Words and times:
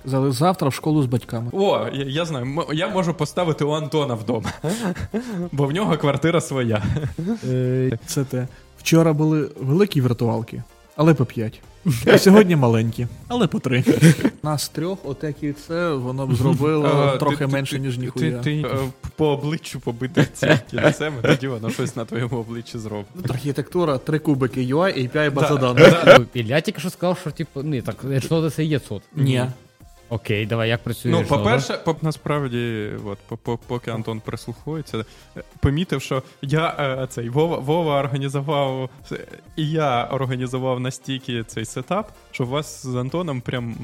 Сказали, 0.00 0.32
завтра 0.32 0.68
в 0.68 0.74
школу 0.74 1.02
з 1.02 1.06
батьками. 1.06 1.50
О, 1.52 1.86
я, 1.92 2.04
я 2.04 2.24
знаю, 2.24 2.44
м- 2.44 2.64
я 2.72 2.88
можу 2.88 3.14
поставити 3.14 3.64
у 3.64 3.70
Антона 3.72 4.14
вдома, 4.14 4.52
бо 5.52 5.66
в 5.66 5.72
нього 5.72 5.96
квартира 5.96 6.40
своя. 6.40 6.82
Е, 7.48 7.98
Це 8.06 8.24
те. 8.24 8.48
Вчора 8.78 9.12
були 9.12 9.50
великі 9.60 10.00
віртуалки, 10.00 10.62
але 10.96 11.14
по 11.14 11.24
п'ять. 11.24 11.60
А 12.06 12.18
сьогодні 12.18 12.56
маленькі, 12.56 13.06
але 13.28 13.46
по 13.46 13.58
три. 13.58 13.84
Нас 14.42 14.68
трьох, 14.68 14.98
отак 15.04 15.42
і 15.42 15.52
це, 15.52 15.92
воно 15.92 16.26
б 16.26 16.34
зробило 16.34 17.16
трохи 17.20 17.46
менше, 17.46 17.78
ніж 17.78 17.98
ніхуя. 17.98 18.30
Ти, 18.38 18.38
ти 18.62 18.68
е, 18.68 18.76
по 19.16 19.26
обличчю 19.28 19.80
побити 19.80 20.26
ці 20.34 20.58
кільцем, 20.70 21.14
тоді 21.22 21.48
воно 21.48 21.70
щось 21.70 21.96
на 21.96 22.04
твоєму 22.04 22.36
обличчі 22.38 22.78
зробить. 22.78 23.30
Архітектура, 23.30 23.98
три 23.98 24.18
кубики 24.18 24.60
UI, 24.60 24.98
API, 25.12 25.32
база 25.32 25.54
Да, 25.56 25.72
даних. 25.72 26.04
да. 26.04 26.20
Ілля 26.34 26.60
тільки 26.60 26.80
що 26.80 26.90
сказав, 26.90 27.18
що 27.18 27.30
типу, 27.30 27.62
ні, 27.62 27.82
так 27.82 28.04
Edge 28.04 28.50
це 28.50 28.64
є 28.64 28.78
цот. 28.78 29.02
Ні. 29.16 29.44
Окей, 30.10 30.46
давай, 30.46 30.68
як 30.68 30.82
працює 30.82 31.12
Ну, 31.12 31.24
по-перше, 31.24 31.74
по- 31.84 31.96
насправді, 32.02 32.90
от, 33.06 33.18
по- 33.18 33.36
по- 33.36 33.58
поки 33.58 33.90
Антон 33.90 34.20
прислуховується, 34.20 35.04
е, 35.36 35.42
помітив, 35.60 36.02
що 36.02 36.22
я 36.42 36.76
е, 36.78 37.06
цей 37.10 37.28
Вова, 37.28 37.58
Вова 37.58 38.00
організував, 38.00 38.90
е, 39.12 39.26
і 39.56 39.70
я 39.70 40.04
організував 40.04 40.80
настільки 40.80 41.44
цей 41.44 41.64
сетап, 41.64 42.10
що 42.30 42.44
у 42.44 42.46
вас 42.46 42.86
з 42.86 42.94
Антоном 42.96 43.40
прям 43.40 43.74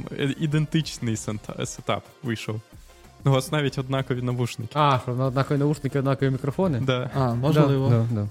ідентичний 0.41 1.17
сетап 1.65 2.05
вийшов. 2.23 2.61
Ну, 3.25 3.31
у 3.31 3.35
вас 3.35 3.53
навіть 3.53 3.79
однакові 3.79 4.23
навушники. 4.23 4.73
А, 4.75 4.99
що 5.03 5.13
однакові 5.13 5.59
наушники, 5.59 5.99
однакові 5.99 6.31
мікрофони? 6.31 6.81
Да. 6.81 7.11
А, 7.15 7.35
можливо. 7.35 7.89
Да, 7.89 8.07
да, 8.11 8.29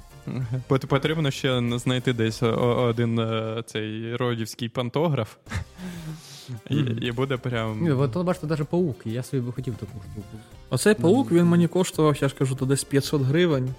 да. 0.68 0.88
Потрібно 0.88 1.32
ще 1.32 1.62
знайти 1.80 2.14
десь 2.14 2.44
один 2.44 3.28
цей 3.66 4.16
родівський 4.16 4.70
пантограф. 4.70 5.36
І, 6.70 6.76
і 6.78 7.12
буде 7.12 7.38
прям. 7.38 7.84
Ні, 7.84 7.92
от 7.92 8.12
тут 8.12 8.26
бачите, 8.26 8.48
навіть 8.48 8.68
паук, 8.68 8.96
і 9.06 9.12
я 9.12 9.24
собі 9.24 9.42
би 9.42 9.52
хотів 9.52 9.76
таку 9.76 9.92
штуку. 9.92 10.28
Оцей 10.70 10.94
паук 10.94 11.32
він 11.32 11.46
мені 11.46 11.68
коштував, 11.68 12.18
я 12.22 12.28
ж 12.30 12.36
кажу, 12.36 12.56
то 12.56 12.66
десь 12.66 12.84
500 12.84 13.22
гривень. 13.22 13.74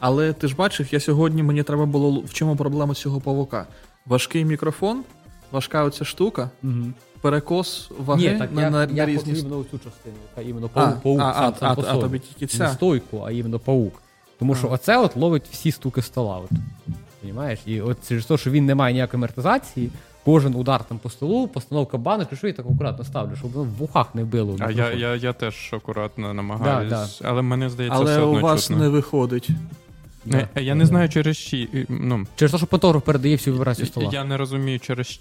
Але 0.00 0.32
ти 0.32 0.48
ж 0.48 0.54
бачив, 0.56 0.88
я 0.90 1.00
сьогодні 1.00 1.42
мені 1.42 1.62
треба 1.62 1.86
було. 1.86 2.20
В 2.20 2.32
чому 2.34 2.56
проблема 2.56 2.94
цього 2.94 3.20
павука? 3.20 3.66
Важкий 4.06 4.44
мікрофон, 4.44 5.04
важка 5.52 5.84
оця 5.84 6.04
штука, 6.04 6.50
Угу. 6.62 6.72
перекос 7.20 7.90
ваги 7.98 8.32
Ні, 8.32 8.38
так 8.38 8.52
на, 8.52 8.62
я, 8.62 8.70
на, 8.70 8.84
я 8.84 9.06
різні. 9.06 9.38
іменно 9.38 9.64
цю 9.70 9.78
частину, 9.78 10.16
яка 10.36 10.48
іменно 10.50 10.70
А, 10.74 10.80
паук, 10.80 11.02
паук 11.02 11.20
а, 11.20 11.34
сам, 11.34 11.54
а, 11.56 11.58
сам 11.58 11.72
а, 11.72 11.74
по 11.74 11.82
а 11.82 11.96
тобі 11.96 12.18
тільки 12.18 12.58
Не 12.58 12.68
стойку, 12.68 13.22
а 13.26 13.30
іменно 13.30 13.58
паук. 13.58 14.02
Тому 14.38 14.54
що 14.54 14.70
оце 14.70 14.98
от 14.98 15.16
ловить 15.16 15.44
всі 15.50 15.72
стуки 15.72 16.02
стола. 16.02 16.38
От. 16.38 16.50
Понімаєш? 17.20 17.58
І 17.66 17.80
от 17.80 18.08
через 18.08 18.26
те, 18.26 18.36
що 18.38 18.50
він 18.50 18.66
не 18.66 18.74
має 18.74 18.92
ніякої 18.92 19.18
амортизації, 19.18 19.90
кожен 20.24 20.54
удар 20.54 20.84
там 20.84 20.98
по 20.98 21.10
столу, 21.10 21.48
постановка 21.48 21.98
банок, 21.98 22.28
що 22.36 22.46
я 22.46 22.52
так 22.52 22.66
акуратно 22.66 23.04
ставлю, 23.04 23.36
щоб 23.36 23.52
воно 23.52 23.64
в 23.64 23.74
вухах 23.74 24.14
не 24.14 24.24
било. 24.24 24.56
А 24.60 24.70
я, 24.70 24.92
я, 24.92 25.14
я 25.14 25.32
теж 25.32 25.70
акуратно 25.72 26.34
намагаюсь, 26.34 26.90
Да, 26.90 27.08
але 27.28 27.42
мені 27.42 27.68
здається, 27.68 27.98
Але 27.98 28.12
все 28.12 28.22
у 28.22 28.40
вас 28.40 28.62
чутно. 28.62 28.82
не 28.82 28.88
виходить. 28.88 29.48
Не, 30.26 30.48
Да. 30.54 30.60
я 30.60 30.74
не 30.74 30.86
знаю 30.86 31.08
через 31.08 31.38
чий. 31.38 31.86
Ну, 31.88 32.26
Через 32.36 32.52
те, 32.52 32.58
що 32.58 32.66
фотограф 32.66 33.02
передає 33.02 33.36
всю 33.36 33.56
вібрацію 33.56 33.86
стола. 33.86 34.10
я 34.12 34.24
не 34.24 34.36
розумію 34.36 34.80
через 34.80 35.20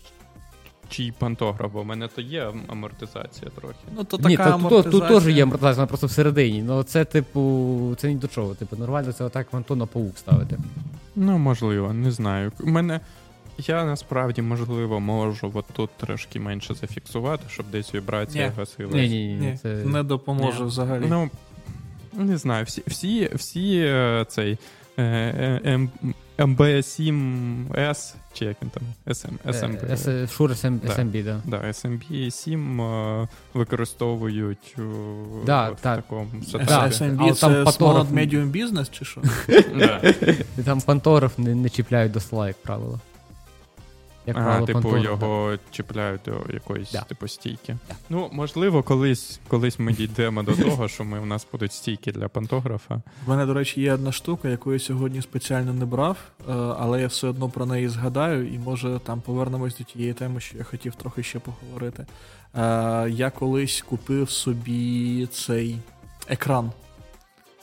чий 0.90 1.12
пантограф, 1.20 1.72
бо 1.72 1.82
в 1.82 1.86
мене 1.86 2.08
то 2.16 2.22
є 2.22 2.52
амортизація 2.68 3.52
трохи. 3.60 3.76
Ну, 3.98 4.04
то 4.04 4.18
Ні, 4.30 4.38
така 4.38 4.60
то, 4.70 4.82
тут, 4.82 4.92
тут 4.92 5.08
теж 5.08 5.28
є 5.28 5.44
амортизація, 5.44 5.76
вона 5.76 5.88
просто 5.88 6.08
всередині. 6.08 6.64
Ну 6.64 6.84
це, 6.84 7.06
типу, 7.06 7.96
це 7.98 8.08
ні 8.10 8.16
до 8.16 8.28
чого. 8.28 8.56
Типу, 8.56 8.76
нормально 8.76 9.12
це 9.14 9.24
отак 9.24 9.54
в 9.54 9.58
Антона 9.58 9.86
паук 9.86 10.18
ставити. 10.18 10.58
Ну, 11.16 11.38
можливо, 11.38 11.94
не 11.94 12.12
знаю. 12.12 12.52
У 12.60 12.70
мене. 12.70 13.00
Я 13.58 13.86
насправді, 13.86 14.42
можливо, 14.42 15.00
можу 15.00 15.52
от 15.54 15.66
тут 15.74 15.90
трошки 15.98 16.40
менше 16.40 16.74
зафіксувати, 16.74 17.44
щоб 17.50 17.66
десь 17.72 17.96
вібрація 17.96 18.46
Ні. 18.48 18.52
гасилась. 18.58 18.94
Ні, 18.96 19.10
ні, 19.10 19.28
ні, 19.28 19.34
Ні, 19.36 19.58
це... 19.62 19.68
не 19.70 20.04
допоможе 20.04 20.60
Ні. 20.60 20.66
взагалі. 20.66 21.06
Ну, 21.10 21.30
не 22.14 22.38
знаю, 22.38 22.66
всі, 22.66 22.84
всі, 22.88 23.30
всі 23.36 23.80
е, 23.86 24.26
цей 24.30 24.58
е, 24.98 25.04
е, 25.66 25.88
MB7S, 26.38 28.16
чи 28.34 28.46
як 28.46 28.58
він 28.62 28.70
там? 28.70 28.84
SM, 29.08 29.32
SMB. 29.46 30.28
Шур 30.32 30.52
SM, 30.52 30.80
Да. 30.80 30.94
SMB, 30.94 31.24
да. 31.24 31.42
Да, 31.46 31.58
SMB 31.62 32.32
7 32.32 32.82
е, 32.82 33.28
використовують 33.54 34.76
Да, 35.46 35.70
в 35.70 35.80
так. 35.80 35.96
такому 35.96 36.28
Да. 36.34 36.46
сетапі. 36.46 36.96
SMB 36.96 37.18
Але 37.20 37.34
це 37.34 37.40
там 37.42 37.52
Small 37.66 38.14
Medium 38.14 38.52
Business 38.52 38.92
чи 38.92 39.06
що? 39.06 39.22
Да. 39.78 40.14
Там 40.66 40.82
пантограф 40.82 41.38
не, 41.38 41.56
не 41.56 41.70
чіпляють 41.70 42.12
до 42.12 42.20
стола, 42.20 42.48
як 42.48 42.58
правило. 42.62 43.00
Як 44.26 44.38
А, 44.38 44.40
правило, 44.40 44.66
типу, 44.68 44.82
пантограф, 44.82 45.04
його 45.22 45.58
чіпляють 45.72 46.22
до 46.26 46.54
якоїсь 46.54 46.92
Да. 46.92 47.02
типу 47.02 47.28
стійки. 47.28 47.78
Ну, 48.10 48.30
можливо, 48.32 48.84
колись, 48.84 49.40
колись 49.48 49.80
ми 49.80 49.94
дійдемо 49.94 50.44
до 50.44 50.52
того, 50.56 50.88
що 50.88 51.04
ми, 51.04 51.20
у 51.20 51.26
нас 51.26 51.48
будуть 51.52 51.74
стійки 51.74 52.12
для 52.12 52.28
пантографа. 52.28 53.02
В 53.26 53.30
мене, 53.30 53.46
до 53.46 53.54
речі, 53.54 53.82
є 53.82 53.94
одна 53.94 54.12
штука, 54.12 54.50
яку 54.50 54.74
я 54.74 54.80
сьогодні 54.80 55.22
спеціально 55.22 55.74
не 55.74 55.86
брав, 55.86 56.18
е, 56.40 56.52
але 56.54 57.02
я 57.02 57.08
все 57.08 57.28
одно 57.28 57.50
про 57.50 57.66
неї 57.66 57.90
згадаю, 57.90 58.54
і 58.54 58.60
може 58.60 59.00
там 59.06 59.22
повернемось 59.22 59.78
до 59.78 59.84
тієї 59.84 60.14
теми, 60.14 60.40
що 60.40 60.58
я 60.58 60.64
хотів 60.64 60.96
трохи 60.96 61.24
ще 61.24 61.40
поговорити. 61.40 62.06
Е, 62.56 63.10
Я 63.10 63.30
колись 63.40 63.82
купив 63.82 64.30
собі 64.30 65.28
цей 65.32 65.78
екран. 66.28 66.72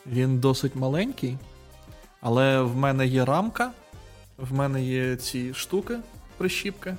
Він 0.06 0.38
досить 0.38 0.76
маленький, 0.76 1.38
але 2.20 2.62
в 2.62 2.76
мене 2.76 3.06
є 3.06 3.24
рамка, 3.24 3.70
в 4.38 4.52
мене 4.54 4.84
є 4.84 5.16
ці 5.16 5.54
штуки, 5.54 5.96
прищіпки, 6.40 6.96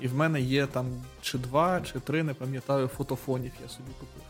і 0.00 0.08
в 0.08 0.14
мене 0.14 0.40
є 0.40 0.66
там 0.66 0.86
чи 1.22 1.38
два, 1.38 1.80
чи 1.80 2.00
три, 2.00 2.22
не 2.22 2.34
пам'ятаю, 2.34 2.88
фотофонів 2.88 3.52
я 3.62 3.68
собі 3.68 3.88
купив. 4.00 4.22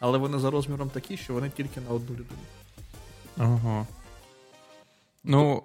Але 0.00 0.18
вони 0.18 0.38
за 0.38 0.50
розміром 0.50 0.90
такі, 0.90 1.16
що 1.16 1.32
вони 1.34 1.50
тільки 1.56 1.80
на 1.80 1.90
одну 1.94 2.10
людину. 2.10 2.40
Ага. 3.38 3.86
Ну, 5.24 5.62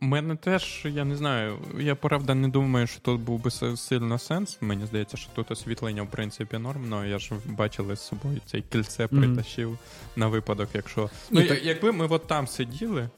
мене 0.00 0.36
теж, 0.36 0.82
я 0.84 1.04
не 1.04 1.16
знаю, 1.16 1.58
я 1.78 1.94
правда 1.94 2.34
не 2.34 2.48
думаю, 2.48 2.86
що 2.86 3.00
тут 3.00 3.20
був 3.20 3.42
би 3.42 3.50
сильно 3.76 4.18
сенс. 4.18 4.58
Мені 4.60 4.86
здається, 4.86 5.16
що 5.16 5.30
тут 5.34 5.50
освітлення, 5.50 6.02
в 6.02 6.10
принципі, 6.10 6.58
норм, 6.58 6.94
але 6.94 7.08
я 7.08 7.18
ж 7.18 7.32
бачили 7.44 7.96
з 7.96 8.00
собою 8.00 8.40
цей 8.46 8.62
кільце 8.62 9.06
притащив 9.06 9.78
на 10.16 10.26
випадок, 10.26 10.68
якщо. 10.74 11.10
Ну, 11.30 11.40
я- 11.40 11.48
так- 11.48 11.64
якби 11.64 11.92
ми 11.92 12.06
от 12.06 12.26
там 12.26 12.46
сиділи, 12.46 13.08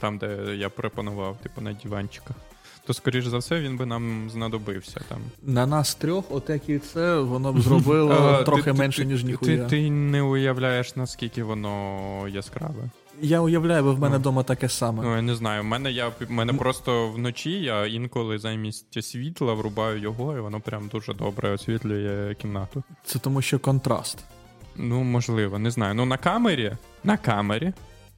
там, 0.00 0.18
де 0.18 0.56
я 0.56 0.68
пропонував, 0.68 1.36
типу, 1.36 1.60
на 1.60 1.72
диванчиках, 1.72 2.36
то, 2.86 2.94
скоріш 2.94 3.26
за 3.26 3.38
все, 3.38 3.60
він 3.60 3.76
би 3.76 3.86
нам 3.86 4.30
знадобився 4.30 5.00
там. 5.08 5.18
На 5.42 5.66
нас 5.66 5.94
трьох, 5.94 6.24
отак 6.30 6.68
і 6.68 6.78
це, 6.78 7.18
воно 7.18 7.52
б 7.52 7.60
зробило 7.60 8.42
трохи 8.46 8.72
менше, 8.72 9.04
ніж 9.04 9.24
ніхуя. 9.24 9.64
ти 9.64 9.90
не 9.90 10.22
уявляєш, 10.22 10.96
наскільки 10.96 11.42
воно 11.42 12.28
яскраве. 12.28 12.90
Я 13.22 13.40
уявляю, 13.40 13.84
бо 13.84 13.92
в 13.92 14.00
мене 14.00 14.14
Ну. 14.14 14.20
вдома 14.20 14.42
таке 14.42 14.68
саме. 14.68 15.02
Ну, 15.02 15.16
я 15.16 15.22
не 15.22 15.34
знаю. 15.34 15.62
В 15.62 15.64
мене 15.64 15.92
я 15.92 16.08
в 16.08 16.14
мене 16.28 16.52
просто 16.52 17.08
вночі 17.08 17.50
я 17.50 17.86
інколи 17.86 18.38
замість 18.38 19.04
світла 19.04 19.54
врубаю 19.54 19.98
його, 20.00 20.36
і 20.36 20.40
воно 20.40 20.60
прям 20.60 20.88
дуже 20.88 21.14
добре 21.14 21.50
освітлює 21.50 22.34
кімнату. 22.34 22.82
Це 23.04 23.18
тому, 23.18 23.42
що 23.42 23.58
контраст. 23.58 24.18
Ну, 24.76 25.02
можливо, 25.02 25.58
не 25.58 25.70
знаю. 25.70 25.94
Ну, 25.94 26.04
на 26.04 26.16
камері, 26.16 26.72
на 27.04 27.16
камері. 27.16 27.72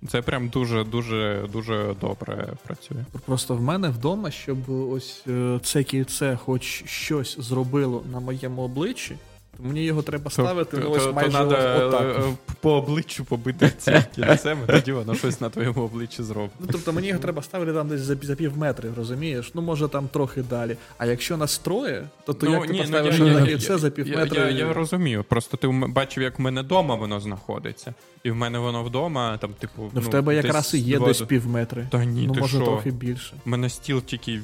Це 0.08 0.22
прям 0.22 0.48
дуже, 0.48 0.84
дуже, 0.84 1.48
дуже 1.52 1.94
добре 2.00 2.48
працює. 2.66 3.04
Просто 3.24 3.54
в 3.54 3.62
мене 3.62 3.88
вдома, 3.88 4.30
щоб 4.30 4.70
ось 4.70 5.24
е, 5.28 5.60
це 5.62 5.82
кільце 5.82 6.36
хоч 6.36 6.84
щось 6.86 7.36
зробило 7.40 8.02
на 8.12 8.20
моєму 8.20 8.62
обличчі, 8.62 9.16
то 9.56 9.62
мені 9.62 9.84
його 9.84 10.02
треба 10.02 10.30
ставити 10.30 10.76
ну, 10.76 10.90
ось 10.90 11.12
майже 11.14 11.30
надо, 11.32 11.54
отак. 11.86 12.02
е, 12.02 12.20
е, 12.20 12.34
по 12.60 12.72
обличчю 12.72 13.24
побити 13.24 13.72
цим 13.78 14.02
кільцем, 14.14 14.58
і 14.68 14.72
тоді 14.72 14.92
воно 14.92 15.14
щось 15.14 15.40
на 15.40 15.50
твоєму 15.50 15.82
обличчі 15.82 16.22
зробить. 16.22 16.50
Ну, 16.60 16.66
тобто 16.72 16.92
мені 16.92 17.08
його 17.08 17.20
треба 17.20 17.42
ставити 17.42 17.72
там 17.72 17.88
десь 17.88 18.00
за, 18.00 18.16
за 18.22 18.34
пів 18.36 18.58
метри, 18.58 18.90
розумієш? 18.96 19.50
Ну, 19.54 19.62
може 19.62 19.88
там 19.88 20.08
трохи 20.08 20.42
далі. 20.42 20.76
А 20.98 21.06
якщо 21.06 21.36
нас 21.36 21.58
троє, 21.58 22.08
то, 22.26 22.34
то 22.34 22.50
як 22.50 22.66
ти 22.66 22.74
поставиш 22.74 23.18
Ну, 23.18 23.26
я- 23.26 23.32
на 23.34 23.40
я- 23.40 23.46
кільце 23.46 23.72
я- 23.72 23.78
за 23.78 23.90
пів 23.90 24.08
я- 24.08 24.16
метра? 24.16 24.44
Я, 24.44 24.50
я 24.50 24.72
розумію. 24.72 25.24
Просто 25.24 25.56
ти 25.56 25.68
бачив, 25.68 26.22
як 26.22 26.38
в 26.38 26.42
мене 26.42 26.62
вдома 26.62 26.94
воно 26.94 27.20
знаходиться. 27.20 27.94
І 28.24 28.30
в 28.30 28.36
мене 28.36 28.58
воно 28.58 28.84
вдома, 28.84 29.38
там, 29.38 29.50
типу. 29.52 29.90
Ну, 29.94 30.00
в 30.00 30.08
тебе 30.10 30.34
якраз 30.34 30.74
і 30.74 30.78
є 30.78 30.96
два- 30.96 31.06
десь 31.06 31.20
пів 31.20 31.46
метри. 31.46 31.86
Та 31.90 32.04
ні, 32.04 32.26
ну, 32.26 32.34
ти 32.34 32.40
може 32.40 32.56
що? 32.56 32.66
трохи 32.66 32.90
більше. 32.90 33.34
У 33.46 33.50
мене 33.50 33.68
стіл 33.68 34.02
тільки 34.02 34.40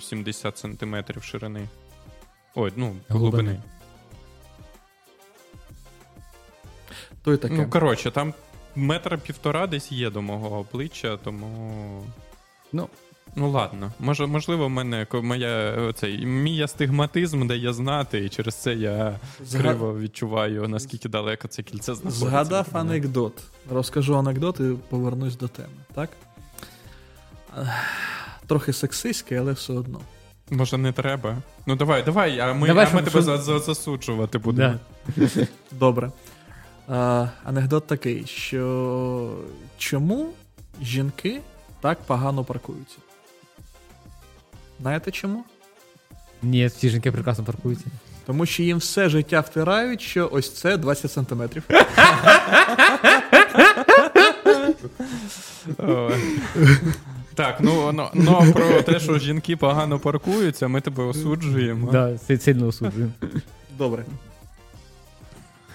70 0.00 0.58
сантиметрів 0.58 1.22
ширини. 1.22 1.68
Ой, 2.54 2.72
ну, 2.76 2.96
Глибини. 3.08 3.60
То 7.22 7.32
й 7.32 7.36
таке. 7.36 7.54
Ну, 7.54 7.70
коротше, 7.70 8.10
там 8.10 8.34
метра 8.76 9.16
півтора 9.16 9.66
десь 9.66 9.92
є 9.92 10.10
до 10.10 10.22
мого 10.22 10.58
обличчя, 10.58 11.16
тому. 11.16 12.02
Ну. 12.72 12.88
Ну 13.36 13.50
ладно, 13.50 13.92
може, 13.98 14.26
можливо, 14.26 14.66
в 14.66 14.70
мене 14.70 15.06
моя 15.12 15.76
цей 15.92 16.26
мій 16.26 16.62
астигматизм 16.62 17.46
дає 17.46 17.72
знати, 17.72 18.24
і 18.24 18.28
через 18.28 18.54
це 18.54 18.74
я 18.74 19.20
Зга- 19.44 19.60
криво 19.60 19.98
відчуваю, 19.98 20.68
наскільки 20.68 21.08
далеко 21.08 21.48
це 21.48 21.62
кільце 21.62 21.94
знаходиться. 21.94 22.26
Згадав 22.26 22.66
анекдот. 22.72 23.32
Розкажу 23.70 24.16
анекдот 24.16 24.60
і 24.60 24.62
повернусь 24.88 25.36
до 25.36 25.48
теми, 25.48 25.68
так? 25.94 26.10
Трохи 28.46 28.72
сексистський, 28.72 29.38
але 29.38 29.52
все 29.52 29.72
одно. 29.72 30.00
Може, 30.50 30.78
не 30.78 30.92
треба. 30.92 31.36
Ну 31.66 31.76
давай, 31.76 32.02
давай, 32.02 32.38
а 32.38 32.54
ми, 32.54 32.66
Давай, 32.66 32.86
а 32.92 32.94
ми 32.94 33.00
щоб- 33.10 33.24
тебе 33.24 33.38
засуджувати 33.60 34.38
будемо. 34.38 34.74
Да. 35.16 35.26
Добре. 35.72 36.10
Е, 36.90 37.28
анекдот 37.44 37.86
такий, 37.86 38.26
що 38.26 39.34
чому 39.78 40.28
жінки 40.82 41.40
так 41.80 41.98
погано 42.00 42.44
паркуються? 42.44 42.96
Знаєте 44.80 45.10
чому? 45.10 45.44
Ні, 46.42 46.66
всі 46.66 46.88
жінки 46.88 47.12
прекрасно 47.12 47.44
паркуються. 47.44 47.84
Тому 48.26 48.46
що 48.46 48.62
їм 48.62 48.78
все 48.78 49.08
життя 49.08 49.40
втирають, 49.40 50.00
що 50.00 50.28
ось 50.32 50.54
це 50.54 50.76
20 50.76 51.12
сантиметрів. 51.12 51.62
Так, 57.34 57.56
ну, 57.60 57.92
ну, 57.92 58.08
ну 58.14 58.52
про 58.52 58.82
те, 58.82 59.00
що 59.00 59.18
жінки 59.18 59.56
погано 59.56 59.98
паркуються, 59.98 60.68
ми 60.68 60.80
тебе 60.80 61.04
осуджуємо. 61.04 61.92
Да, 61.92 62.18
сильно 62.38 62.66
осуджую. 62.66 63.12
Добре. 63.78 64.04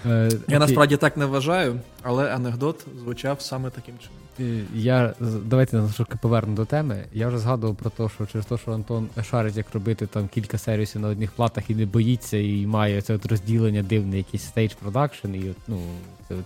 Е, 0.05 0.29
Я 0.47 0.59
насправді 0.59 0.97
так 0.97 1.17
не 1.17 1.25
вважаю, 1.25 1.79
але 2.01 2.35
анекдот 2.35 2.85
звучав 2.99 3.41
саме 3.41 3.69
таким 3.69 3.95
чином. 3.97 4.25
Я 4.73 5.13
давайте 5.19 5.77
на 5.77 5.89
трохи 5.89 6.17
поверну 6.21 6.55
до 6.55 6.65
теми. 6.65 7.03
Я 7.13 7.27
вже 7.27 7.37
згадував 7.37 7.75
про 7.75 7.89
те, 7.89 8.09
що 8.15 8.25
через 8.25 8.45
те, 8.45 8.57
що 8.57 8.71
Антон 8.71 9.09
шарить, 9.29 9.57
як 9.57 9.73
робити 9.73 10.07
там 10.07 10.27
кілька 10.27 10.57
сервісів 10.57 11.01
на 11.01 11.07
одних 11.07 11.31
платах 11.31 11.69
і 11.69 11.75
не 11.75 11.85
боїться, 11.85 12.37
і 12.37 12.65
має 12.67 13.01
це 13.01 13.13
от 13.13 13.25
розділення 13.25 13.83
дивне, 13.83 14.17
якийсь 14.17 14.43
stage 14.43 14.73
production, 14.73 15.35
і 15.35 15.49
от, 15.49 15.57
ну 15.67 15.81
це 16.27 16.35
от 16.35 16.45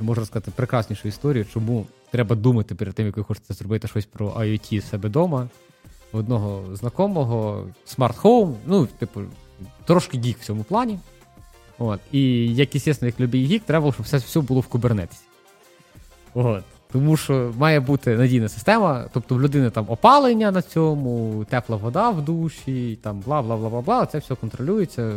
я 0.00 0.06
можу 0.06 0.20
розказати 0.20 0.52
прекраснішу 0.56 1.08
історію, 1.08 1.46
чому 1.52 1.86
треба 2.10 2.36
думати 2.36 2.74
перед 2.74 2.94
тим, 2.94 3.06
як 3.06 3.16
ви 3.16 3.22
хочете 3.22 3.54
зробити 3.54 3.88
щось 3.88 4.06
про 4.06 4.28
IoT 4.28 4.80
себе 4.90 5.08
вдома. 5.08 5.48
Одного 6.12 6.76
знакомого 6.76 7.66
Home, 7.98 8.54
ну, 8.66 8.86
типу, 8.86 9.20
трошки 9.84 10.18
гік 10.18 10.38
в 10.40 10.44
цьому 10.44 10.64
плані. 10.64 10.98
От. 11.80 12.00
І 12.12 12.54
як 12.54 12.68
звісно, 12.72 13.06
як 13.06 13.20
любий 13.20 13.44
гік, 13.44 13.62
треба 13.66 13.92
щоб 13.92 14.06
все, 14.06 14.16
все 14.16 14.40
було 14.40 14.60
в 14.60 14.66
кубернетисі. 14.66 15.22
От. 16.34 16.64
Тому 16.92 17.16
що 17.16 17.52
має 17.58 17.80
бути 17.80 18.16
надійна 18.16 18.48
система, 18.48 19.04
тобто 19.12 19.34
в 19.34 19.42
людини 19.42 19.70
там 19.70 19.84
опалення 19.88 20.50
на 20.50 20.62
цьому, 20.62 21.44
тепла 21.50 21.76
вода 21.76 22.10
в 22.10 22.24
душі, 22.24 22.98
там 23.02 23.20
бла 23.20 23.42
бла 23.42 23.56
бла 23.56 23.68
бла 23.68 23.80
бла. 23.80 24.06
Це 24.06 24.18
все 24.18 24.34
контролюється. 24.34 25.12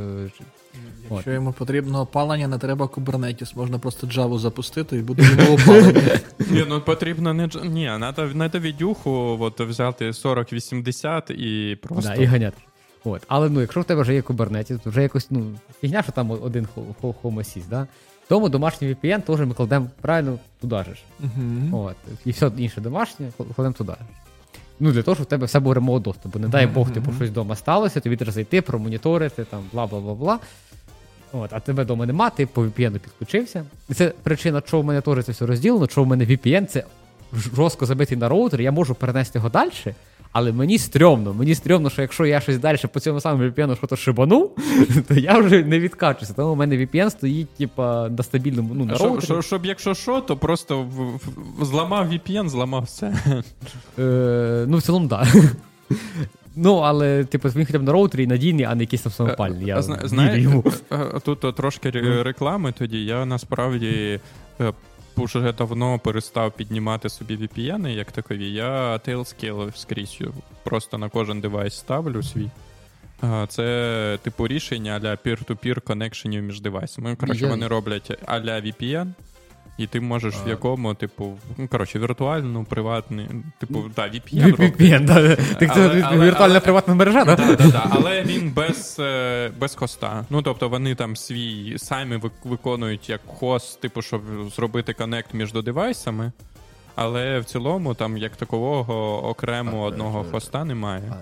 Якщо 1.11 1.31
йому 1.31 1.53
потрібно 1.53 2.01
опалення, 2.01 2.47
не 2.47 2.57
треба 2.57 2.85
Kubernetes, 2.85 3.57
можна 3.57 3.79
просто 3.79 4.07
Java 4.07 4.39
запустити 4.39 4.97
і 4.97 5.01
буде 5.01 5.23
йому 5.23 5.53
опалення. 5.53 6.19
Ні, 6.51 6.65
ну 6.69 6.81
потрібно 6.81 7.33
не 7.33 7.49
ні, 7.63 7.91
надо 8.33 8.59
відюху 8.59 9.51
взяти 9.59 10.07
40-80 10.07 11.31
і 11.31 11.75
просто. 11.75 12.09
Да, 12.09 12.15
і 12.15 12.25
ганяти. 12.25 12.57
От. 13.03 13.21
Але 13.27 13.49
ну, 13.49 13.61
якщо 13.61 13.81
в 13.81 13.85
тебе 13.85 14.01
вже 14.01 14.13
є 14.13 14.21
Kubernetes, 14.21 14.79
то 14.79 14.89
вже 14.89 15.01
якось 15.01 15.27
ну, 15.29 15.45
фігня, 15.81 16.03
що 16.03 16.11
там 16.11 16.31
один 16.31 16.67
хо- 16.75 16.85
хо- 17.01 17.15
Home 17.23 17.35
Assist, 17.35 17.69
да? 17.69 17.87
тому 18.27 18.49
домашній 18.49 18.87
VPN 18.87 19.21
теж 19.21 19.39
ми 19.39 19.53
кладемо 19.53 19.87
правильно 20.01 20.39
туди 20.61 20.75
же 20.77 20.95
ж. 20.95 21.01
Мгм. 21.19 21.73
От. 21.73 21.95
І 22.25 22.31
все 22.31 22.51
інше 22.57 22.81
домашнє 22.81 23.31
кладемо 23.55 23.73
туди. 23.73 23.93
Ну, 24.79 24.91
для 24.91 25.03
того, 25.03 25.15
щоб 25.15 25.27
в 25.27 25.29
тебе 25.29 25.45
все 25.45 25.59
був 25.59 25.73
ремоут 25.73 26.03
доступ. 26.03 26.33
Бо 26.33 26.39
не 26.39 26.47
дай 26.47 26.67
Бог, 26.67 26.91
типу, 26.91 27.11
щось 27.13 27.29
вдома 27.29 27.55
сталося, 27.55 27.99
тобі 27.99 28.15
треба 28.17 28.31
зайти, 28.31 28.61
промоніторити, 28.61 29.43
там, 29.43 29.63
бла 29.73 29.87
бла 29.87 29.99
бла 29.99 30.13
бла. 30.13 30.39
От, 31.31 31.53
а 31.53 31.59
тебе 31.59 31.83
вдома 31.83 32.05
нема, 32.05 32.29
ти 32.29 32.45
по 32.45 32.65
VPN 32.65 32.99
підключився. 32.99 33.65
І 33.89 33.93
це 33.93 34.13
причина, 34.23 34.61
чого 34.61 34.83
в 34.83 34.85
мене 34.85 35.01
теж 35.01 35.25
це 35.25 35.31
все 35.31 35.45
розділено, 35.45 35.87
чого 35.87 36.05
в 36.05 36.07
мене 36.07 36.25
VPN 36.25 36.65
це 36.65 36.83
жорстко 37.33 37.85
забитий 37.85 38.17
на 38.17 38.29
роутер, 38.29 38.61
я 38.61 38.71
можу 38.71 38.95
перенести 38.95 39.39
його 39.39 39.49
далі, 39.49 39.71
але 40.33 40.51
мені 40.51 40.77
стрьомно. 40.77 41.33
Мені 41.33 41.55
стрьомно, 41.55 41.89
що 41.89 42.01
якщо 42.01 42.25
я 42.25 42.39
щось 42.39 42.57
далі 42.57 42.77
по 42.93 42.99
цьому 42.99 43.21
самому 43.21 43.43
VPN 43.43 43.87
щось 43.87 43.99
шибану, 43.99 44.51
то 45.07 45.13
я 45.13 45.37
вже 45.37 45.63
не 45.63 45.79
відкачуся. 45.79 46.33
Тому 46.33 46.53
у 46.53 46.55
мене 46.55 46.77
VPN 46.77 47.09
стоїть, 47.09 47.49
типа, 47.49 48.09
на 48.09 48.23
стабільному, 48.23 48.73
ну, 48.73 48.85
на 48.85 48.93
роутері. 48.97 49.25
щоб, 49.25 49.43
щоб 49.43 49.65
якщо 49.65 49.93
що, 49.93 50.21
то 50.21 50.37
просто 50.37 50.81
в, 50.81 51.19
в, 51.59 51.65
зламав 51.65 52.13
VPN, 52.13 52.49
зламав 52.49 52.83
все. 52.83 53.15
Е, 53.99 54.65
ну, 54.67 54.77
в 54.77 54.81
цілому, 54.81 55.07
так. 55.07 55.27
Да. 55.33 55.97
Ну, 56.55 56.75
але, 56.75 57.23
типу, 57.23 57.49
він 57.49 57.65
хоча 57.65 57.79
б 57.79 57.83
на 57.83 57.91
роутері 57.91 58.27
надійний, 58.27 58.65
а 58.65 58.75
не 58.75 58.83
якийсь 58.83 59.01
там 59.01 59.11
самопальний. 59.11 59.65
Я 59.65 59.81
зна- 59.81 59.95
вірю 59.95 60.07
Знаєте, 60.07 60.61
е, 60.91 61.19
тут 61.25 61.45
е, 61.45 61.51
трошки 61.51 61.89
ре- 61.89 62.23
реклами 62.23 62.71
тоді. 62.77 63.05
Я 63.05 63.25
насправді 63.25 64.19
е, 65.17 65.23
вже 65.25 65.51
давно 65.51 65.99
перестав 65.99 66.51
піднімати 66.51 67.09
собі 67.09 67.37
VPN 67.37 67.87
як 67.87 68.11
такові. 68.11 68.51
Я 68.51 68.95
Tailscale 68.97 69.77
скрізь 69.77 70.19
просто 70.63 70.97
на 70.97 71.09
кожен 71.09 71.41
девайс 71.41 71.73
ставлю 71.73 72.23
свій. 72.23 72.49
Це 73.47 74.19
типу 74.23 74.47
рішення 74.47 74.99
для 74.99 75.11
peer-to-peer 75.15 75.81
коннекшенів 75.81 76.43
між 76.43 76.61
девайсами. 76.61 77.15
Коротше, 77.15 77.47
вони 77.47 77.67
роблять 77.67 78.19
а-ля 78.25 78.61
VPN, 78.61 79.07
і 79.77 79.87
ти 79.87 80.01
можеш 80.01 80.35
в 80.45 80.47
якому, 80.47 80.93
типу, 80.93 81.37
ну, 81.57 81.67
коротше, 81.67 81.99
віртуальну, 81.99 82.63
приватний, 82.63 83.29
типу, 83.59 83.83
да, 83.95 84.01
VPN. 84.01 84.55
VPN, 84.55 85.05
да. 85.05 85.35
Так 85.35 85.73
це 85.73 86.17
віртуальна 86.17 86.59
приватна 86.59 86.95
мережа, 86.95 87.25
Да, 87.25 87.35
да, 87.35 87.55
да. 87.55 87.89
Але 87.91 88.21
він 88.21 88.51
без, 88.51 88.97
е, 88.99 89.51
без 89.59 89.75
хоста. 89.75 90.25
Ну 90.29 90.41
тобто 90.41 90.69
вони 90.69 90.95
там 90.95 91.15
свій 91.15 91.77
самі 91.77 92.19
виконують 92.43 93.09
як 93.09 93.21
хост, 93.27 93.81
типу, 93.81 94.01
щоб 94.01 94.21
зробити 94.55 94.93
connect 94.93 95.33
між 95.33 95.53
девайсами. 95.53 96.31
Але 96.95 97.39
в 97.39 97.45
цілому 97.45 97.93
там 97.93 98.17
як 98.17 98.35
такового 98.35 99.27
окремо 99.29 99.81
одного 99.81 100.25
хоста 100.31 100.65
немає. 100.65 101.13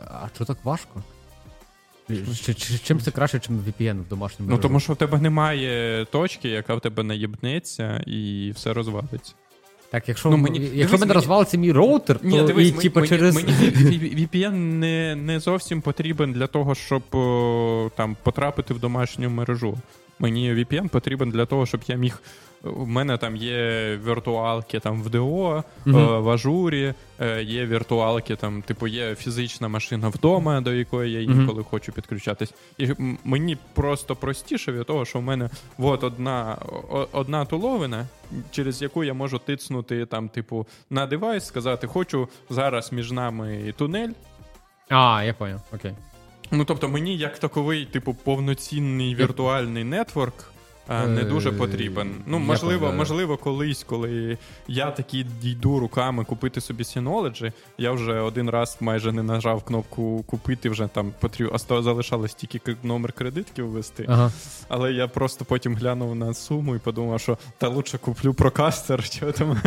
А 0.00 0.28
що 0.34 0.44
так 0.44 0.58
важко? 0.64 1.02
Чи- 2.44 2.54
чи- 2.54 2.78
Чим 2.78 3.00
це 3.00 3.10
краще, 3.10 3.40
ніж 3.48 3.60
VPN 3.60 4.00
в 4.00 4.08
домашньому 4.08 4.50
Ну 4.52 4.58
тому 4.58 4.80
що 4.80 4.92
в 4.92 4.96
тебе 4.96 5.18
немає 5.18 6.04
точки, 6.10 6.48
яка 6.48 6.74
в 6.74 6.80
тебе 6.80 7.02
наїбнеться, 7.02 8.02
і 8.06 8.52
все 8.54 8.72
розвалиться. 8.72 9.32
Так, 9.90 10.08
якщо, 10.08 10.30
Ну, 10.30 10.36
мені- 10.36 10.58
якщо 10.58 10.74
дивись, 10.76 10.92
мене 10.92 11.06
мені- 11.06 11.14
розвалиться 11.14 11.56
мій 11.58 11.72
роутер, 11.72 12.18
то 12.18 12.28
і, 12.28 12.46
дивись, 12.46 12.72
типу, 12.72 13.00
мені, 13.00 13.08
через... 13.08 13.34
мені 13.34 13.48
VPN 14.32 14.52
не, 14.54 15.16
не 15.16 15.40
зовсім 15.40 15.80
потрібен 15.80 16.32
для 16.32 16.46
того, 16.46 16.74
щоб 16.74 17.02
о, 17.12 17.90
там 17.96 18.16
потрапити 18.22 18.74
в 18.74 18.78
домашню 18.80 19.30
мережу. 19.30 19.78
Мені 20.18 20.52
VPN 20.54 20.88
потрібен 20.88 21.30
для 21.30 21.46
того, 21.46 21.66
щоб 21.66 21.80
я 21.86 21.96
міг. 21.96 22.22
У 22.64 22.86
мене 22.86 23.16
там 23.18 23.36
є 23.36 23.56
віртуалки 24.06 24.80
там 24.80 25.02
в 25.02 25.10
ДО, 25.10 25.64
Мгм. 25.84 25.98
е, 25.98 26.18
в 26.18 26.28
ажурі, 26.30 26.94
е, 27.20 27.42
є 27.42 27.66
віртуалки, 27.66 28.36
там, 28.36 28.62
типу, 28.62 28.86
є 28.86 29.14
фізична 29.14 29.68
машина 29.68 30.08
вдома, 30.08 30.60
до 30.60 30.72
якої 30.72 31.12
я 31.12 31.20
інколи 31.20 31.64
хочу 31.70 31.92
підключатись. 31.92 32.54
І 32.78 32.88
мені 33.24 33.56
просто 33.74 34.16
простіше 34.16 34.72
від 34.72 34.86
того, 34.86 35.04
що 35.04 35.18
в 35.18 35.22
мене 35.22 35.50
от 35.78 36.04
одна, 36.04 36.56
одна 37.12 37.44
туловина, 37.44 38.06
через 38.50 38.82
яку 38.82 39.04
я 39.04 39.14
можу 39.14 39.38
тицнути 39.38 40.06
там, 40.06 40.28
типу, 40.28 40.66
на 40.90 41.06
девайс, 41.06 41.46
сказати, 41.46 41.86
хочу 41.86 42.28
зараз 42.50 42.92
між 42.92 43.12
нами 43.12 43.74
тунель. 43.76 44.10
А, 44.88 45.22
я 45.24 45.34
понял, 45.34 45.60
окей. 45.74 45.92
Ну, 46.50 46.64
тобто, 46.64 46.88
мені 46.88 47.16
як 47.16 47.38
таковий, 47.38 47.84
типу, 47.84 48.14
повноцінний 48.14 49.14
віртуальний 49.14 49.84
нетворк. 49.84 50.53
А, 50.88 51.06
Не 51.06 51.20
Е, 51.20 51.24
дуже 51.24 51.52
потрібен. 51.52 52.14
Ну, 52.26 52.38
можливо, 52.38 52.92
можливо, 52.92 53.36
колись, 53.36 53.84
коли 53.84 54.38
я 54.68 54.90
таки 54.90 55.26
дійду 55.42 55.78
руками 55.78 56.24
купити 56.24 56.60
собі 56.60 56.82
Synology, 56.82 57.52
я 57.78 57.92
вже 57.92 58.20
один 58.20 58.50
раз 58.50 58.76
майже 58.80 59.12
не 59.12 59.22
нажав 59.22 59.62
кнопку 59.62 60.24
купити, 60.26 60.70
вже 60.70 60.88
там 60.88 61.12
потрібно 61.20 61.58
залишалось 61.82 62.34
тільки 62.34 62.76
номер 62.82 63.12
кредитки 63.12 63.62
ввести. 63.62 64.04
Ага. 64.08 64.32
Але 64.68 64.92
я 64.92 65.08
просто 65.08 65.44
потім 65.44 65.76
глянув 65.76 66.14
на 66.14 66.34
суму 66.34 66.76
і 66.76 66.78
подумав, 66.78 67.20
що 67.20 67.38
та 67.58 67.68
лучше 67.68 67.98
куплю 67.98 68.34
прокастер, 68.34 69.04
що 69.04 69.32
там. 69.38 69.60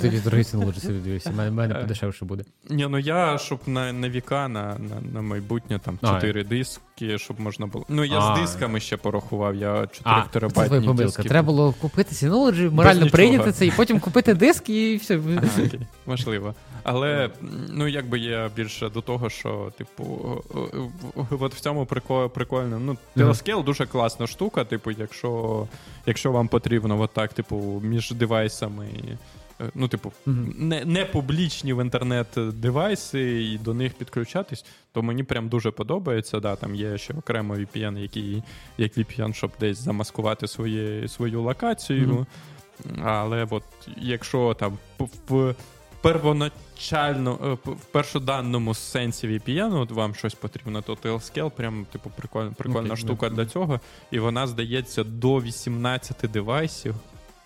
Тоді 0.00 0.20
дорогий 0.20 0.44
Synology 0.44 0.80
собі 0.80 0.98
дивився, 0.98 1.30
в 1.30 1.34
мене, 1.34 1.48
Е. 1.48 1.50
мене 1.50 1.74
подешевше 1.74 2.24
буде. 2.24 2.44
Ні, 2.70 2.86
ну 2.90 2.98
я, 2.98 3.38
щоб 3.38 3.60
на, 3.66 3.92
на 3.92 4.08
віка, 4.08 4.48
на, 4.48 4.78
на, 4.78 5.00
на 5.12 5.22
майбутнє 5.22 5.78
там 5.78 5.98
А, 6.02 6.06
4 6.06 6.44
диски, 6.44 6.82
щоб 7.18 7.40
можна 7.40 7.66
було. 7.66 7.84
Ну, 7.88 8.04
я 8.04 8.18
А. 8.18 8.36
з 8.36 8.40
дисками 8.40 8.80
ще 8.80 8.96
порахував, 8.96 9.54
я 9.54 9.72
4 9.86 9.90
А, 10.04 10.22
це 10.22 10.28
твоя 10.28 10.28
терабайтні 10.32 10.86
помилка. 10.88 11.04
диски. 11.04 11.22
Треба 11.28 11.46
було 11.46 11.72
купити 11.80 12.14
Synology, 12.14 12.70
морально 12.70 12.94
нічого. 13.00 13.10
прийняти 13.10 13.52
це, 13.52 13.66
і 13.66 13.70
потім 13.70 14.00
купити 14.00 14.34
диск, 14.34 14.68
і 14.70 14.96
все. 14.96 15.14
Ага, 15.36 15.42
окей, 15.66 15.80
можливо. 16.06 16.54
Але 16.82 17.30
ну 17.68 17.88
якби 17.88 18.18
я 18.18 18.50
більше 18.56 18.88
до 18.88 19.00
того, 19.00 19.30
що, 19.30 19.72
типу, 19.78 20.04
о- 20.54 20.58
о- 21.16 21.26
от 21.40 21.54
в 21.54 21.60
цьому 21.60 21.84
прико- 21.84 22.28
прикольно. 22.28 22.78
Ну, 22.78 22.96
Telescale 23.16 23.64
дуже 23.64 23.86
класна 23.86 24.26
штука, 24.26 24.64
типу, 24.64 24.90
якщо, 24.90 25.66
якщо 26.06 26.32
вам 26.32 26.48
потрібно, 26.48 27.00
от 27.00 27.10
так, 27.12 27.32
типу, 27.32 27.80
між 27.84 28.10
девайсами. 28.10 28.86
Е, 29.62 29.70
Ну, 29.74 29.88
типу, 29.88 30.12
не, 30.26 30.84
не 30.84 31.04
публічні 31.04 31.72
в 31.72 31.84
інтернет 31.84 32.26
девайси 32.36 33.42
і 33.42 33.58
до 33.58 33.74
них 33.74 33.94
підключатись, 33.94 34.64
то 34.92 35.02
мені 35.02 35.22
прям 35.22 35.48
дуже 35.48 35.70
подобається. 35.70 36.40
Да, 36.40 36.56
там 36.56 36.74
є 36.74 36.98
ще 36.98 37.14
окремо 37.14 37.54
VPN, 37.54 37.98
який 37.98 38.42
як 38.78 38.98
VPN, 38.98 39.32
щоб 39.32 39.50
десь 39.60 39.78
замаскувати 39.78 40.48
своє, 40.48 41.08
свою 41.08 41.42
локацію. 41.42 42.26
Але 43.02 43.46
от 43.50 43.64
якщо 43.96 44.54
там 44.54 44.78
в, 45.28 45.54
первоначально, 46.02 47.58
е, 47.66 47.70
в 47.70 47.84
першоданному 47.84 48.74
сенсі 48.74 49.28
VPN, 49.28 49.80
от 49.80 49.90
вам 49.90 50.14
щось 50.14 50.34
потрібно, 50.34 50.82
то 50.82 50.94
Tailscale 50.94 51.50
прям, 51.50 51.86
типу, 51.92 52.10
прикольна, 52.16 52.50
прикольна 52.50 52.92
Окей, 52.92 52.96
штука 52.96 53.28
да. 53.28 53.34
для 53.34 53.46
цього. 53.46 53.80
І 54.10 54.18
вона, 54.18 54.46
здається, 54.46 55.04
до 55.04 55.40
18 55.40 56.16
девайсів, 56.32 56.94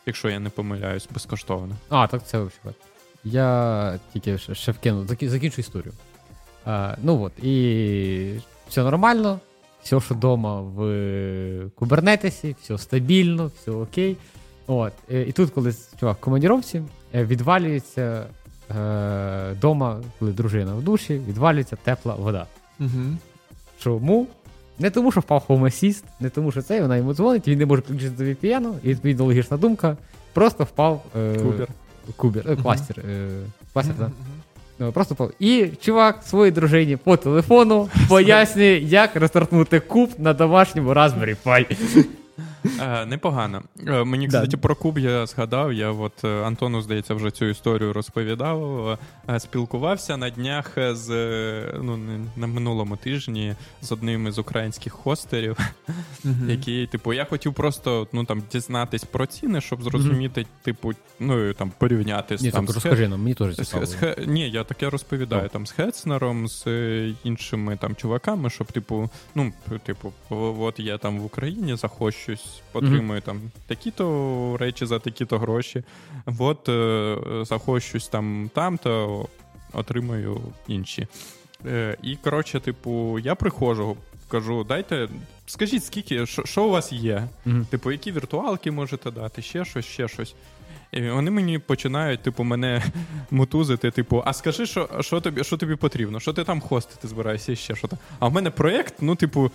якщо 0.07 0.29
я 0.29 0.41
не 0.41 0.51
помиляюсь, 0.51 1.09
безкоштовно. 1.15 1.77
А, 1.89 2.07
так 2.07 2.27
це 2.27 2.39
взагалі. 2.39 2.77
Я 3.25 4.01
тільки 4.13 4.39
ще, 4.39 4.73
вкину, 4.73 5.07
закінчу 5.23 5.61
історію. 5.61 5.93
А, 6.65 6.97
ну 7.03 7.23
от, 7.23 7.45
і 7.45 8.41
все 8.69 8.83
нормально, 8.83 9.41
все, 9.83 10.01
що 10.01 10.15
вдома 10.15 10.61
в 10.61 11.71
кубернетесі, 11.75 12.57
все 12.63 12.79
стабільно, 12.79 13.47
все 13.47 13.71
окей. 13.71 14.17
От, 14.67 14.93
і 15.09 15.33
тут, 15.33 15.51
коли 15.51 15.75
чувак 16.01 16.17
в 16.17 16.21
командіровці, 16.21 16.83
е, 17.15 17.25
відвалюється 17.25 18.27
е, 18.71 19.55
дома, 19.61 20.03
коли 20.19 20.33
дружина 20.33 20.75
в 20.75 20.83
душі, 20.83 21.21
відвалюється 21.29 21.77
тепла 21.77 22.15
вода. 22.15 22.47
Угу. 22.81 23.17
Чому? 23.79 24.27
Не 24.79 24.91
тому, 24.91 25.13
що 25.13 25.21
впав 25.21 25.45
Home 25.49 25.63
Assist, 25.63 26.03
не 26.21 26.31
тому, 26.31 26.53
що 26.53 26.63
це, 26.63 26.81
вона 26.83 26.97
йому 26.97 27.15
дзвонить, 27.15 27.49
він 27.49 27.59
не 27.59 27.67
може 27.67 27.83
включити 27.83 28.11
до 28.11 28.25
VPN, 28.25 28.73
і 28.83 28.89
відповідно 28.89 29.25
логічна 29.25 29.57
думка, 29.57 29.97
просто 30.33 30.65
впав 30.65 31.05
е, 31.17 31.35
Кубер. 31.39 31.69
кубер, 32.17 32.51
е, 32.51 32.57
кластер. 32.57 32.99
Е, 33.11 33.29
кластер, 33.73 33.95
так. 33.99 34.11
Ну, 34.79 34.93
просто 34.93 35.15
пов... 35.15 35.33
І 35.39 35.67
чувак 35.81 36.23
своїй 36.23 36.53
дружині 36.53 36.97
по 36.97 37.17
телефону 37.17 37.89
пояснює, 38.09 38.81
як 38.85 39.17
розтартнути 39.17 39.81
куб 39.81 40.11
на 40.19 40.35
домашньому 40.35 40.91
Raspberry 40.91 41.37
Pi. 41.45 41.77
Е, 42.81 43.07
непогано. 43.07 43.63
Е, 43.87 44.05
мені, 44.05 44.27
кстати, 44.29 44.57
про 44.57 44.77
куб 44.77 44.99
я 44.99 45.27
згадав. 45.27 45.73
Я 45.73 45.91
от 45.91 46.25
е, 46.25 46.43
Антону, 46.43 46.83
здається, 46.83 47.15
вже 47.15 47.31
цю 47.31 47.45
історію 47.45 47.93
розповідав. 47.93 48.89
Е, 49.29 49.41
Спілкувався 49.41 50.17
на 50.17 50.31
днях 50.31 50.73
з 50.77 51.09
ну, 51.83 51.99
на 52.37 52.47
минулому 52.47 52.97
тижні 52.97 53.55
з 53.83 53.93
одним 53.93 54.27
із 54.27 54.39
українських 54.39 54.93
хостерів, 54.93 55.57
який, 56.49 56.87
типу, 56.87 57.13
я 57.13 57.25
хотів 57.25 57.55
просто 57.55 58.07
ну 58.13 58.25
там 58.25 58.43
дізнатись 58.53 59.05
про 59.05 59.27
ціни, 59.27 59.61
щоб 59.61 59.83
зрозуміти, 59.83 60.47
типу, 60.63 60.93
ну 61.21 61.53
там 61.53 61.73
порівняти 61.79 62.39
з 62.39 62.43
Ні, 62.43 62.51
там 62.51 62.67
так 62.67 62.75
розкажи 62.75 63.09
нам, 63.09 63.23
мені 63.23 63.35
теж 63.35 63.57
цікаво. 63.57 63.87
Хе- 64.01 64.17
ні, 64.27 64.51
я 64.51 64.65
таке 64.65 64.91
розповідаю 64.91 65.43
Ну. 65.43 65.49
там 65.49 65.67
з 65.67 65.71
Хецнером, 65.73 66.49
з 66.49 66.67
іншими 67.25 67.77
там 67.77 67.95
чуваками, 67.95 68.51
щоб, 68.51 68.73
типу, 68.73 69.11
ну, 69.35 69.53
типу, 69.85 70.13
от 70.31 70.81
я 70.81 70.99
там 70.99 71.19
в 71.19 71.25
Україні 71.25 71.77
захочусь, 71.77 72.56
отримую 72.73 73.21
там 73.21 73.41
такі-то 73.67 74.57
речі 74.61 74.87
за 74.87 74.99
такі-то 74.99 75.39
гроші. 75.39 75.83
От 76.39 76.69
е, 76.69 77.17
захочусь 77.43 78.09
там 78.09 78.51
там-то, 78.55 79.27
отримую 79.73 80.41
інші. 80.69 81.07
Е, 81.67 81.97
і, 82.03 82.17
коротше, 82.17 82.61
типу, 82.61 83.19
я 83.19 83.35
приходжу, 83.35 83.97
кажу, 84.29 84.65
дайте. 84.65 85.09
Скажіть, 85.47 85.85
скільки, 85.85 86.27
що- 86.27 86.65
у 86.65 86.71
вас 86.71 86.93
є? 86.93 87.29
Мгм. 87.45 87.65
Типу, 87.71 87.93
які 87.93 88.13
віртуалки 88.13 88.71
можете 88.71 89.11
дати, 89.11 89.43
ще 89.43 89.65
щось, 89.65 89.85
ще 89.85 90.09
щось. 90.09 90.35
І 90.93 91.11
вони 91.11 91.31
мені 91.31 91.59
починають, 91.59 92.23
типу, 92.23 92.45
мене 92.45 92.83
мотузити, 93.31 93.91
типу, 93.91 94.23
а 94.27 94.33
скажи, 94.33 94.67
що, 94.67 94.89
що, 95.01 95.21
тобі, 95.21 95.45
що 95.45 95.57
тобі 95.57 95.77
потрібно? 95.77 96.21
Що 96.21 96.33
ти 96.33 96.45
там 96.45 96.61
хостити 96.61 97.09
збираєшся 97.09 97.53
і 97.53 97.57
ще 97.57 97.75
що 97.77 97.89
там? 97.89 97.99
А 98.19 98.29
в 98.29 98.33
мене 98.33 98.51
проєкт, 98.51 98.95
ну, 99.01 99.15
типу, 99.15 99.51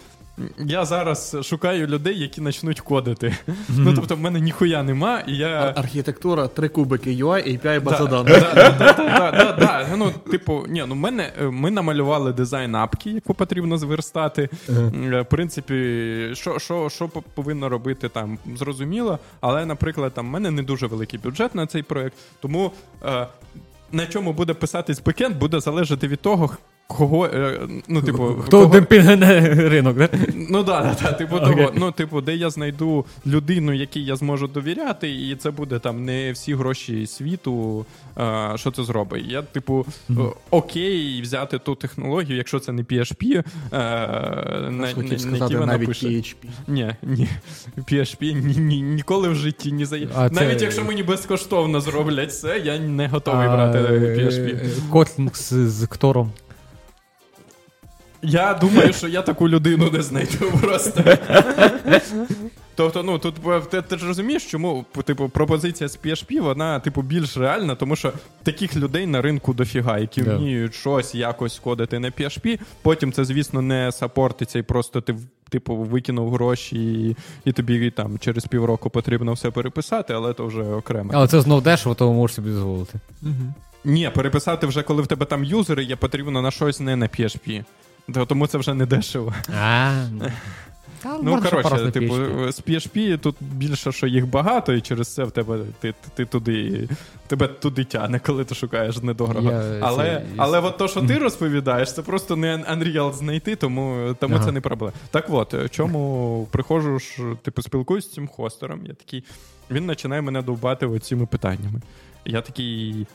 я 0.60 0.86
зараз 0.86 1.38
шукаю 1.44 1.88
людей, 1.88 2.20
які 2.20 2.42
почнуть 2.42 2.80
кодити. 2.80 3.36
Ну, 3.70 3.94
тобто, 3.94 4.16
в 4.16 4.20
мене 4.20 4.40
ніхуя 4.40 4.84
нема, 4.84 5.20
і 5.28 5.36
я. 5.36 5.74
Архітектура, 5.76 6.48
три 6.48 6.70
кубики 6.70 7.10
UI, 7.10 7.48
API, 7.62 7.82
база 7.82 8.06
Да, 8.06 8.24
даних. 8.24 8.54
да, 8.56 8.72
да, 8.72 8.94
да, 8.94 9.08
да, 9.18 9.32
да, 9.32 9.52
да. 9.60 9.88
Ну, 9.98 10.12
типу, 10.32 10.66
ні, 10.68 10.84
ну 10.88 10.96
мене 10.96 11.34
е, 11.42 11.44
ми 11.46 11.72
намалювали 11.72 12.34
дизайн 12.34 12.76
апки, 12.76 13.10
яку 13.10 13.34
потрібно 13.34 13.78
зверстати. 13.78 14.50
Е, 14.70 15.22
В 15.22 15.26
принципі, 15.30 15.76
що, 16.34 16.60
що, 16.60 16.90
що 16.90 17.08
повинно 17.08 17.70
робити 17.70 18.10
там, 18.10 18.38
зрозуміло. 18.56 19.20
Але, 19.42 19.66
наприклад, 19.66 20.14
там 20.14 20.28
в 20.28 20.30
мене 20.30 20.52
не 20.52 20.64
дуже 20.64 20.88
великий 20.88 21.20
бюджет 21.24 21.56
на 21.56 21.68
цей 21.68 21.84
проект, 21.84 22.18
тому 22.40 22.72
е, 23.04 23.28
на 23.92 24.08
чому 24.08 24.34
буде 24.34 24.54
писатись 24.54 25.02
бекенд, 25.02 25.38
буде 25.38 25.60
залежати 25.60 26.08
від 26.08 26.22
того, 26.22 26.50
кого. 26.98 27.26
Е, 27.26 27.60
ну, 27.88 28.02
типу, 28.02 28.36
Хто 28.46 28.58
кого- 28.70 28.70
ринок, 29.70 29.98
да? 29.98 30.10
Ну 30.50 30.64
да, 30.64 30.82
да, 30.82 30.96
да, 31.04 31.12
типу 31.12 31.36
Окей. 31.36 31.56
того. 31.56 31.72
Ну, 31.76 31.92
типу, 31.92 32.22
де 32.22 32.36
я 32.36 32.50
знайду 32.50 33.06
людину, 33.28 33.74
якій 33.74 34.02
я 34.04 34.16
зможу 34.16 34.48
довіряти, 34.48 35.12
і 35.12 35.36
це 35.36 35.52
буде 35.52 35.80
там 35.80 36.06
не 36.06 36.32
всі 36.32 36.56
гроші 36.56 37.08
світу, 37.08 37.86
а, 38.16 38.54
що 38.56 38.72
це 38.72 38.84
зробить. 38.84 39.26
Я, 39.28 39.42
типу, 39.42 39.86
о- 40.18 40.34
окей, 40.50 41.22
взяти 41.22 41.60
ту 41.60 41.76
технологію, 41.76 42.38
якщо 42.38 42.60
це 42.60 42.72
не 42.72 42.82
PHP, 42.84 43.44
а, 43.72 43.78
на, 43.78 44.72
на, 44.72 45.04
на 45.04 45.20
сказати 45.20 45.58
вона 45.58 45.66
навіть 45.74 45.88
пише. 45.88 46.08
PHP. 46.08 46.36
Ні, 46.68 46.96
ні. 47.04 47.28
PHP 47.78 48.34
ні, 48.46 48.56
ні, 48.58 48.82
ніколи 48.82 49.30
в 49.30 49.36
житті 49.36 49.72
не 49.72 49.86
за 49.86 49.98
А 50.16 50.30
це- 50.30 50.36
навіть 50.36 50.62
якщо 50.62 50.84
мені 50.84 51.04
безкоштовно 51.04 51.82
зроблять 51.82 52.34
це, 52.40 52.60
я 52.66 52.80
не 52.80 53.08
готовий 53.08 53.48
А, 53.48 53.56
брати 53.56 53.78
е, 53.80 53.92
PHP. 54.00 54.56
е, 54.56 54.70
Котлінг 54.90 55.36
з 55.36 55.88
Ктором. 55.88 56.32
Я 58.24 58.54
думаю, 58.54 58.94
що 58.94 59.08
я 59.08 59.22
таку 59.22 59.50
людину 59.50 59.90
не 59.92 60.02
знайду 60.02 60.52
просто. 60.62 61.04
Тобто, 62.76 63.04
ну 63.04 63.20
тут 63.20 63.36
е, 63.48 63.62
ти, 63.62 63.82
ти 63.82 63.98
ж 63.98 64.08
розумієш, 64.08 64.46
чому 64.52 64.86
типу 65.06 65.30
пропозиція 65.30 65.88
з 65.90 66.00
PHP, 66.00 66.42
вона 66.42 66.80
типу 66.80 67.02
більш 67.02 67.38
реальна, 67.38 67.76
тому 67.76 67.96
що 67.96 68.14
таких 68.44 68.76
людей 68.76 69.06
на 69.06 69.22
ринку 69.22 69.54
дофіга, 69.54 70.00
які 70.00 70.22
Да. 70.22 70.38
вміють 70.38 70.74
щось 70.76 71.16
якось 71.16 71.60
кодити 71.60 72.00
на 72.00 72.08
PHP. 72.10 72.60
Потім 72.82 73.12
це, 73.12 73.26
звісно, 73.26 73.62
не 73.62 73.92
сапортиться, 73.92 74.60
і 74.60 74.62
просто 74.62 75.02
ти 75.02 75.16
типу 75.50 75.76
викинув 75.76 76.34
гроші, 76.34 76.76
і, 76.94 77.16
і 77.46 77.52
тобі 77.52 77.92
там 77.92 78.20
через 78.20 78.46
півроку 78.46 78.90
потрібно 78.90 79.34
все 79.34 79.52
переписати, 79.52 80.14
але 80.14 80.34
то 80.34 80.46
вже 80.46 80.64
окремо. 80.64 81.12
Але 81.14 81.28
це 81.28 81.42
знов 81.42 81.62
дешево, 81.62 81.96
тому 81.96 82.14
можеш 82.14 82.36
собі 82.36 82.50
дозволити. 82.50 83.00
Ні, 83.86 84.10
переписати 84.16 84.68
вже 84.68 84.84
коли 84.84 85.02
в 85.02 85.08
тебе 85.08 85.26
там 85.26 85.44
юзери, 85.44 85.84
є 85.84 85.96
потрібно 85.96 86.42
на 86.42 86.52
щось 86.52 86.80
не 86.80 86.96
на 86.96 87.06
PHP. 87.06 87.64
То- 88.14 88.26
Тому 88.26 88.48
це 88.48 88.58
вже 88.58 88.74
не 88.74 88.86
дешево. 88.86 89.34
А, 89.62 90.04
Та, 91.04 91.18
Ну, 91.24 91.42
коротше, 91.42 91.92
типу, 91.92 92.16
з 92.52 92.62
PHP 92.62 93.18
тут 93.18 93.36
більше, 93.42 93.92
що 93.92 94.08
їх 94.08 94.28
багато, 94.28 94.74
і 94.74 94.82
через 94.82 95.14
це 95.14 95.24
в 95.24 95.32
тебе 95.32 95.60
ти, 95.80 95.94
ти 96.16 96.26
туди, 96.26 96.90
тебе 97.28 97.48
туди 97.48 97.84
тяне, 97.84 98.20
коли 98.20 98.46
ти 98.46 98.56
шукаєш 98.56 98.98
недорого. 99.02 99.52
Я 99.52 99.78
але, 99.82 100.04
це- 100.04 100.24
але 100.38 100.60
от 100.60 100.78
то, 100.78 100.88
що 100.88 101.02
ти 101.02 101.18
розповідаєш, 101.18 101.94
це 101.94 102.02
просто 102.02 102.36
не 102.36 102.58
Unreal 102.58 103.14
знайти, 103.14 103.56
тому, 103.56 104.16
тому 104.20 104.36
Ага. 104.36 104.46
це 104.46 104.52
не 104.52 104.62
проблема. 104.62 104.94
Так 105.12 105.26
от, 105.30 105.56
чому 105.72 106.48
приходжу 106.52 107.00
ж, 107.00 107.22
типу, 107.42 107.62
спілкуюсь 107.62 108.06
з 108.06 108.14
цим 108.14 108.28
хостером, 108.28 108.80
я 108.86 108.94
такий, 108.94 109.24
він 109.72 109.88
починає 109.88 110.22
мене 110.22 110.42
довбати 110.42 110.86
от 110.86 111.04
цими 111.04 111.26
питаннями. 111.26 111.82
Я 112.26 112.42
такий. 112.42 113.08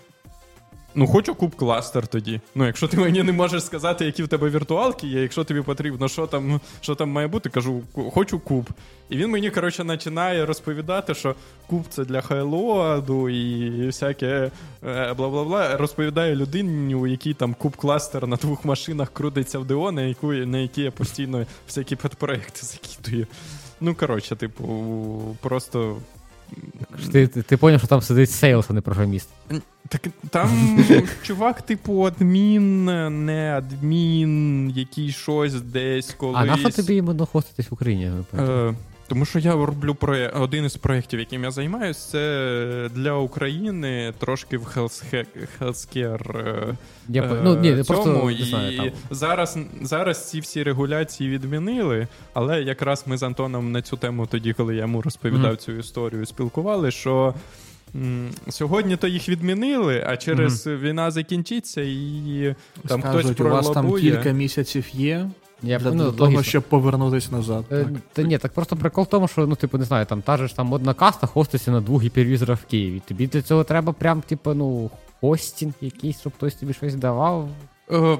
Ну, 0.98 1.06
хочу 1.06 1.34
куб 1.34 1.54
кластер 1.54 2.06
тоді. 2.06 2.40
Ну, 2.54 2.66
якщо 2.66 2.88
ти 2.88 2.96
мені 2.96 3.22
не 3.22 3.32
можеш 3.32 3.64
сказати, 3.64 4.04
які 4.04 4.22
в 4.22 4.28
тебе 4.28 4.50
віртуалки 4.50 5.06
є, 5.06 5.22
якщо 5.22 5.44
тобі 5.44 5.60
потрібно, 5.62 6.08
що 6.08 6.26
там, 6.26 6.60
що 6.80 6.94
там 6.94 7.10
має 7.10 7.28
бути, 7.28 7.48
кажу, 7.48 7.82
хочу 8.12 8.38
куб. 8.38 8.68
І 9.08 9.16
він 9.16 9.30
мені, 9.30 9.50
коротше, 9.50 9.84
починає 9.84 10.46
розповідати, 10.46 11.14
що 11.14 11.34
куб 11.66 11.84
це 11.88 12.04
для 12.04 12.20
хайлоаду 12.20 13.28
і 13.28 13.86
всяке 13.86 14.50
е, 14.86 15.12
бла-бла-бла. 15.12 15.76
Розповідає 15.76 16.36
людині, 16.36 16.94
у 16.94 17.06
якій 17.06 17.34
там 17.34 17.54
куб 17.54 17.76
кластер 17.76 18.26
на 18.26 18.36
двох 18.36 18.64
машинах 18.64 19.10
крутиться 19.12 19.58
в 19.58 19.64
ДО, 19.64 19.92
на 19.92 20.02
яку 20.02 20.32
на 20.32 20.58
які 20.58 20.82
я 20.82 20.90
постійно 20.90 21.46
всякі 21.66 21.96
підпроекти 21.96 22.60
закидую. 22.62 23.26
Ну, 23.80 23.94
коротше, 23.94 24.36
типу, 24.36 25.36
просто 25.40 25.96
Ти, 27.12 27.26
ти, 27.26 27.42
ти 27.42 27.56
поняв, 27.56 27.78
що 27.78 27.88
там 27.88 28.02
сидить 28.02 28.30
sales, 28.30 28.66
а 28.70 28.72
не 28.72 28.80
програміст. 28.80 29.28
Так 29.88 30.06
там 30.30 30.78
чувак, 31.22 31.62
типу, 31.62 32.04
адмін, 32.04 32.84
не 33.24 33.54
адмін, 33.56 34.70
який 34.70 35.12
щось 35.12 35.54
десь 35.54 36.14
колись. 36.14 36.36
А 36.40 36.44
на 36.44 36.56
що 36.56 36.70
тобі 36.70 36.96
іменно 36.96 37.26
хоститись 37.26 37.70
в 37.70 37.74
Україні? 37.74 38.10
Е, 38.38 38.74
тому 39.08 39.24
що 39.24 39.38
я 39.38 39.52
роблю 39.52 39.94
проє... 39.94 40.28
один 40.28 40.64
із 40.64 40.76
проєктів, 40.76 41.20
яким 41.20 41.44
я 41.44 41.50
займаюся, 41.50 42.10
це 42.10 42.90
для 42.94 43.12
України 43.12 44.14
трошки 44.18 44.58
в 44.58 44.64
е, 46.36 46.76
Я 47.08 47.22
е, 47.22 47.40
ну, 47.44 47.56
ні, 47.60 47.70
цьому, 47.70 47.84
просто 47.84 48.30
і 48.30 48.38
не 48.38 48.44
знаю, 48.44 48.76
там. 48.76 48.90
зараз, 49.10 49.58
зараз 49.82 50.30
ці 50.30 50.40
всі 50.40 50.62
регуляції 50.62 51.30
відмінили, 51.30 52.08
але 52.34 52.62
якраз 52.62 53.04
ми 53.06 53.16
з 53.16 53.22
Антоном 53.22 53.72
на 53.72 53.82
цю 53.82 53.96
тему 53.96 54.26
тоді, 54.30 54.52
коли 54.52 54.74
я 54.74 54.80
йому 54.80 55.02
розповідав 55.02 55.46
Мгм. 55.46 55.56
цю 55.56 55.72
історію, 55.72 56.26
спілкували, 56.26 56.90
що 56.90 57.34
м, 57.94 58.30
сьогодні 58.48 58.96
то 58.96 59.08
їх 59.08 59.28
відмінили, 59.28 60.04
а 60.06 60.16
через 60.16 60.66
війна 60.66 61.10
закінчиться 61.10 61.80
і 61.82 62.54
там 62.88 63.02
хтось 63.02 63.20
Скажуть, 63.20 63.40
у 63.40 63.44
вас 63.44 63.70
там 63.70 63.92
кілька 63.94 64.30
місяців 64.30 64.84
є 64.92 65.30
Я, 65.62 65.78
для 65.78 65.90
ну, 65.90 66.12
того, 66.12 66.42
щоб 66.42 66.62
повернутися 66.62 67.32
назад. 67.32 67.64
Е, 67.70 67.84
Так. 67.84 67.92
Та 68.12 68.22
ні, 68.22 68.38
так 68.38 68.52
просто 68.52 68.76
прикол 68.76 69.04
в 69.04 69.06
тому, 69.06 69.28
що 69.28 69.46
ну, 69.46 69.54
типу, 69.54 69.78
не 69.78 69.84
знаю, 69.84 70.06
там 70.06 70.22
та 70.22 70.36
же 70.36 70.48
ж 70.48 70.56
там 70.56 70.72
одна 70.72 70.94
каста 70.94 71.26
хоститься 71.26 71.70
на 71.70 71.80
двох 71.80 72.02
гіпервізорах 72.02 72.60
в 72.60 72.64
Києві. 72.64 73.02
Тобі 73.08 73.26
для 73.26 73.42
цього 73.42 73.64
треба 73.64 73.92
прям, 73.92 74.20
типу, 74.20 74.54
ну, 74.54 74.90
хостінг 75.20 75.72
якийсь, 75.80 76.20
щоб 76.20 76.32
хтось 76.36 76.54
тобі 76.54 76.72
щось 76.72 76.94
давав. 76.94 77.48
Е, 77.92 78.18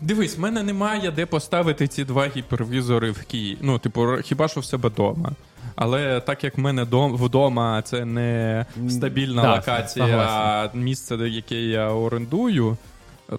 Дивись, 0.00 0.38
в 0.38 0.40
мене 0.40 0.62
немає 0.62 1.10
де 1.10 1.26
поставити 1.26 1.88
ці 1.88 2.04
два 2.04 2.26
гіпервізори 2.36 3.10
в 3.10 3.24
Києві. 3.24 3.58
Ну, 3.60 3.78
типу, 3.78 4.06
хіба 4.24 4.48
що 4.48 4.60
в 4.60 4.64
себе 4.64 4.88
вдома. 4.88 5.30
Але 5.76 6.20
так 6.20 6.44
як 6.44 6.58
в 6.58 6.60
мене 6.60 6.84
дом, 6.84 7.16
вдома 7.16 7.82
це 7.82 8.04
не 8.04 8.66
стабільна 8.88 9.42
Да, 9.42 9.54
локація, 9.54 10.06
а 10.06 10.68
місце, 10.74 11.16
яке 11.16 11.60
я 11.60 11.90
орендую. 11.90 12.76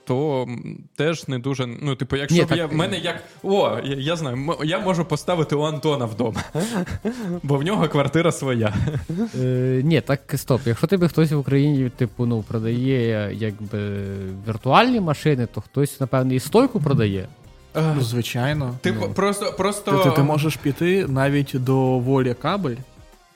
То 0.08 0.48
теж 0.96 1.28
не 1.28 1.40
дуже. 1.40 1.68
Ну, 1.82 1.96
типу, 1.96 2.16
якщо 2.16 2.38
Ні, 2.38 2.44
б 2.44 2.48
так- 2.48 2.58
я 2.58 2.66
в 2.66 2.74
мене 2.74 2.98
як. 2.98 3.24
О, 3.44 3.78
я, 3.84 3.96
я 3.96 4.16
знаю, 4.16 4.36
м- 4.36 4.56
я 4.64 4.80
можу 4.80 5.06
поставити 5.06 5.56
у 5.56 5.62
Антона 5.62 6.06
вдома, 6.06 6.44
бо 7.44 7.58
в 7.58 7.64
нього 7.64 7.88
квартира 7.88 8.32
своя. 8.32 8.74
Е, 9.40 9.82
ні, 9.84 10.02
так 10.02 10.20
стоп. 10.36 10.62
Якщо 10.66 10.88
тебе 10.88 11.08
хтось 11.08 11.32
в 11.32 11.38
Україні, 11.38 11.90
типу, 11.90 12.26
ну, 12.26 12.44
продає 12.44 13.32
якби 13.34 13.80
віртуальні 14.48 15.00
машини, 15.00 15.48
то 15.54 15.62
хтось, 15.62 16.00
напевно, 16.00 16.34
і 16.34 16.40
стойку 16.40 16.80
продає. 16.80 17.28
Ну, 17.76 18.02
звичайно. 18.02 18.76
Типу, 18.82 19.06
ну. 19.08 19.14
просто, 19.14 19.54
просто... 19.58 19.92
Ти, 20.04 20.10
ти, 20.10 20.16
ти 20.16 20.24
можеш 20.24 20.56
піти 20.56 21.08
навіть 21.08 21.52
до 21.54 21.76
волі 22.00 22.36
кабель, 22.42 22.76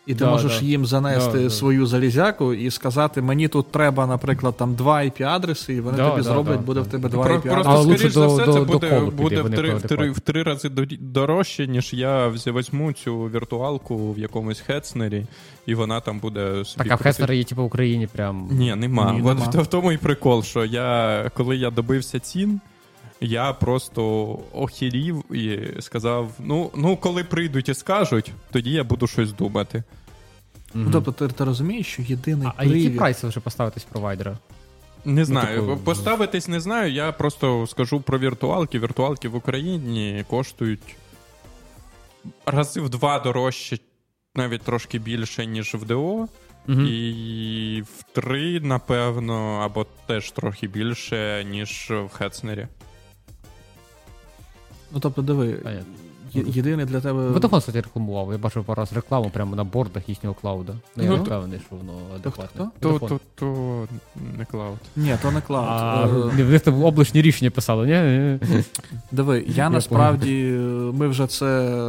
і 0.05 0.13
ти 0.13 0.19
Да, 0.25 0.31
можеш 0.31 0.59
да. 0.59 0.65
їм 0.65 0.85
занести 0.85 1.37
Да, 1.37 1.43
да. 1.43 1.49
свою 1.49 1.85
залізяку 1.85 2.53
і 2.53 2.71
сказати: 2.71 3.21
мені 3.21 3.47
тут 3.47 3.71
треба, 3.71 4.07
наприклад, 4.07 4.57
там 4.57 4.75
два 4.75 5.01
IP-адреси, 5.03 5.73
і 5.73 5.81
вони 5.81 5.97
Да, 5.97 6.09
тобі 6.09 6.21
да, 6.21 6.29
зроблять, 6.33 6.59
да, 6.59 6.65
буде 6.65 6.79
да. 6.79 6.85
в 6.87 6.89
тебе 6.89 7.09
два 7.09 7.23
IP-адреси. 7.25 7.49
просто, 7.49 7.71
Але 7.71 7.83
скоріш 7.97 8.13
за 8.13 8.27
все, 8.27 8.45
до- 8.45 8.53
це 8.53 8.59
до 8.59 8.65
буде, 8.65 8.89
піде, 8.89 8.99
буде 9.11 9.41
в, 9.41 9.49
три, 9.55 9.73
в, 9.75 9.81
три, 9.81 10.11
в 10.11 10.19
три 10.19 10.43
рази 10.43 10.69
дорожче, 10.99 11.67
ніж 11.67 11.93
я 11.93 12.29
візьму 12.29 12.93
цю 12.93 13.17
віртуалку 13.19 14.13
в 14.13 14.19
якомусь 14.19 14.59
хетснері, 14.59 15.25
і 15.65 15.75
вона 15.75 15.99
там 15.99 16.19
буде 16.19 16.65
собі. 16.65 16.83
Так, 16.83 16.91
а 16.91 16.95
в. 16.95 17.03
Хеснера 17.03 17.33
є, 17.33 17.43
типу, 17.43 17.61
в 17.61 17.65
Україні 17.65 18.07
прям. 18.07 18.47
Ні, 18.51 18.75
нема. 18.75 19.11
Ні, 19.11 19.17
нема. 19.21 19.33
В, 19.33 19.61
в 19.61 19.67
тому 19.67 19.91
і 19.91 19.97
прикол, 19.97 20.43
що 20.43 20.65
я, 20.65 21.31
коли 21.33 21.57
я 21.57 21.69
добився 21.69 22.19
цін, 22.19 22.59
я 23.23 23.53
просто 23.53 24.39
охерів 24.53 25.35
і 25.35 25.59
сказав: 25.81 26.31
ну, 26.39 26.71
ну, 26.75 26.97
коли 26.97 27.23
прийдуть 27.23 27.69
і 27.69 27.73
скажуть, 27.73 28.31
тоді 28.51 28.71
я 28.71 28.83
буду 28.83 29.07
щось 29.07 29.33
думати. 29.33 29.83
Ну, 30.73 30.89
тобто 30.91 31.11
ти, 31.11 31.27
ти 31.27 31.43
розумієш, 31.43 31.87
що 31.87 32.01
єдиний 32.01 32.47
А, 32.47 32.53
а 32.57 32.63
які 32.63 32.89
прайси 32.89 33.27
вже 33.27 33.39
поставити 33.39 33.79
з 33.79 33.83
провайдера? 33.83 34.37
Не 35.05 35.25
знаю, 35.25 35.61
типу, 35.61 35.77
поставитись 35.77 36.47
не 36.47 36.59
знаю. 36.59 36.93
Я 36.93 37.11
просто 37.11 37.67
скажу 37.67 38.01
про 38.01 38.19
віртуалки. 38.19 38.79
Віртуалки 38.79 39.29
в 39.29 39.35
Україні 39.35 40.25
коштують 40.29 40.95
рази 42.45 42.81
в 42.81 42.89
два 42.89 43.19
дорожче, 43.19 43.77
навіть 44.35 44.61
трошки 44.61 44.99
більше, 44.99 45.45
ніж 45.45 45.73
в 45.73 45.85
DO. 45.85 46.27
Мгм. 46.67 46.85
І 46.87 47.83
в 47.97 48.03
три, 48.13 48.59
напевно, 48.59 49.61
або 49.65 49.85
теж 50.05 50.31
трохи 50.31 50.67
більше, 50.67 51.45
ніж 51.49 51.91
в 51.91 52.09
Hetzner 52.13 52.55
і. 52.55 52.67
Ну, 54.93 54.99
тобто, 54.99 55.21
диви, 55.21 55.53
Понятно. 55.53 55.93
є- 56.33 56.43
єдиний 56.47 56.85
для 56.85 57.01
тебе. 57.01 57.29
Vodafone, 57.29 57.59
кстати, 57.59 57.81
рекламував. 57.81 58.31
Я 58.31 58.37
бачив 58.37 58.63
пару 58.63 58.79
раз 58.81 58.93
рекламу 58.93 59.29
прямо 59.29 59.55
на 59.55 59.63
бордах 59.63 60.09
їхнього 60.09 60.35
клауда. 60.41 60.73
Ну, 60.95 61.03
я 61.03 61.09
Ну, 61.09 61.15
не 61.15 61.19
то- 61.23 61.25
впевнений, 61.25 61.59
що 61.67 61.75
воно 61.75 61.93
адекватне. 62.15 62.65
хто? 62.79 62.89
То, 62.99 63.05
Vodafone. 63.05 63.09
то, 63.09 63.19
то 63.35 63.87
не 64.37 64.45
cloud. 64.45 64.77
Ні, 64.95 65.15
то 65.21 65.31
не 65.31 65.37
А, 65.37 65.41
cloud. 65.41 66.33
Е, 66.39 66.43
в 66.43 66.49
них 66.49 66.61
там 66.61 66.83
облачні 66.83 67.21
рішення 67.21 67.51
писали, 67.51 67.87
ні? 67.87 68.63
Диви, 69.11 69.43
я 69.47 69.69
насправді 69.69 70.43
е, 70.45 70.57
ми 70.93 71.07
вже 71.07 71.27
це 71.27 71.79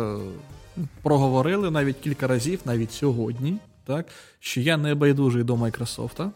проговорили 1.03 1.71
навіть 1.71 1.97
кілька 2.01 2.27
разів, 2.27 2.61
навіть 2.65 2.93
сьогодні, 2.93 3.57
так, 3.87 4.07
що 4.41 4.61
я 4.61 4.77
не 4.77 4.95
байдужий 4.95 5.43
до 5.45 5.57
Майкрософта. 5.57 6.31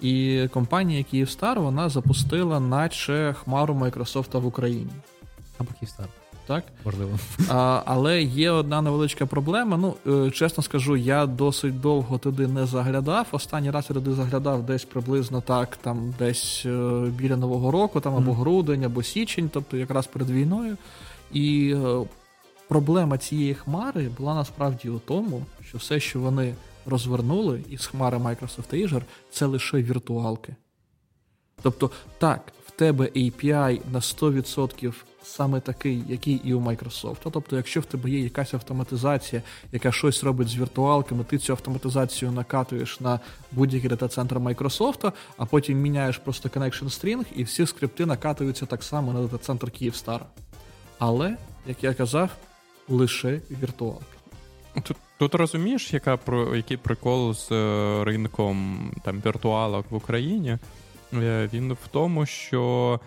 І 0.00 0.44
компанія 0.52 1.04
Київстар 1.10 1.60
вона 1.60 1.88
запустила, 1.88 2.60
наче 2.60 3.34
хмару 3.44 3.74
Майкрософта 3.74 4.38
в 4.38 4.46
Україні. 4.46 4.90
Або 5.58 5.70
Київстар, 5.80 6.06
Так? 6.46 6.64
можливо. 6.84 7.18
А, 7.48 7.82
але 7.86 8.22
є 8.22 8.50
одна 8.50 8.82
невеличка 8.82 9.26
проблема. 9.26 9.76
Ну, 9.76 9.94
е, 10.26 10.30
чесно 10.30 10.62
скажу, 10.62 10.96
я 10.96 11.26
досить 11.26 11.80
довго 11.80 12.18
туди 12.18 12.46
не 12.46 12.66
заглядав. 12.66 13.26
Останній 13.32 13.70
раз 13.70 13.86
я 13.90 13.94
туди 13.94 14.12
заглядав 14.12 14.62
десь 14.62 14.84
приблизно 14.84 15.40
так, 15.40 15.76
там 15.76 16.14
десь 16.18 16.62
е, 16.66 17.04
біля 17.18 17.36
Нового 17.36 17.70
року, 17.70 18.00
там 18.00 18.16
або 18.16 18.32
грудень, 18.32 18.84
або 18.84 19.02
січень, 19.02 19.50
тобто 19.52 19.76
якраз 19.76 20.06
перед 20.06 20.30
війною. 20.30 20.76
І 21.32 21.74
е, 21.76 22.06
проблема 22.68 23.18
цієї 23.18 23.54
хмари 23.54 24.08
була 24.18 24.34
насправді 24.34 24.88
у 24.88 24.98
тому, 24.98 25.46
що 25.68 25.78
все, 25.78 26.00
що 26.00 26.20
вони 26.20 26.54
розвернули 26.86 27.64
із 27.70 27.86
хмари 27.86 28.18
Microsoft 28.18 28.74
Azure, 28.74 29.02
це 29.30 29.46
лише 29.46 29.76
віртуалки. 29.76 30.56
Тобто, 31.62 31.90
так, 32.18 32.52
в 32.66 32.70
тебе 32.70 33.04
API 33.04 33.80
на 33.92 33.98
100% 33.98 34.92
саме 35.24 35.60
такий, 35.60 36.04
який 36.08 36.40
і 36.44 36.54
у 36.54 36.60
Microsoft. 36.60 37.16
Тобто, 37.32 37.56
якщо 37.56 37.80
в 37.80 37.84
тебе 37.84 38.10
є 38.10 38.20
якась 38.20 38.54
автоматизація, 38.54 39.42
яка 39.72 39.92
щось 39.92 40.24
робить 40.24 40.48
з 40.48 40.56
віртуалками, 40.56 41.24
ти 41.24 41.38
цю 41.38 41.52
автоматизацію 41.52 42.32
накатуєш 42.32 43.00
на 43.00 43.20
будь-який 43.52 43.90
дата-центр 43.90 44.36
Microsoft, 44.36 45.12
а 45.36 45.44
потім 45.44 45.80
міняєш 45.80 46.18
просто 46.18 46.48
connection 46.48 46.84
string, 46.84 47.24
і 47.36 47.44
всі 47.44 47.66
скрипти 47.66 48.06
накатуються 48.06 48.66
так 48.66 48.82
само 48.82 49.12
на 49.12 49.22
дата-центр 49.22 49.70
Київстара. 49.70 50.26
Але, 50.98 51.36
як 51.66 51.84
я 51.84 51.94
казав, 51.94 52.30
лише 52.88 53.40
віртуалки. 53.62 54.04
Тут, 54.82 54.96
тут 55.18 55.34
розумієш, 55.34 55.92
яка 55.92 56.16
про 56.16 56.56
який 56.56 56.76
прикол 56.76 57.34
з 57.34 57.52
е, 57.52 58.04
ринком 58.04 58.90
там 59.04 59.22
віртуалок 59.26 59.90
в 59.90 59.94
Україні? 59.94 60.58
Е, 61.14 61.50
Він 61.52 61.72
в 61.72 61.88
тому, 61.90 62.26
що 62.26 63.00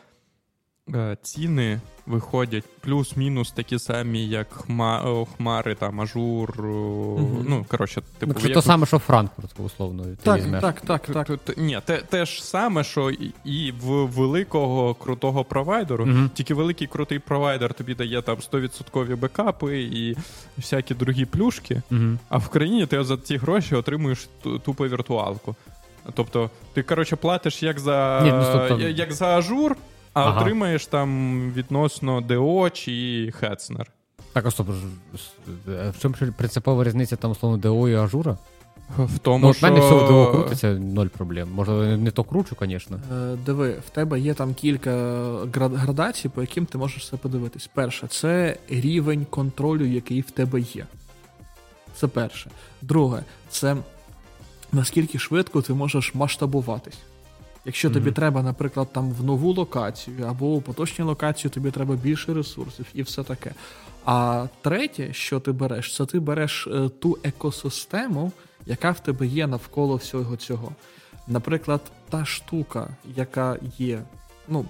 ціни 1.22 1.80
виходять 2.06 2.64
плюс-мінус 2.82 3.52
такі 3.52 3.80
самі, 3.80 4.28
як 4.28 4.54
хма, 4.54 5.02
о, 5.06 5.26
хмари, 5.26 5.76
там 5.76 6.02
ажур. 6.02 6.62
Мгм. 6.62 7.46
Ну, 7.50 7.66
коротше, 7.68 8.02
типу, 8.20 8.32
Якщо 8.32 8.48
як- 8.48 8.56
то 8.56 8.62
саме, 8.62 8.86
що 8.86 9.00
Франкфурт, 9.00 9.60
условно. 9.60 10.04
Ти 10.04 10.16
Так, 10.24 10.38
візьмеш. 10.38 10.62
так, 10.62 10.82
так, 10.82 11.08
так. 11.14 11.58
Ні, 11.58 11.80
те, 11.86 11.98
те 11.98 12.26
ж 12.26 12.46
саме, 12.46 12.84
що 12.84 13.12
і, 13.46 13.74
в 13.82 14.06
великого 14.06 14.94
крутого 14.94 15.44
провайдеру, 15.44 16.06
Мгм. 16.06 16.30
тільки 16.34 16.54
великий 16.54 16.88
крутий 16.88 17.20
провайдер 17.20 17.74
тобі 17.74 17.96
дає 17.96 18.22
там 18.22 18.42
100% 18.42 19.18
бекапи 19.18 19.82
і 19.82 20.18
всякі 20.58 20.94
другі 20.94 21.26
плюшки. 21.26 21.82
Мгм. 21.90 22.20
А 22.30 22.38
в 22.38 22.50
країні 22.50 22.86
ти 22.86 23.04
за 23.04 23.18
ті 23.18 23.38
гроші 23.38 23.76
отримуєш 23.76 24.30
ту- 24.44 24.60
тупо 24.60 24.88
віртуалку. 24.88 25.56
Тобто, 26.14 26.50
ти, 26.74 26.84
коротше, 26.84 27.16
платиш 27.16 27.64
як 27.64 27.80
за, 27.80 28.22
Ні, 28.24 28.32
ну, 28.32 28.44
стоп, 28.44 28.80
як 28.82 29.14
за 29.14 29.38
ажур, 29.38 29.76
а 30.18 30.30
Ага. 30.30 30.42
отримаєш 30.42 30.88
там 30.88 31.40
відносно 31.56 32.22
ДО 32.22 32.70
чи 32.70 33.32
Хецнер. 33.40 33.92
Так, 34.34 34.46
а 34.46 34.52
стоп. 34.52 34.68
ж- 34.72 35.22
В 35.92 36.00
чому 36.00 36.16
принципова 36.38 36.84
різниця 36.84 37.16
там, 37.16 37.32
условно, 37.32 37.58
ДО 37.58 37.90
і 37.90 37.96
Ажура? 37.96 38.38
В 38.98 39.20
тому, 39.20 39.40
Ну, 39.40 39.48
от 39.50 39.58
що... 39.58 39.68
мене 39.68 39.80
все 39.80 39.94
в 39.96 40.08
ДО 40.08 40.32
крутиться, 40.32 40.74
ноль 40.74 41.08
проблем. 41.08 41.50
Може, 41.54 41.72
не 41.98 42.12
то 42.12 42.24
кручу, 42.24 42.56
звісно. 42.62 43.00
Е, 43.14 43.36
Диви, 43.46 43.72
в 43.88 43.90
тебе 43.90 44.20
є 44.20 44.34
там 44.34 44.54
кілька 44.54 44.92
градацій, 45.54 46.30
по 46.30 46.42
яким 46.42 46.66
ти 46.66 46.78
можеш 46.78 47.10
це 47.10 47.18
подивитись. 47.18 47.70
Перше, 47.74 48.08
це 48.08 48.58
рівень 48.70 49.26
контролю, 49.30 49.86
який 49.86 50.22
в 50.22 50.32
тебе 50.32 50.60
є. 50.62 50.86
Це 51.96 52.08
перше. 52.08 52.50
Друге, 52.82 53.24
це 53.50 53.76
наскільки 54.72 55.20
швидко 55.20 55.62
ти 55.62 55.74
можеш 55.74 56.16
масштабуватись. 56.16 56.98
Якщо 57.68 57.90
тобі 57.90 58.06
Мгм. 58.06 58.14
треба, 58.14 58.44
наприклад, 58.44 58.88
там 58.92 59.12
в 59.12 59.24
нову 59.24 59.54
локацію 59.54 60.26
або 60.30 60.54
у 60.56 60.62
поточній 60.62 61.06
локації 61.06 61.52
тобі 61.52 61.72
треба 61.72 61.96
більше 61.96 62.34
ресурсів 62.34 62.86
і 62.94 63.02
все 63.02 63.24
таке. 63.24 63.52
А 64.06 64.48
третє, 64.62 65.14
що 65.14 65.40
ти 65.40 65.52
береш, 65.52 65.96
це 65.96 66.06
ти 66.06 66.20
береш 66.20 66.68
е, 66.68 66.90
ту 66.90 67.18
екосистему, 67.24 68.32
яка 68.66 68.92
в 68.92 69.00
тебе 69.00 69.28
є 69.28 69.48
навколо 69.48 69.96
всього 69.96 70.36
цього. 70.38 70.72
Наприклад, 71.28 71.82
та 72.10 72.26
штука, 72.26 72.90
яка 73.16 73.58
є, 73.78 74.02
ну. 74.48 74.66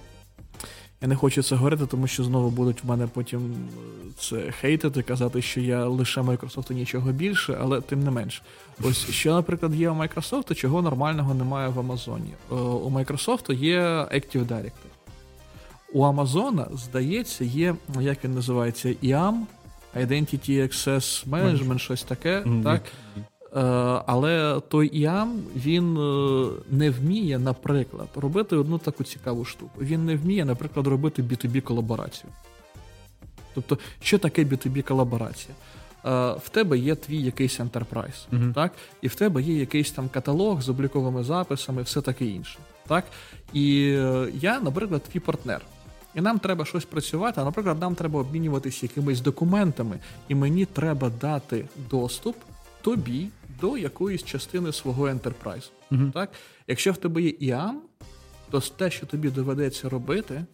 Я 1.02 1.08
не 1.08 1.16
хочу 1.16 1.42
це 1.42 1.56
говорити, 1.56 1.86
тому 1.86 2.06
що 2.06 2.24
знову 2.24 2.50
будуть 2.50 2.84
в 2.84 2.88
мене 2.88 3.06
потім 3.06 3.40
е, 3.52 4.10
це 4.18 4.50
хейтити, 4.60 5.02
казати, 5.02 5.42
що 5.42 5.60
я 5.60 5.84
лише 5.86 6.20
Microsoft 6.20 6.72
і 6.72 6.74
нічого 6.74 7.12
більше, 7.12 7.58
але 7.60 7.80
тим 7.80 8.04
не 8.04 8.10
менш. 8.10 8.42
Ось 8.84 9.10
що, 9.10 9.34
наприклад, 9.34 9.74
є 9.74 9.90
у 9.90 9.94
Microsoft, 9.94 10.54
чого 10.54 10.82
нормального 10.82 11.34
немає 11.34 11.68
в 11.68 11.78
Амазоні. 11.78 12.30
Е, 12.52 12.54
У 12.54 12.90
Microsoft 12.90 13.52
є 13.54 13.80
Active 13.88 14.46
Directory. 14.46 14.70
У 15.92 16.04
Amazon, 16.04 16.76
здається, 16.76 17.44
є, 17.44 17.74
як 18.00 18.24
він 18.24 18.34
називається, 18.34 18.88
IAM, 18.88 19.34
Identity 19.96 20.50
Access 20.62 21.28
Management, 21.28 21.78
щось 21.78 22.02
таке. 22.02 22.42
Мгм. 22.46 22.62
так? 22.62 22.82
Е, 23.56 23.60
але 24.06 24.60
той 24.68 24.90
IAM, 25.06 25.28
він 25.56 25.96
е, 25.96 26.50
не 26.70 26.90
вміє, 26.90 27.38
наприклад, 27.38 28.08
робити 28.14 28.56
одну 28.56 28.78
таку 28.78 29.04
цікаву 29.04 29.44
штуку. 29.44 29.70
Він 29.80 30.04
не 30.06 30.16
вміє, 30.16 30.44
наприклад, 30.44 30.86
робити 30.86 31.22
B2B 31.22 31.60
колаборацію. 31.60 32.30
Тобто, 33.54 33.78
що 34.00 34.18
таке 34.18 34.44
B2B 34.44 34.82
колаборація? 34.82 35.54
Е, 36.04 36.32
В 36.44 36.48
тебе 36.48 36.78
є 36.78 36.94
твій 36.94 37.22
якийсь 37.22 37.60
enterprise, 37.60 38.26
Мгм. 38.30 38.52
так? 38.52 38.72
і 39.02 39.08
в 39.08 39.14
тебе 39.14 39.42
є 39.42 39.54
якийсь 39.58 39.90
там 39.90 40.08
каталог 40.08 40.62
з 40.62 40.68
обліковими 40.68 41.24
записами, 41.24 41.82
все 41.82 42.00
таке 42.00 42.26
інше. 42.26 42.58
Так? 42.88 43.04
І 43.52 43.74
я, 44.34 44.60
наприклад, 44.62 45.02
твій 45.02 45.20
партнер. 45.20 45.60
І 46.14 46.20
нам 46.20 46.38
треба 46.38 46.64
щось 46.64 46.84
працювати, 46.84 47.40
а 47.40 47.44
наприклад, 47.44 47.80
нам 47.80 47.94
треба 47.94 48.20
обмінюватися 48.20 48.78
якимись 48.86 49.20
документами, 49.20 49.98
і 50.28 50.34
мені 50.34 50.64
треба 50.64 51.10
дати 51.20 51.64
доступ 51.90 52.36
тобі 52.82 53.28
до 53.60 53.78
якоїсь 53.78 54.24
частини 54.24 54.72
свого 54.72 55.08
enterprise. 55.08 55.70
Мгм. 55.90 56.12
Так? 56.12 56.30
Якщо 56.66 56.92
в 56.92 56.96
тебе 56.96 57.22
є 57.22 57.30
IAM, 57.30 57.74
то 58.50 58.60
те, 58.60 58.90
що 58.90 59.06
тобі 59.06 59.30
доведеться 59.30 59.88
робити, 59.88 60.44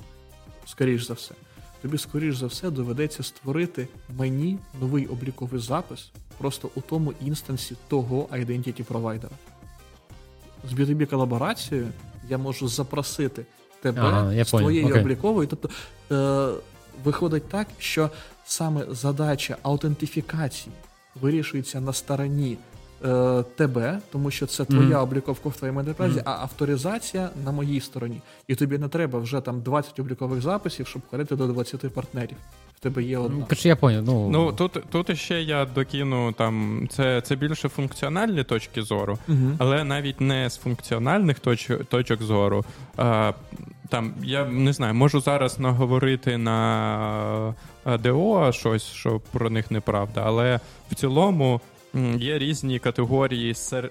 скоріш 0.66 1.06
за 1.06 1.14
все, 1.14 1.34
тобі, 1.82 1.98
скоріш 1.98 2.36
за 2.36 2.46
все, 2.46 2.70
доведеться 2.70 3.22
створити 3.22 3.88
мені 4.18 4.58
новий 4.80 5.06
обліковий 5.06 5.60
запис 5.60 6.10
просто 6.38 6.70
у 6.74 6.80
тому 6.80 7.12
інстансі 7.20 7.76
того 7.88 8.28
identity 8.32 8.82
провайдера. 8.82 9.32
З 10.70 10.72
B2B 10.72 11.06
колаборацією 11.06 11.88
я 12.28 12.38
можу 12.38 12.68
запросити 12.68 13.46
тебе 13.82 14.00
Ага, 14.02 14.44
з 14.44 14.48
твоєї 14.48 14.84
окей. 14.84 15.00
облікової. 15.00 15.48
Тобто 15.48 15.68
е, 16.10 16.60
виходить 17.04 17.48
так, 17.48 17.68
що 17.78 18.10
саме 18.44 18.86
задача 18.90 19.56
аутентифікації 19.62 20.72
вирішується 21.20 21.80
на 21.80 21.92
стороні 21.92 22.56
е, 23.04 23.42
тебе, 23.56 23.98
тому 24.12 24.30
що 24.30 24.46
це 24.46 24.64
твоя 24.64 24.82
Мгм. 24.88 25.02
обліковка 25.02 25.48
в 25.48 25.56
твоєму 25.56 25.80
ентерпрайзі, 25.80 26.14
Мгм. 26.16 26.24
а 26.26 26.30
авторизація 26.42 27.30
на 27.44 27.52
моїй 27.52 27.80
стороні. 27.80 28.20
І 28.48 28.54
тобі 28.54 28.78
не 28.78 28.88
треба 28.88 29.18
вже 29.18 29.40
там 29.40 29.60
20 29.60 30.00
облікових 30.00 30.42
записів, 30.42 30.86
щоб 30.86 31.02
ходити 31.10 31.36
до 31.36 31.46
20 31.46 31.88
партнерів. 31.94 32.36
В 32.76 32.80
тебе 32.80 33.02
є 33.02 33.18
одна. 33.18 33.44
Короче, 33.44 33.68
я 33.68 33.76
понял. 33.76 34.02
Ну, 34.06 34.28
Ну 34.30 34.52
тут, 34.52 34.72
тут 34.90 35.18
ще 35.18 35.42
я 35.42 35.64
докину 35.64 36.32
там 36.32 36.86
це, 36.90 37.20
це 37.20 37.36
більше 37.36 37.68
функціональні 37.68 38.44
точки 38.44 38.82
зору, 38.82 39.18
Мгм. 39.28 39.56
але 39.58 39.84
навіть 39.84 40.20
не 40.20 40.50
з 40.50 40.56
функціональних 40.56 41.38
точ, 41.38 41.70
точок 41.88 42.22
зору. 42.22 42.64
А, 42.96 43.32
там 43.88 44.14
я 44.22 44.44
не 44.44 44.72
знаю, 44.72 44.94
можу 44.94 45.20
зараз 45.20 45.58
наговорити 45.58 46.38
на 46.38 47.48
е, 47.48 47.54
ДО 47.86 48.52
щось, 48.52 48.84
що 48.84 49.20
про 49.32 49.50
них 49.50 49.70
неправда, 49.70 50.22
але 50.24 50.60
в 50.90 50.94
цілому 50.94 51.60
є 52.16 52.38
різні 52.38 52.78
категорії 52.78 53.54
сер... 53.54 53.90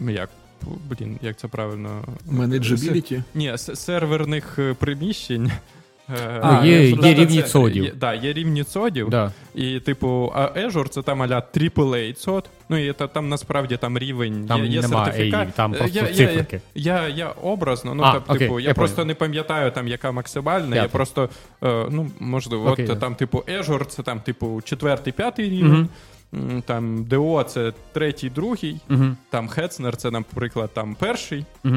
як 0.00 0.30
блін, 0.90 1.18
як 1.22 1.36
це 1.36 1.48
правильно? 1.48 2.04
Менеджабіліті. 2.26 3.22
Ні, 3.34 3.58
серверних 3.58 4.58
е, 4.58 4.74
приміщень. 4.74 5.52
Е, 6.10 6.40
А, 6.42 6.66
є, 6.66 6.88
я 6.90 7.06
є 7.08 7.14
рівні 7.14 7.42
це- 7.42 7.48
цодів. 7.48 7.84
Є, 7.84 7.92
да, 7.96 8.14
є 8.14 8.32
рівні 8.32 8.64
цодів. 8.64 9.10
Да. 9.10 9.32
І, 9.54 9.80
типу, 9.80 10.32
а 10.34 10.40
Azure 10.56 10.88
це 10.88 11.02
там 11.02 11.22
аля 11.22 11.42
AAA 11.52 12.12
цод. 12.12 12.50
Ну 12.68 12.76
і 12.88 12.92
та, 12.92 13.06
там 13.06 13.28
насправді 13.28 13.76
там 13.76 13.98
рівень. 13.98 14.46
Там 14.48 14.64
є, 14.64 14.70
є 14.70 14.80
нема 14.80 15.04
сертифікат. 15.04 15.48
AI, 15.48 15.52
там 15.52 15.74
Е, 15.74 15.78
просто 15.78 15.98
я, 15.98 16.08
я, 16.08 16.14
циферки. 16.14 16.60
я, 16.74 17.08
я 17.08 17.28
образно, 17.28 17.94
ну 17.94 18.02
А, 18.02 18.12
та, 18.12 18.18
окей, 18.18 18.38
типу, 18.38 18.60
я, 18.60 18.68
я 18.68 18.74
просто 18.74 18.96
понял. 18.96 19.06
не 19.08 19.14
пам'ятаю 19.14 19.70
там, 19.70 19.88
яка 19.88 20.12
максимальна. 20.12 20.66
Я 20.76 20.82
П'ята. 20.82 20.88
просто, 20.88 21.28
е, 21.62 21.86
ну, 21.90 22.10
можливо, 22.20 22.70
Окей, 22.70 22.84
от 22.84 22.90
да. 22.90 22.96
там, 23.00 23.14
типу, 23.14 23.38
Azure 23.38 23.84
це 23.84 24.02
там, 24.02 24.20
типу, 24.20 24.60
четвертий, 24.64 25.12
п'ятий 25.12 25.50
рівень. 25.50 25.88
М, 26.34 26.62
Там 26.66 27.04
DO 27.04 27.44
це 27.44 27.72
третій, 27.92 28.30
другий, 28.30 28.76
Угу. 28.90 29.04
там 29.30 29.48
Hetzner 29.48 29.96
це, 29.96 30.10
наприклад, 30.10 30.70
там 30.74 30.94
перший. 30.94 31.44
Угу. 31.64 31.76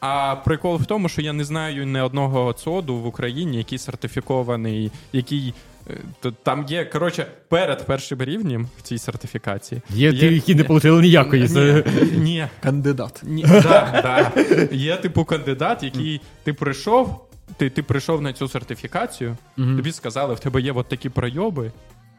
А 0.00 0.36
прикол 0.36 0.76
в 0.76 0.86
тому, 0.86 1.08
що 1.08 1.22
я 1.22 1.32
не 1.32 1.44
знаю 1.44 1.86
ні 1.86 2.00
одного 2.00 2.52
цоду 2.52 2.96
в 2.96 3.06
Україні, 3.06 3.56
який 3.56 3.78
сертифікований, 3.78 4.92
який. 5.12 5.54
е, 5.90 5.96
то 6.20 6.30
Там 6.32 6.64
є, 6.68 6.84
коротше, 6.84 7.26
перед 7.48 7.86
першим 7.86 8.22
рівнем 8.22 8.68
в 8.78 8.82
цій 8.82 8.98
сертифікації. 8.98 9.80
Є 9.90 10.12
ті, 10.12 10.34
які 10.34 10.54
не 10.54 10.62
отримали 10.62 11.02
ніякої. 11.02 11.42
Ні, 11.48 11.82
ні, 12.18 12.46
Кандидат. 12.62 13.20
ні, 13.24 13.42
да, 13.42 14.00
да. 14.02 14.42
Є 14.72 14.96
типу 14.96 15.24
кандидат, 15.24 15.82
який 15.82 16.20
ти 16.44 16.52
прийшов, 16.52 17.24
ти, 17.56 17.70
ти 17.70 17.82
прийшов 17.82 18.22
на 18.22 18.32
цю 18.32 18.48
сертифікацію, 18.48 19.36
тобі 19.56 19.92
сказали, 19.92 20.34
в 20.34 20.38
тебе 20.40 20.60
є 20.60 20.72
от 20.72 20.86
такі 20.88 21.08
пройоби, 21.08 21.72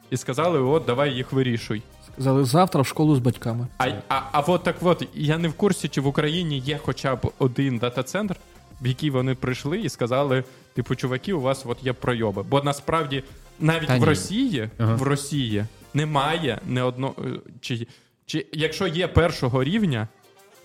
і 0.10 0.18
сказали, 0.18 0.60
от 0.60 0.86
давай 0.86 1.12
їх 1.14 1.32
вирішуй. 1.32 1.82
Сказали 2.14 2.46
завтра 2.46 2.82
в 2.82 2.88
школу 2.88 3.16
з 3.16 3.20
батьками. 3.20 3.68
А, 3.78 3.88
а, 4.10 4.22
а 4.32 4.40
от 4.40 4.64
так 4.64 4.76
от, 4.82 5.08
я 5.14 5.38
не 5.38 5.48
в 5.48 5.54
курсі, 5.54 5.88
чи 5.88 6.02
в 6.02 6.08
Україні 6.08 6.58
є 6.60 6.80
хоча 6.84 7.16
б 7.16 7.32
один 7.40 7.78
дата-центр, 7.78 8.36
в 8.82 8.88
який 8.88 9.10
вони 9.10 9.36
прийшли 9.36 9.80
і 9.80 9.90
сказали: 9.90 10.44
типу, 10.74 10.96
чуваки, 10.96 11.34
у 11.34 11.42
вас 11.42 11.64
от 11.66 11.84
є 11.84 11.94
пройоби. 11.94 12.44
Бо 12.44 12.62
насправді 12.64 13.24
навіть 13.60 13.88
Та 13.88 13.96
в 13.96 14.00
ні. 14.00 14.06
Росії, 14.06 14.70
Ага. 14.78 14.96
в 14.96 15.02
Росії 15.02 15.66
немає 15.94 16.60
не 16.66 16.84
одного. 16.84 17.16
Чи, 17.62 17.88
чи 18.26 18.46
якщо 18.54 18.88
є 18.88 19.08
першого 19.08 19.64
рівня, 19.64 20.08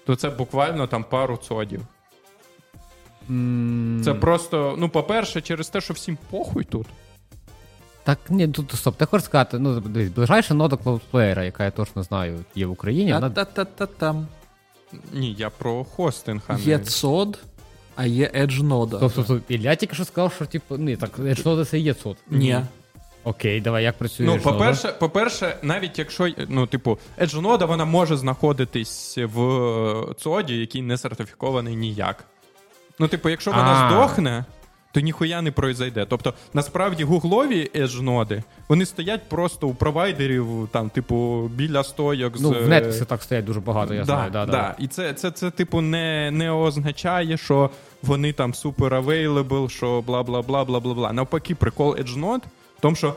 то 0.07 0.17
це 0.17 0.31
буквально 0.31 0.87
там 0.87 1.05
пару 1.05 1.37
цодів. 1.37 1.81
М, 3.31 4.01
Це 4.05 4.15
просто, 4.15 4.75
ну, 4.79 4.89
по-перше, 4.89 5.41
через 5.41 5.69
те, 5.69 5.81
що 5.81 5.95
всім 5.95 6.19
похуй 6.31 6.65
тут. 6.65 6.87
Так, 8.07 8.19
ні, 8.29 8.49
тут 8.49 8.73
стоп, 8.75 8.97
ти 8.97 9.07
хочеш 9.07 9.25
сказати, 9.25 9.59
ну 9.59 9.81
дивись, 9.81 10.11
ближайша 10.11 10.55
нода 10.55 10.77
Cloudflare, 10.77 11.45
яка 11.45 11.65
я 11.65 11.71
точно 11.71 12.03
знаю, 12.03 12.45
є 12.55 12.67
в 12.67 12.71
Україні, 12.71 13.13
вона 13.13 13.31
Та-та-та-та-там. 13.31 14.27
Ні, 15.13 15.35
я 15.39 15.51
про 15.51 15.85
хостинг, 15.85 16.43
а 16.47 16.59
Є 16.59 16.79
не... 16.79 16.85
цод, 16.85 17.39
а 17.97 18.07
є 18.07 18.31
Edge 18.35 18.63
нода. 18.63 18.99
Тобто, 19.01 19.25
тобто 19.29 19.55
Ілля 19.55 19.75
тільки 19.75 19.95
що 19.95 20.05
сказав, 20.05 20.33
що 20.33 20.47
типу, 20.47 20.77
ні, 20.77 20.97
так, 20.97 21.11
що 21.33 21.65
це 21.65 21.79
є 21.79 21.95
цот. 21.95 22.17
Ні. 22.31 22.61
Окей, 23.25 23.61
давай, 23.61 23.85
як 23.85 23.99
працює. 23.99 24.27
Ну, 24.27 24.33
Edge 24.33 24.39
Node? 24.39 24.43
по-перше, 24.43 24.89
по-перше, 24.89 25.57
навіть 25.63 25.99
якщо 25.99 26.29
ну, 26.49 26.67
типу, 26.67 26.99
Edge 27.21 27.41
нода 27.41 27.65
вона 27.65 27.85
може 27.85 28.17
знаходитись 28.17 29.19
в 29.19 29.41
е, 29.41 30.15
цоді, 30.19 30.57
який 30.57 30.83
не 30.83 30.99
сертифікований 30.99 31.77
ніяк. 31.77 32.25
Ну, 32.99 33.09
типу, 33.09 33.29
якщо 33.29 33.51
вона 33.51 33.73
А. 33.73 33.91
здохне, 33.91 34.45
то 34.93 35.01
ніхуя 35.01 35.43
не 35.43 35.53
произойде. 35.53 36.07
Тобто, 36.09 36.35
насправді, 36.55 37.05
гуглові 37.05 37.71
Edge 37.75 38.03
ноди 38.03 38.43
вони 38.69 38.87
стоять 38.87 39.29
просто 39.29 39.69
у 39.69 39.75
провайдерів, 39.75 40.69
там, 40.73 40.91
типу, 40.91 41.51
біля 41.55 41.85
стойок 41.85 42.39
з. 42.39 42.41
Ну, 42.41 42.51
в 42.51 42.69
Netflix 42.69 43.07
так 43.07 43.23
стоять 43.23 43.45
дуже 43.45 43.61
багато, 43.61 43.95
я 43.95 44.01
да, 44.01 44.05
знаю. 44.05 44.31
Да, 44.31 44.47
да. 44.47 44.75
І 44.79 44.89
це, 44.89 45.15
це, 45.15 45.31
це, 45.31 45.51
типу, 45.51 45.81
не, 45.81 46.31
не 46.31 46.51
означає, 46.51 47.37
що 47.37 47.71
вони 48.03 48.33
там 48.33 48.55
супер 48.55 48.95
available, 48.95 49.69
що 49.69 50.03
бла 50.07 50.23
бла 50.23 50.43
бла 50.43 50.65
бла 50.65 50.81
бла 50.81 50.95
бла. 50.95 51.13
Навпаки, 51.13 51.55
прикол 51.55 51.93
Edge 51.93 52.21
Node 52.21 52.43
в 52.79 52.81
тому, 52.81 52.97
що. 52.97 53.15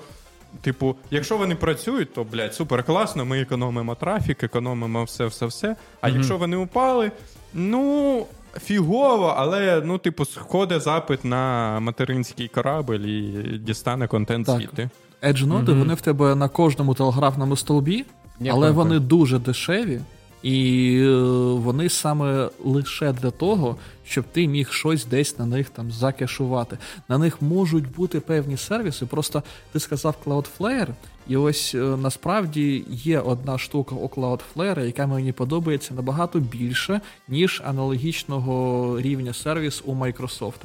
Типу, 0.62 0.96
якщо 1.12 1.38
вони 1.38 1.56
працюють, 1.56 2.14
то 2.14 2.24
блядь, 2.24 2.56
супер 2.56 2.84
класно, 2.84 3.26
ми 3.26 3.42
економимо 3.42 3.96
трафік, 3.96 4.44
економимо 4.44 5.04
все, 5.04 5.26
все, 5.26 5.46
все. 5.46 5.76
А 6.02 6.08
Мгм. 6.08 6.18
якщо 6.18 6.38
вони 6.38 6.58
упали, 6.58 7.12
ну 7.54 8.26
фігово, 8.62 9.34
але 9.38 9.82
ну, 9.86 9.98
типу, 9.98 10.26
сходить 10.26 10.82
запит 10.82 11.26
на 11.26 11.80
материнський 11.80 12.48
корабель 12.48 13.00
і 13.00 13.58
дістане 13.58 14.08
контент 14.08 14.46
Так. 14.46 14.58
звідти. 14.58 14.90
Edge 15.24 15.46
ноди, 15.46 15.72
Мгм. 15.72 15.80
вони 15.82 15.94
в 15.94 16.02
тебе 16.02 16.36
на 16.36 16.50
кожному 16.50 16.94
телеграфному 16.94 17.56
стовбі, 17.56 18.06
Я 18.40 18.54
але 18.54 18.72
вони 18.72 19.00
дуже 19.00 19.40
дешеві, 19.40 20.00
і 20.44 20.96
е, 21.02 21.12
вони 21.54 21.90
саме 21.90 22.50
лише 22.66 23.14
для 23.14 23.32
того, 23.32 23.76
щоб 24.06 24.26
ти 24.32 24.48
міг 24.48 24.72
щось 24.72 25.06
десь 25.06 25.40
на 25.40 25.46
них 25.46 25.70
там 25.70 25.92
закешувати. 25.92 26.78
На 27.10 27.18
них 27.18 27.42
можуть 27.42 27.92
бути 27.96 28.20
певні 28.20 28.58
сервіси. 28.58 29.06
Просто 29.06 29.44
ти 29.72 29.80
сказав 29.80 30.16
Cloudflare, 30.26 30.88
і 31.30 31.38
ось 31.38 31.76
е, 31.76 31.78
насправді 31.78 32.84
є 32.90 33.20
одна 33.20 33.58
штука 33.58 33.96
у 33.96 34.08
Cloudflare, 34.08 34.86
яка 34.86 35.08
мені 35.08 35.32
подобається 35.32 35.94
набагато 35.94 36.40
більше, 36.40 37.02
ніж 37.28 37.62
аналогічного 37.66 39.02
рівня 39.02 39.34
сервіс 39.34 39.82
у 39.86 39.96
Microsoft. 39.96 40.62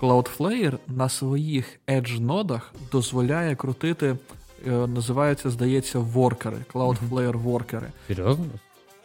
Cloudflare 0.00 0.76
на 0.88 1.08
своїх 1.08 1.78
Edge 1.88 2.20
нодах 2.20 2.72
дозволяє 2.92 3.54
крутити, 3.54 4.16
е, 4.66 4.70
називаються, 4.70 5.50
здається, 5.50 5.98
воркери, 5.98 6.56
Cloudflare 6.74 7.36
воркери. 7.36 7.86
Серйозно? 8.08 8.44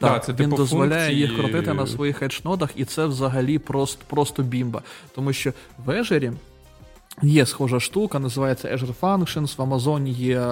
Да, 0.02 0.10
Так, 0.10 0.26
це 0.26 0.32
він 0.32 0.38
типу 0.38 0.56
дозволяє 0.56 1.10
функції- 1.10 1.20
їх 1.20 1.36
крутити 1.40 1.74
на 1.74 1.88
своїх 1.88 2.22
едж-нодах, 2.22 2.70
і 2.76 2.86
це 2.86 3.06
взагалі 3.06 3.60
просто, 3.60 4.02
просто 4.08 4.44
бімба. 4.44 4.82
Тому 5.16 5.34
що 5.34 5.54
в 5.86 5.90
Azure 5.90 6.34
є 7.21 7.45
схожа 7.45 7.80
штука, 7.80 8.19
називається 8.19 8.67
Azure 8.67 8.93
Functions, 9.02 9.58
в 9.58 9.62
Amazon 9.74 10.08
є 10.08 10.39
е, 10.39 10.43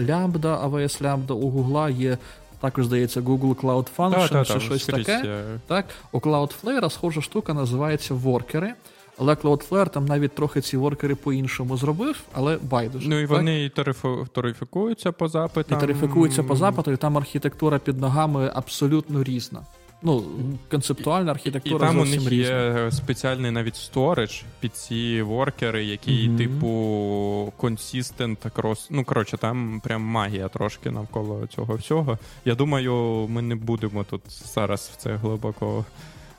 Lambda, 0.00 0.70
AWS 0.70 1.02
Lambda, 1.02 1.32
у 1.32 1.50
Google 1.50 1.90
є 1.90 2.18
також, 2.60 2.86
здається, 2.86 3.20
Google 3.20 3.54
Cloud 3.54 3.86
Functions 3.98 4.28
Та, 4.28 4.28
та, 4.28 4.44
чи 4.44 4.54
та, 4.54 4.60
щось 4.60 4.82
скрізь, 4.82 5.06
таке. 5.06 5.22
е, 5.28 5.44
Так, 5.66 5.84
у 6.12 6.18
Cloudflare 6.18 6.90
схожа 6.90 7.20
штука 7.20 7.54
називається 7.54 8.14
воркери. 8.14 8.74
Але 9.18 9.34
Cloudflare 9.34 9.88
там 9.90 10.04
навіть 10.06 10.32
трохи 10.34 10.60
ці 10.60 10.76
воркери 10.76 11.14
по-іншому 11.14 11.76
зробив, 11.76 12.20
але 12.32 12.58
байдуже. 12.62 13.08
Ну 13.08 13.18
і 13.18 13.22
так? 13.22 13.30
вони 13.36 13.64
і 13.64 13.68
тарифу- 13.70 14.26
тарифікуються 14.28 15.12
по 15.12 15.24
і 15.26 15.28
запитам. 15.28 15.78
тарифікуються 15.80 16.42
по 16.42 16.56
запиту, 16.56 16.92
і 16.92 16.96
там 16.96 17.16
архітектура 17.18 17.78
під 17.78 18.00
ногами 18.00 18.50
абсолютно 18.54 19.22
різна. 19.22 19.60
Ну, 20.06 20.24
концептуальна 20.70 21.30
І 21.30 21.34
архітектура 21.34 21.86
там 21.86 21.98
у 21.98 22.04
них 22.04 22.28
різна. 22.28 22.84
є 22.84 22.90
спеціальний 22.92 23.50
навіть 23.50 23.76
сторидж 23.76 24.42
під 24.60 24.76
ці 24.76 25.22
воркери, 25.22 25.84
який, 25.84 26.28
Мгм. 26.28 26.38
типу, 26.38 27.52
консистент 27.56 28.38
крос. 28.52 28.86
Ну, 28.90 29.04
коротше, 29.04 29.36
там 29.36 29.80
прям 29.84 30.02
магія 30.02 30.48
трошки 30.48 30.90
навколо 30.90 31.46
цього 31.46 31.74
всього. 31.74 32.18
Я 32.44 32.54
думаю, 32.54 32.94
ми 33.30 33.42
не 33.42 33.54
будемо 33.54 34.04
тут 34.04 34.20
зараз 34.54 34.90
в 34.94 34.96
це 34.96 35.14
глибоко 35.16 35.84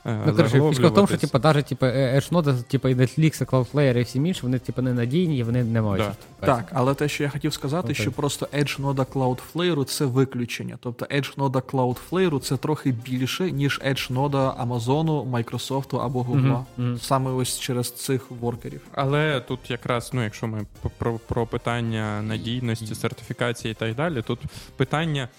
Ну, 0.06 0.36
коротше, 0.36 0.62
фішка 0.70 0.88
в 0.88 0.94
тому, 0.94 1.08
що 1.08 1.18
типу, 1.18 1.40
навіть 1.40 1.66
типу, 1.66 1.86
Edge 1.86 2.32
Node, 2.32 2.64
типу, 2.64 2.88
і 2.88 2.96
Netflix, 2.96 3.42
і 3.42 3.46
Cloudflare, 3.46 3.98
і 3.98 4.02
всі 4.02 4.20
інші, 4.20 4.42
вони 4.44 4.60
типу, 4.60 4.82
ненадійні, 4.82 5.38
і 5.38 5.44
вони 5.44 5.64
не 5.64 5.82
мають. 5.82 6.06
Да. 6.42 6.46
Так, 6.46 6.66
але 6.74 6.94
те, 6.94 7.08
що 7.08 7.24
я 7.24 7.30
хотів 7.30 7.54
сказати, 7.54 7.88
okay. 7.88 8.02
що 8.02 8.12
просто 8.12 8.48
Edge 8.54 8.82
Node 8.82 9.06
Cloudflare 9.06 9.86
це 9.86 10.06
виключення. 10.06 10.78
Тобто 10.80 11.06
Edge 11.06 11.38
Node 11.38 11.62
Cloudflare 11.62 12.40
це 12.40 12.58
трохи 12.58 12.92
більше, 12.92 13.52
ніж 13.52 13.82
Edge 13.86 14.14
Node 14.14 14.68
Amazon, 14.68 15.32
Microsoft 15.32 16.06
або 16.06 16.22
Google. 16.22 16.42
Uh-huh. 16.42 16.64
Uh-huh. 16.80 17.00
Саме 17.00 17.32
ось 17.32 17.60
через 17.60 17.92
цих 17.92 18.32
воркерів. 18.32 18.82
Але 18.92 19.40
тут 19.40 19.72
якраз, 19.72 20.12
ну, 20.14 20.24
якщо 20.24 20.48
ми 20.48 20.66
про, 20.98 21.20
про 21.28 21.46
питання 21.46 22.22
надійності, 22.22 22.96
сертифікації 22.96 23.72
і 23.72 23.76
так 23.76 23.96
далі, 23.96 24.22
тут 24.22 24.40
питання. 24.78 25.30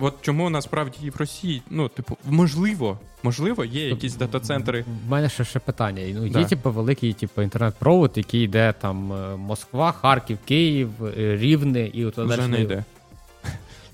От 0.00 0.14
чому 0.20 0.50
насправді 0.50 0.98
і 1.02 1.10
в 1.10 1.16
Росії, 1.16 1.62
ну, 1.70 1.88
типу, 1.88 2.16
можливо, 2.24 2.98
можливо, 3.22 3.64
є 3.64 3.88
якісь 3.88 4.16
дата-центри. 4.16 4.84
У 5.06 5.10
мене 5.10 5.28
ще 5.28 5.44
ще 5.44 5.58
питання. 5.58 6.02
Ну, 6.14 6.28
да. 6.28 6.40
Є, 6.40 6.46
типу, 6.46 6.70
великий 6.70 7.12
типу, 7.12 7.42
інтернет-провод, 7.42 8.12
який 8.14 8.40
йде 8.40 8.74
там 8.80 9.12
е, 9.12 9.36
Москва, 9.36 9.92
Харків, 9.92 10.38
Київ, 10.44 10.90
е, 11.04 11.36
Рівне 11.36 11.86
і 11.86 12.04
от 12.04 12.18
Вже 12.18 12.48
не 12.48 12.60
йде. 12.60 12.84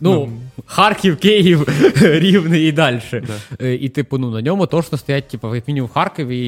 Ну, 0.00 0.12
ну, 0.12 0.62
Харків, 0.66 1.16
Київ, 1.16 1.68
Рівне 2.00 2.60
і 2.60 2.72
далі. 2.72 3.00
Да. 3.12 3.66
Е, 3.66 3.74
і, 3.74 3.88
типу, 3.88 4.18
ну, 4.18 4.30
на 4.30 4.42
ньому 4.42 4.66
точно 4.66 4.98
стоять, 4.98 5.28
типу, 5.28 5.54
як 5.54 5.68
мінімум 5.68 5.90
в 5.90 5.92
Харкові, 5.92 6.38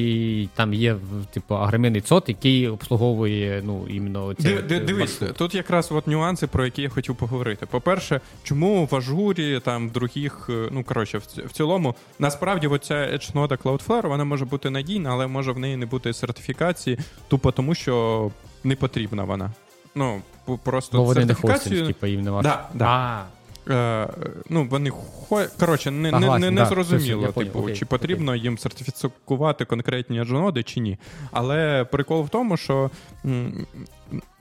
і 0.41 0.49
там 0.55 0.73
є, 0.73 0.95
типу, 1.33 1.55
агромінний 1.55 2.01
ЦОТ, 2.01 2.29
який 2.29 2.67
обслуговує, 2.67 3.61
ну, 3.65 3.85
іменно 3.89 4.33
це. 4.33 4.61
Дивись, 4.61 5.21
тут 5.37 5.55
якраз 5.55 5.91
от 5.91 6.07
нюанси, 6.07 6.47
про 6.47 6.65
які 6.65 6.81
я 6.81 6.89
хотів 6.89 7.15
поговорити. 7.15 7.65
По-перше, 7.65 8.21
чому 8.43 8.85
в 8.91 8.95
ажурі, 8.95 9.59
там, 9.59 9.89
в 9.89 9.91
других, 9.91 10.49
е, 10.49 10.69
ну, 10.71 10.83
коротше, 10.83 11.17
в 11.45 11.51
цілому, 11.51 11.95
насправді, 12.19 12.67
оця 12.67 12.93
Edge 12.93 13.33
Node 13.33 13.57
Cloudflare, 13.57 14.07
вона 14.07 14.23
може 14.23 14.45
бути 14.45 14.69
надійна, 14.69 15.09
але 15.11 15.27
може 15.27 15.51
в 15.51 15.59
неї 15.59 15.77
не 15.77 15.85
бути 15.85 16.13
сертифікації, 16.13 16.97
тупо 17.27 17.51
тому, 17.51 17.75
що 17.75 18.31
не 18.63 18.75
потрібна 18.75 19.23
вона. 19.23 19.51
Ну, 19.95 20.21
просто 20.63 20.97
Бо 20.97 21.03
вони 21.03 21.25
не 21.25 21.33
хостять, 21.33 21.87
типу, 21.87 22.07
їм 22.07 22.21
не 22.21 22.31
важко. 22.31 22.51
Да, 22.51 22.67
да. 22.73 23.25
Е, 23.69 24.07
ну, 24.49 24.67
вони 24.69 24.89
хо... 24.89 25.43
коротше, 25.59 25.91
не 25.91 26.11
не, 26.11 26.39
не, 26.39 26.51
не 26.51 26.65
зрозуміло, 26.65 27.27
типу, 27.27 27.59
окей, 27.59 27.75
чи 27.75 27.85
потрібно 27.85 28.31
окей. 28.31 28.43
їм 28.43 28.57
сертифікувати 28.57 29.65
конкретні 29.65 30.19
аджоноди, 30.21 30.63
чи 30.63 30.79
ні. 30.79 30.97
Але 31.31 31.85
прикол 31.85 32.23
в 32.23 32.29
тому, 32.29 32.57
що 32.57 32.91
м, 33.25 33.67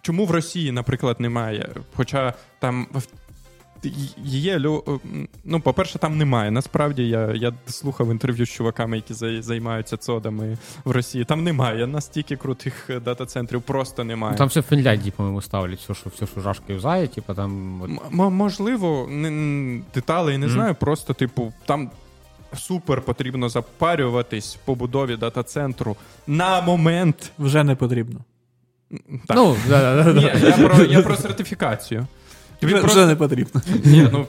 чому 0.02 0.26
в 0.26 0.30
Росії, 0.30 0.72
наприклад, 0.72 1.20
немає. 1.20 1.68
Хоча 1.96 2.34
там 2.58 2.86
є 4.24 4.60
ну, 5.44 5.60
по-перше, 5.60 5.98
там 5.98 6.18
немає. 6.18 6.50
Насправді 6.50 7.08
я 7.08 7.32
я 7.34 7.52
слухав 7.66 8.10
інтерв'ю 8.10 8.46
з 8.46 8.50
чуваками, 8.50 8.96
які 8.96 9.42
займаються 9.42 9.96
цодами 9.96 10.58
в 10.84 10.90
Росії. 10.90 11.24
Там 11.24 11.44
немає 11.44 11.86
настільки 11.86 12.36
крутих 12.36 12.90
дата-центрів, 13.04 13.62
просто 13.62 14.04
немає. 14.04 14.36
Там 14.36 14.48
все 14.48 14.60
в 14.60 14.62
Фінляндії, 14.62 15.12
по-моєму, 15.16 15.42
ставлять 15.42 15.78
все, 15.78 15.94
що 15.94 16.10
все, 16.10 16.26
що 16.26 16.40
жашки 16.40 16.74
взає, 16.74 17.06
типу 17.06 17.34
там. 17.34 17.82
М- 17.82 18.32
можливо, 18.32 19.06
не, 19.10 19.80
деталей 19.94 20.38
не 20.38 20.46
mm. 20.46 20.50
знаю. 20.50 20.74
Просто, 20.74 21.14
типу, 21.14 21.52
там. 21.66 21.90
Супер 22.56 23.00
потрібно 23.00 23.48
запарюватись 23.48 24.56
в 24.56 24.58
побудові 24.58 25.16
дата-центру 25.16 25.96
на 26.26 26.60
момент. 26.60 27.32
Вже 27.38 27.64
не 27.64 27.74
потрібно. 27.74 28.20
Так. 29.26 29.36
Ну, 29.36 29.56
да, 29.68 30.02
да, 30.02 30.12
да. 30.12 30.20
Ні, 30.20 30.32
Я 30.46 30.68
про 30.68 30.84
я 30.84 31.02
про 31.02 31.16
сертифікацію. 31.16 32.06
Тобі 32.62 32.72
вже, 32.72 32.82
просто... 32.82 33.06
не 33.06 33.16
потрібно. 33.16 33.60
Ні, 33.84 34.08
ну, 34.12 34.26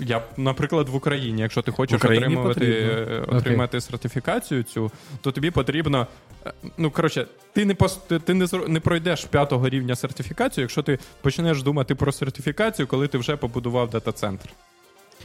я, 0.00 0.22
наприклад, 0.36 0.88
в 0.88 0.94
Україні, 0.94 1.42
якщо 1.42 1.62
ти 1.62 1.72
хочеш 1.72 2.04
отримувати 2.04 2.66
е, 2.66 3.24
отримати 3.28 3.76
okay. 3.76 3.80
сертифікацію 3.80 4.62
цю, 4.62 4.90
то 5.20 5.32
тобі 5.32 5.50
потрібно. 5.50 6.06
Е, 6.46 6.52
ну, 6.78 6.90
коротше, 6.90 7.26
ти 7.52 7.64
не 7.64 7.74
пос, 7.74 7.96
ти 8.24 8.34
не 8.34 8.46
не 8.68 8.80
пройдеш 8.80 9.24
п'ятого 9.24 9.68
рівня 9.68 9.96
сертифікацію, 9.96 10.62
якщо 10.62 10.82
ти 10.82 10.98
почнеш 11.22 11.62
думати 11.62 11.94
про 11.94 12.12
сертифікацію, 12.12 12.86
коли 12.86 13.08
ти 13.08 13.18
вже 13.18 13.36
побудував 13.36 13.90
дата-центр. 13.90 14.48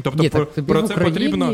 Тобто 0.01 0.23
Ні, 0.23 0.29
про, 0.29 0.45
про 0.45 0.81
це 0.81 0.93
Україні... 0.93 1.12
потрібно 1.12 1.53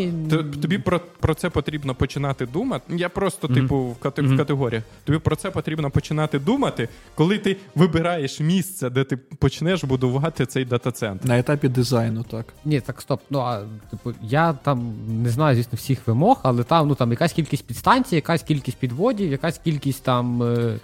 тобі 0.61 0.77
про 0.77 0.99
про 1.19 1.33
це 1.33 1.49
потрібно 1.49 1.95
починати 1.95 2.45
думати. 2.45 2.95
Я 2.95 3.09
просто, 3.09 3.47
mm-hmm. 3.47 3.53
типу, 3.53 3.77
в, 3.77 3.99
кати, 3.99 4.21
mm-hmm. 4.21 4.35
в 4.35 4.37
категорії. 4.37 4.81
Тобі 5.03 5.19
про 5.19 5.35
це 5.35 5.51
потрібно 5.51 5.91
починати 5.91 6.39
думати, 6.39 6.89
коли 7.15 7.37
ти 7.37 7.57
вибираєш 7.75 8.39
місце, 8.39 8.89
де 8.89 9.03
ти 9.03 9.17
почнеш 9.17 9.83
будувати 9.83 10.45
цей 10.45 10.65
дата-центр. 10.65 11.27
На 11.27 11.39
етапі 11.39 11.67
дизайну, 11.67 12.23
так. 12.23 12.45
Ні, 12.65 12.81
так 12.81 13.01
стоп. 13.01 13.21
Ну 13.29 13.39
а 13.39 13.61
типу, 13.91 14.13
я 14.21 14.53
там 14.53 14.93
не 15.23 15.29
знаю, 15.29 15.55
звісно, 15.55 15.75
всіх 15.75 16.07
вимог, 16.07 16.39
але 16.43 16.63
там 16.63 16.87
ну 16.87 16.95
там 16.95 17.11
якась 17.11 17.33
кількість 17.33 17.65
підстанцій, 17.67 18.15
якась 18.15 18.43
кількість 18.43 18.77
підводів, 18.77 19.31
якась 19.31 19.57
кількість 19.57 20.03
там. 20.03 20.43
Е... 20.43 20.79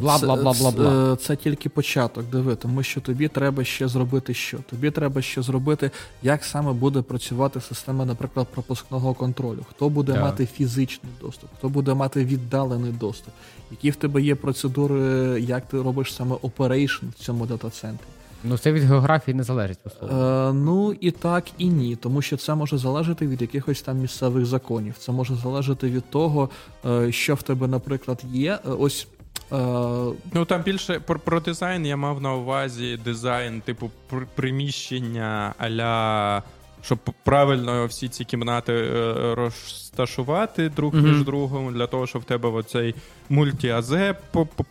Бла 0.00 0.18
бла 0.18 0.36
бла 0.36 0.52
бла 0.52 0.70
бла. 0.70 1.16
Це 1.16 1.36
тільки 1.36 1.68
початок, 1.68 2.24
диви, 2.24 2.56
тому 2.56 2.82
що 2.82 3.00
тобі 3.00 3.28
треба 3.28 3.64
ще 3.64 3.88
зробити 3.88 4.34
що? 4.34 4.58
Тобі 4.70 4.90
треба 4.90 5.22
ще 5.22 5.42
зробити, 5.42 5.90
як 6.22 6.44
саме 6.44 6.72
буде 6.72 7.02
працювати 7.02 7.60
система, 7.60 8.04
наприклад, 8.04 8.46
пропускного 8.50 9.14
контролю. 9.14 9.66
Хто 9.70 9.88
буде 9.88 10.12
yeah. 10.12 10.20
мати 10.20 10.46
фізичний 10.46 11.12
доступ, 11.20 11.50
хто 11.58 11.68
буде 11.68 11.94
мати 11.94 12.24
віддалений 12.24 12.92
доступ, 12.92 13.34
які 13.70 13.90
в 13.90 13.96
тебе 13.96 14.22
є 14.22 14.34
процедури, 14.34 15.00
як 15.40 15.68
ти 15.68 15.82
робиш 15.82 16.14
саме 16.14 16.36
оперейшн 16.42 17.06
в 17.06 17.24
цьому 17.24 17.46
дата-центрі. 17.46 18.06
Ну, 18.44 18.58
це 18.58 18.72
від 18.72 18.82
географії 18.82 19.34
не 19.34 19.42
залежить 19.42 19.78
по 19.78 20.06
Е, 20.06 20.52
Ну 20.52 20.94
і 21.00 21.10
так, 21.10 21.44
і 21.58 21.66
ні, 21.66 21.96
тому 21.96 22.22
що 22.22 22.36
це 22.36 22.54
може 22.54 22.78
залежати 22.78 23.26
від 23.26 23.42
якихось 23.42 23.82
там 23.82 23.98
місцевих 23.98 24.46
законів. 24.46 24.94
Це 24.98 25.12
може 25.12 25.34
залежати 25.36 25.86
від 25.86 26.10
того, 26.10 26.50
е, 26.86 27.12
що 27.12 27.34
в 27.34 27.42
тебе, 27.42 27.66
наприклад, 27.66 28.22
є. 28.32 28.52
Е, 28.52 28.70
ось 28.70 29.06
Uh, 29.06 29.19
ну 30.32 30.44
там 30.48 30.62
більше 30.62 31.00
про, 31.00 31.18
про 31.18 31.40
дизайн 31.40 31.86
я 31.86 31.96
мав 31.96 32.20
на 32.20 32.34
увазі 32.34 32.96
дизайн, 33.04 33.60
типу, 33.60 33.90
приміщення 34.34 35.54
аля 35.58 36.42
щоб 36.82 36.98
правильно 37.24 37.86
всі 37.86 38.08
ці 38.08 38.24
кімнати 38.24 38.72
е, 38.72 39.50
розташувати 39.90 40.68
друг 40.68 40.94
mm-hmm. 40.94 41.02
між 41.02 41.24
другом, 41.24 41.74
для 41.74 41.86
того, 41.86 42.06
щоб 42.06 42.22
в 42.22 42.24
тебе 42.24 42.48
оцей 42.48 42.94
мультіазе 43.28 44.14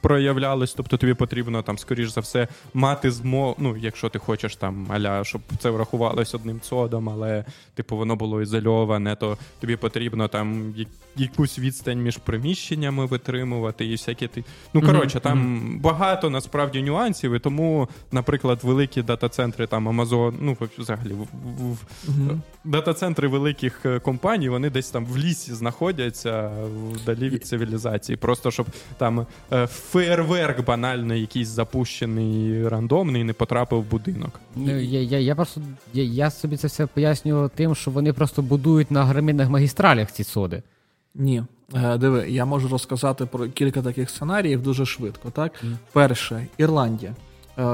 проявлялось. 0.02 0.74
Тобто 0.74 0.98
тобі 0.98 1.14
потрібно 1.14 1.62
там, 1.62 1.78
скоріш 1.78 2.10
за 2.10 2.22
все, 2.22 2.48
мати 2.74 3.12
змогу, 3.12 3.56
ну, 3.58 3.78
якщо 3.78 4.10
ти 4.10 4.20
хочеш 4.20 4.56
там 4.56 4.88
аля, 4.90 5.24
щоб 5.24 5.42
це 5.60 5.70
врахувалось 5.70 6.36
одним 6.36 6.60
цодом, 6.60 7.10
але 7.10 7.46
типу 7.76 7.98
воно 7.98 8.16
було 8.16 8.42
ізольоване, 8.42 9.16
то 9.16 9.38
тобі 9.60 9.76
потрібно 9.76 10.28
там 10.28 10.74
якусь 11.16 11.60
відстань 11.60 12.02
між 12.02 12.18
приміщеннями 12.18 13.06
витримувати 13.06 13.86
і 13.86 13.92
всякі 13.92 14.28
ти. 14.28 14.44
Ну 14.74 14.82
коротше, 14.82 15.18
mm-hmm. 15.18 15.22
там 15.22 15.40
mm-hmm. 15.40 15.82
багато 15.82 16.30
насправді 16.30 16.82
нюансів, 16.82 17.34
і 17.34 17.40
тому, 17.40 17.90
наприклад, 18.12 18.60
великі 18.64 19.02
дата-центри 19.02 19.68
там 19.68 19.90
Amazon, 19.90 20.34
ну 20.42 20.58
взагалі 20.78 21.14
в. 21.14 21.28
в 21.64 21.78
Угу. 22.08 22.40
Дата-центри 22.64 23.28
великих 23.28 23.86
е, 23.86 24.00
компаній, 24.00 24.50
вони 24.50 24.70
десь 24.70 24.90
там 24.90 25.06
в 25.10 25.18
лісі 25.18 25.54
знаходяться 25.54 26.52
вдалі 26.94 27.30
від 27.30 27.46
цивілізації. 27.46 28.16
Просто 28.16 28.52
щоб 28.52 28.68
там 28.98 29.26
е, 29.52 29.68
фейерверк 29.68 30.66
банально 30.66 31.16
якийсь 31.16 31.48
запущений 31.48 32.68
рандомний 32.68 33.24
не 33.24 33.34
потрапив 33.34 33.80
в 33.80 33.86
будинок. 33.86 34.40
Ну, 34.56 34.80
я 34.80 35.02
я, 35.02 35.20
я 35.20 35.36
просто 35.36 35.62
я, 35.94 36.04
я 36.04 36.32
собі 36.32 36.58
це 36.58 36.68
все 36.68 36.86
пояснюю 36.86 37.52
тим, 37.56 37.76
що 37.76 37.92
вони 37.92 38.14
просто 38.14 38.42
будують 38.42 38.92
на 38.92 39.06
громінних 39.06 39.50
магістралях 39.50 40.12
ці 40.12 40.24
соди. 40.24 40.64
Ні. 41.16 41.44
Е, 41.76 41.98
диви, 41.98 42.30
я 42.30 42.46
можу 42.46 42.68
розказати 42.68 43.26
про 43.26 43.48
кілька 43.48 43.82
таких 43.82 44.10
сценаріїв 44.10 44.62
дуже 44.62 44.86
швидко. 44.86 45.32
Так, 45.32 45.52
mm. 45.64 45.76
перше, 45.94 46.48
Ірландія. 46.58 47.16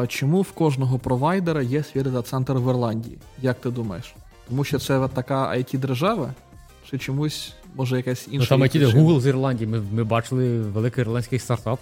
Чому 0.08 0.42
в 0.42 0.52
кожного 0.52 1.00
провайдера 1.00 1.62
є 1.62 1.84
свій 1.84 2.02
дата-центр 2.02 2.54
в 2.54 2.70
Ірландії? 2.70 3.18
Як 3.42 3.62
ти 3.62 3.70
думаєш? 3.70 4.16
Тому 4.50 4.64
що 4.64 4.80
це 4.80 5.08
така 5.14 5.50
it 5.50 5.78
держава 5.78 6.34
чи 6.92 6.98
чомусь 6.98 7.54
може 7.76 7.98
якась 7.98 8.28
інша. 8.32 8.58
Ну, 8.58 8.68
Там 8.68 8.82
IT 8.82 8.96
Google 8.96 9.20
з 9.20 9.28
Ірландії. 9.28 9.70
Ми 9.70 9.82
ми 9.94 10.04
бачили 10.04 10.62
великий 10.62 11.02
ірландський 11.02 11.40
стартап. 11.40 11.80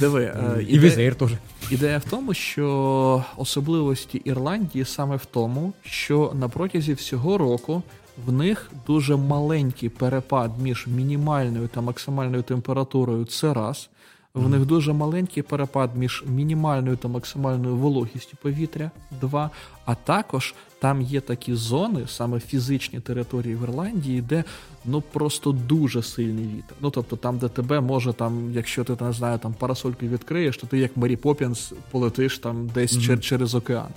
Диви, 0.00 0.34
і 0.68 0.78
Візир 0.78 1.14
теж. 1.14 1.30
Ідея 1.70 1.98
в 1.98 2.10
тому, 2.10 2.34
що 2.34 3.24
особливості 3.36 4.18
Ірландії 4.18 4.84
саме 4.84 5.16
в 5.16 5.24
тому, 5.24 5.72
що 5.82 6.32
на 6.34 6.48
протязі 6.48 6.92
всього 6.92 7.38
року. 7.38 7.82
В 8.26 8.32
них 8.32 8.70
дуже 8.86 9.16
маленький 9.16 9.88
перепад 9.88 10.50
між 10.62 10.86
мінімальною 10.86 11.68
та 11.68 11.80
максимальною 11.80 12.42
температурою. 12.42 13.24
Це 13.24 13.54
раз. 13.54 13.88
В 14.34 14.48
них 14.48 14.66
дуже 14.66 14.92
маленький 14.92 15.42
перепад 15.42 15.96
між 15.96 16.24
мінімальною 16.26 16.96
та 16.96 17.08
максимальною 17.08 17.76
вологістю 17.76 18.36
повітря. 18.42 18.90
Два. 19.20 19.50
А 19.84 19.94
також 19.94 20.54
там 20.80 21.02
є 21.02 21.20
такі 21.20 21.54
зони, 21.54 22.06
саме 22.08 22.40
фізичні 22.40 23.00
території 23.00 23.54
в 23.54 23.62
Ірландії, 23.62 24.20
де 24.20 24.44
ну 24.84 25.00
просто 25.00 25.52
дуже 25.52 26.02
сильний 26.02 26.44
вітер. 26.44 26.76
Ну 26.80 26.90
тобто, 26.90 27.16
там, 27.16 27.38
де 27.38 27.48
тебе 27.48 27.80
може 27.80 28.12
там, 28.12 28.52
якщо 28.52 28.84
ти 28.84 29.04
не 29.04 29.12
знаю, 29.12 29.38
там 29.38 29.54
парасольки 29.54 30.08
відкриєш, 30.08 30.56
то 30.56 30.66
ти 30.66 30.78
як 30.78 30.96
Мері 30.96 31.16
Поппінс 31.16 31.72
полетиш 31.90 32.38
там 32.38 32.66
десь 32.74 32.92
mm-hmm. 32.92 33.20
через 33.20 33.54
океан. 33.54 33.88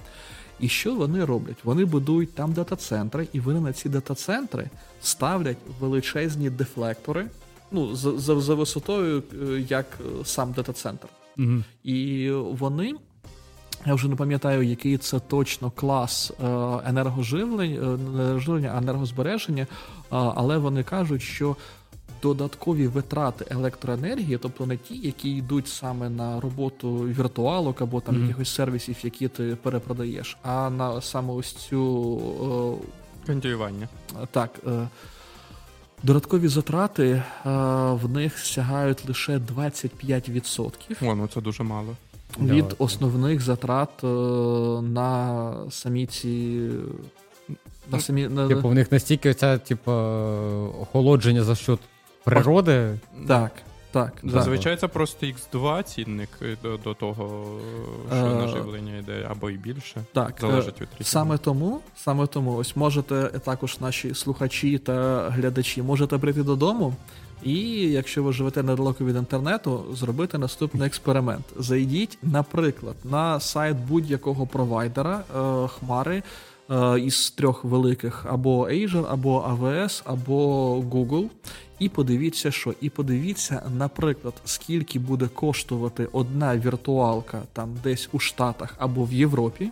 І 0.60 0.68
що 0.68 0.96
вони 0.96 1.26
роблять? 1.26 1.58
Вони 1.64 1.86
будують 1.86 2.34
там 2.34 2.54
дата-центри, 2.54 3.28
і 3.34 3.40
вони 3.40 3.60
на 3.60 3.74
ці 3.74 3.90
дата-центри 3.90 4.70
ставлять 5.02 5.58
величезні 5.80 6.50
дефлектори, 6.50 7.26
ну, 7.72 7.96
за, 7.96 8.18
за, 8.18 8.42
за 8.42 8.56
висотою, 8.56 9.24
е, 9.34 9.66
як 9.70 9.86
е, 10.00 10.26
сам 10.26 10.52
дата-центр. 10.52 11.08
Угу. 11.38 11.64
І 11.84 12.32
вони. 12.32 12.94
Я 13.88 13.94
вже 13.94 14.08
не 14.08 14.16
пам'ятаю, 14.16 14.62
який 14.64 14.98
це 14.98 15.20
точно 15.20 15.72
клас 15.72 16.32
е, 16.32 16.46
енергоживлення, 16.86 17.98
не 17.98 18.40
живлення, 18.40 18.78
енергозбереження, 18.78 19.68
але 20.10 20.58
вони 20.58 20.84
кажуть, 20.84 21.22
що 21.22 21.56
додаткові 22.22 22.88
витрати 22.88 23.46
електроенергії, 23.50 24.38
тобто 24.38 24.66
не 24.66 24.78
ті, 24.78 24.98
які 24.98 25.30
йдуть 25.30 25.68
саме 25.68 26.10
на 26.10 26.40
роботу 26.40 26.94
віртуалок 26.96 27.82
або 27.82 28.02
там 28.02 28.16
mm-hmm. 28.16 28.22
якихось 28.22 28.50
сервісів, 28.50 28.96
які 29.04 29.28
ти 29.28 29.58
перепродаєш, 29.64 30.38
а 30.44 30.70
на 30.70 31.02
саме 31.02 31.34
ось 31.34 31.54
цю 31.54 32.72
Кондюювання. 33.26 33.88
Так. 34.32 34.52
Додаткові 36.06 36.48
затрати 36.48 37.24
в 37.92 38.10
них 38.10 38.40
сягають 38.40 39.08
лише 39.08 39.38
25%. 39.38 40.72
О, 41.02 41.16
ну 41.16 41.28
це 41.28 41.42
дуже 41.42 41.64
мало 41.64 41.96
від 42.40 42.68
да, 42.68 42.76
основних 42.78 43.42
затрат 43.42 44.04
а, 44.04 44.08
на 44.82 45.54
самі 45.72 46.06
ці. 46.06 46.70
На 47.92 48.00
самі, 48.00 48.28
на... 48.28 48.48
Типу, 48.48 48.70
в 48.70 48.74
них 48.74 48.92
настільки 48.92 49.34
ця 49.34 49.58
типу, 49.58 49.92
охолодження 50.82 51.44
за 51.44 51.56
счет 51.56 51.80
природи. 52.24 53.00
Так. 53.28 53.52
Так, 53.96 54.14
Зазвичай 54.24 54.78
це 54.78 54.88
просто 54.88 55.26
X2 55.26 55.84
цінник 55.84 56.30
до 56.64 56.78
до 56.78 56.94
того, 56.94 57.46
що 58.08 58.18
е, 58.18 58.36
наживлення 58.36 58.98
йде, 58.98 59.28
або 59.30 59.50
і 59.50 59.58
більше. 59.58 60.02
Так, 60.14 60.34
залежить 60.42 60.82
від 60.82 60.88
рівня. 60.94 61.06
Саме 61.06 61.38
тому, 61.38 61.80
саме 61.96 62.28
тому, 62.28 62.56
ось 62.56 62.76
можете 62.76 63.24
також 63.24 63.80
наші 63.80 64.14
слухачі 64.14 64.78
та 64.78 65.30
глядачі 65.30 65.82
можете 65.82 66.18
прийти 66.18 66.44
додому 66.44 66.94
і 67.44 67.60
якщо 67.92 68.24
ви 68.24 68.34
живете 68.34 68.64
недалеко 68.64 69.06
від 69.06 69.16
інтернету, 69.16 69.86
зробити 69.94 70.38
наступний 70.38 70.88
експеримент. 70.88 71.46
Зайдіть, 71.58 72.18
наприклад, 72.24 72.96
на 73.04 73.40
сайт 73.40 73.78
будь-якого 73.78 74.48
провайдера 74.48 75.24
е, 75.36 75.68
хмари 75.68 76.18
е, 76.18 76.24
із 77.00 77.32
трьох 77.32 77.64
великих 77.64 78.26
або 78.30 78.68
Azure, 78.70 79.06
або 79.10 79.40
AWS, 79.40 80.02
або 80.06 80.76
Google. 80.80 81.30
І 81.80 81.90
подивіться, 81.90 82.52
що. 82.52 82.74
І 82.82 82.90
подивіться, 82.90 83.62
наприклад, 83.78 84.34
скільки 84.46 85.00
буде 85.00 85.28
коштувати 85.28 86.08
одна 86.12 86.58
віртуалка 86.58 87.42
там 87.54 87.78
десь 87.84 88.10
у 88.12 88.20
Штатах 88.20 88.76
або 88.78 89.04
в 89.04 89.14
Європі. 89.14 89.72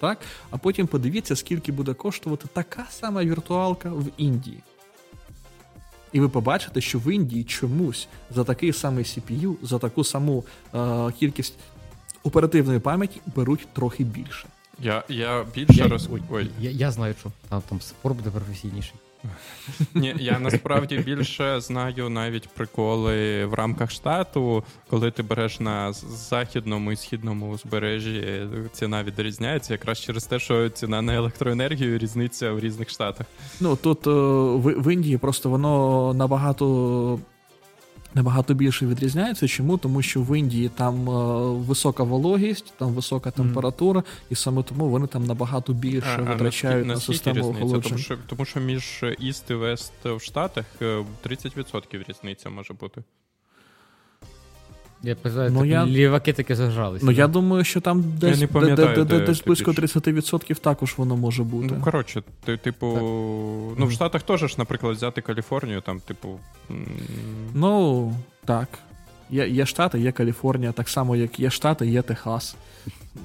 Так, 0.00 0.18
а 0.50 0.56
потім 0.56 0.86
подивіться, 0.86 1.36
скільки 1.36 1.72
буде 1.72 1.94
коштувати 1.94 2.48
така 2.52 2.86
сама 2.90 3.24
віртуалка 3.24 3.90
в 3.90 4.04
Індії. 4.16 4.58
І 6.12 6.20
ви 6.20 6.28
побачите, 6.28 6.80
що 6.80 6.98
в 6.98 7.12
Індії 7.12 7.44
чомусь 7.44 8.08
за 8.30 8.44
такий 8.44 8.72
самий 8.72 9.04
CPU, 9.04 9.56
за 9.62 9.78
таку 9.78 10.04
саму 10.04 10.44
е, 10.74 11.12
кількість 11.18 11.54
оперативної 12.22 12.78
пам'яті 12.78 13.20
беруть 13.36 13.68
трохи 13.72 14.04
більше. 14.04 14.46
Я 14.80 15.04
я 15.08 15.44
більше 15.54 15.74
я, 15.74 15.88
роз... 15.88 16.08
Ой. 16.30 16.50
Я, 16.60 16.70
я 16.70 16.90
знаю, 16.90 17.14
що 17.20 17.30
там 17.48 17.62
там 17.68 17.80
спор 17.80 18.14
буде 18.14 18.30
професійніший. 18.30 18.94
Ні, 19.94 20.14
Я 20.18 20.38
насправді 20.38 20.98
більше 20.98 21.60
знаю 21.60 22.08
навіть 22.08 22.48
приколи 22.48 23.44
в 23.44 23.54
рамках 23.54 23.90
штату, 23.90 24.64
коли 24.90 25.10
ти 25.10 25.22
береш 25.22 25.60
на 25.60 25.92
західному 25.92 26.92
і 26.92 26.96
східному 26.96 27.50
узбережжі, 27.50 28.46
ціна 28.72 29.02
відрізняється 29.02 29.74
якраз 29.74 30.00
через 30.00 30.24
те, 30.24 30.38
що 30.38 30.68
ціна 30.68 31.02
на 31.02 31.14
електроенергію 31.14 31.98
різниця 31.98 32.52
в 32.52 32.60
різних 32.60 32.90
штатах. 32.90 33.26
Ну 33.60 33.76
тут 33.76 34.06
е, 34.06 34.10
в, 34.10 34.82
в 34.82 34.92
Індії 34.92 35.18
просто 35.18 35.50
воно 35.50 36.14
набагато 36.14 37.18
набагато 38.14 38.54
більше 38.54 38.86
відрізняється. 38.86 39.48
Чому? 39.48 39.78
Тому 39.78 40.02
що 40.02 40.22
в 40.22 40.38
Індії 40.38 40.68
там 40.68 41.10
е, 41.10 41.50
висока 41.52 42.02
вологість, 42.02 42.72
там 42.78 42.92
висока 42.92 43.30
температура, 43.30 44.00
mm. 44.00 44.04
і 44.30 44.34
саме 44.34 44.62
тому 44.62 44.88
вони 44.88 45.06
там 45.06 45.24
набагато 45.24 45.72
більше 45.72 46.18
а, 46.18 46.32
витрачають 46.32 46.84
а 46.84 46.88
на, 46.88 46.94
на 46.94 47.00
систему 47.00 47.50
охолодження. 47.50 47.82
Тому 47.82 47.98
що, 47.98 48.16
тому 48.26 48.44
що 48.44 48.60
між 48.60 49.04
Іст 49.18 49.50
і 49.50 49.54
Вест 49.54 49.92
в 50.04 50.20
Штатах 50.20 50.64
30% 50.80 51.96
е, 51.96 52.04
різниця 52.08 52.50
може 52.50 52.74
бути. 52.74 53.02
Я 55.02 55.14
писаю, 55.14 55.50
ну, 55.52 55.64
я... 55.64 55.86
ліваки 55.86 56.32
таки 56.32 56.56
зажалися. 56.56 57.06
Ну, 57.06 57.12
я 57.12 57.28
думаю, 57.28 57.64
що 57.64 57.80
там 57.80 58.04
десь 58.20 58.38
де, 58.38 58.76
де, 58.76 59.04
де, 59.04 59.20
десь 59.20 59.44
близько 59.44 59.70
30% 59.70 60.54
також 60.54 60.94
воно 60.96 61.16
може 61.16 61.42
бути. 61.42 61.74
Ну, 61.76 61.84
коротше, 61.84 62.22
ти, 62.44 62.56
типу, 62.56 62.86
ну, 63.78 63.86
в 63.86 63.92
Штатах 63.92 64.22
теж, 64.22 64.58
наприклад, 64.58 64.96
взяти 64.96 65.20
Каліфорнію, 65.20 65.80
там, 65.80 66.00
типу. 66.00 66.40
Ну, 67.54 68.14
так. 68.44 68.68
Є 69.30 69.48
є 69.48 69.66
Штати, 69.66 70.00
є 70.00 70.12
Каліфорнія, 70.12 70.72
так 70.72 70.88
само, 70.88 71.16
як 71.16 71.40
є 71.40 71.50
Штати, 71.50 71.86
є 71.86 72.02
Техас. 72.02 72.56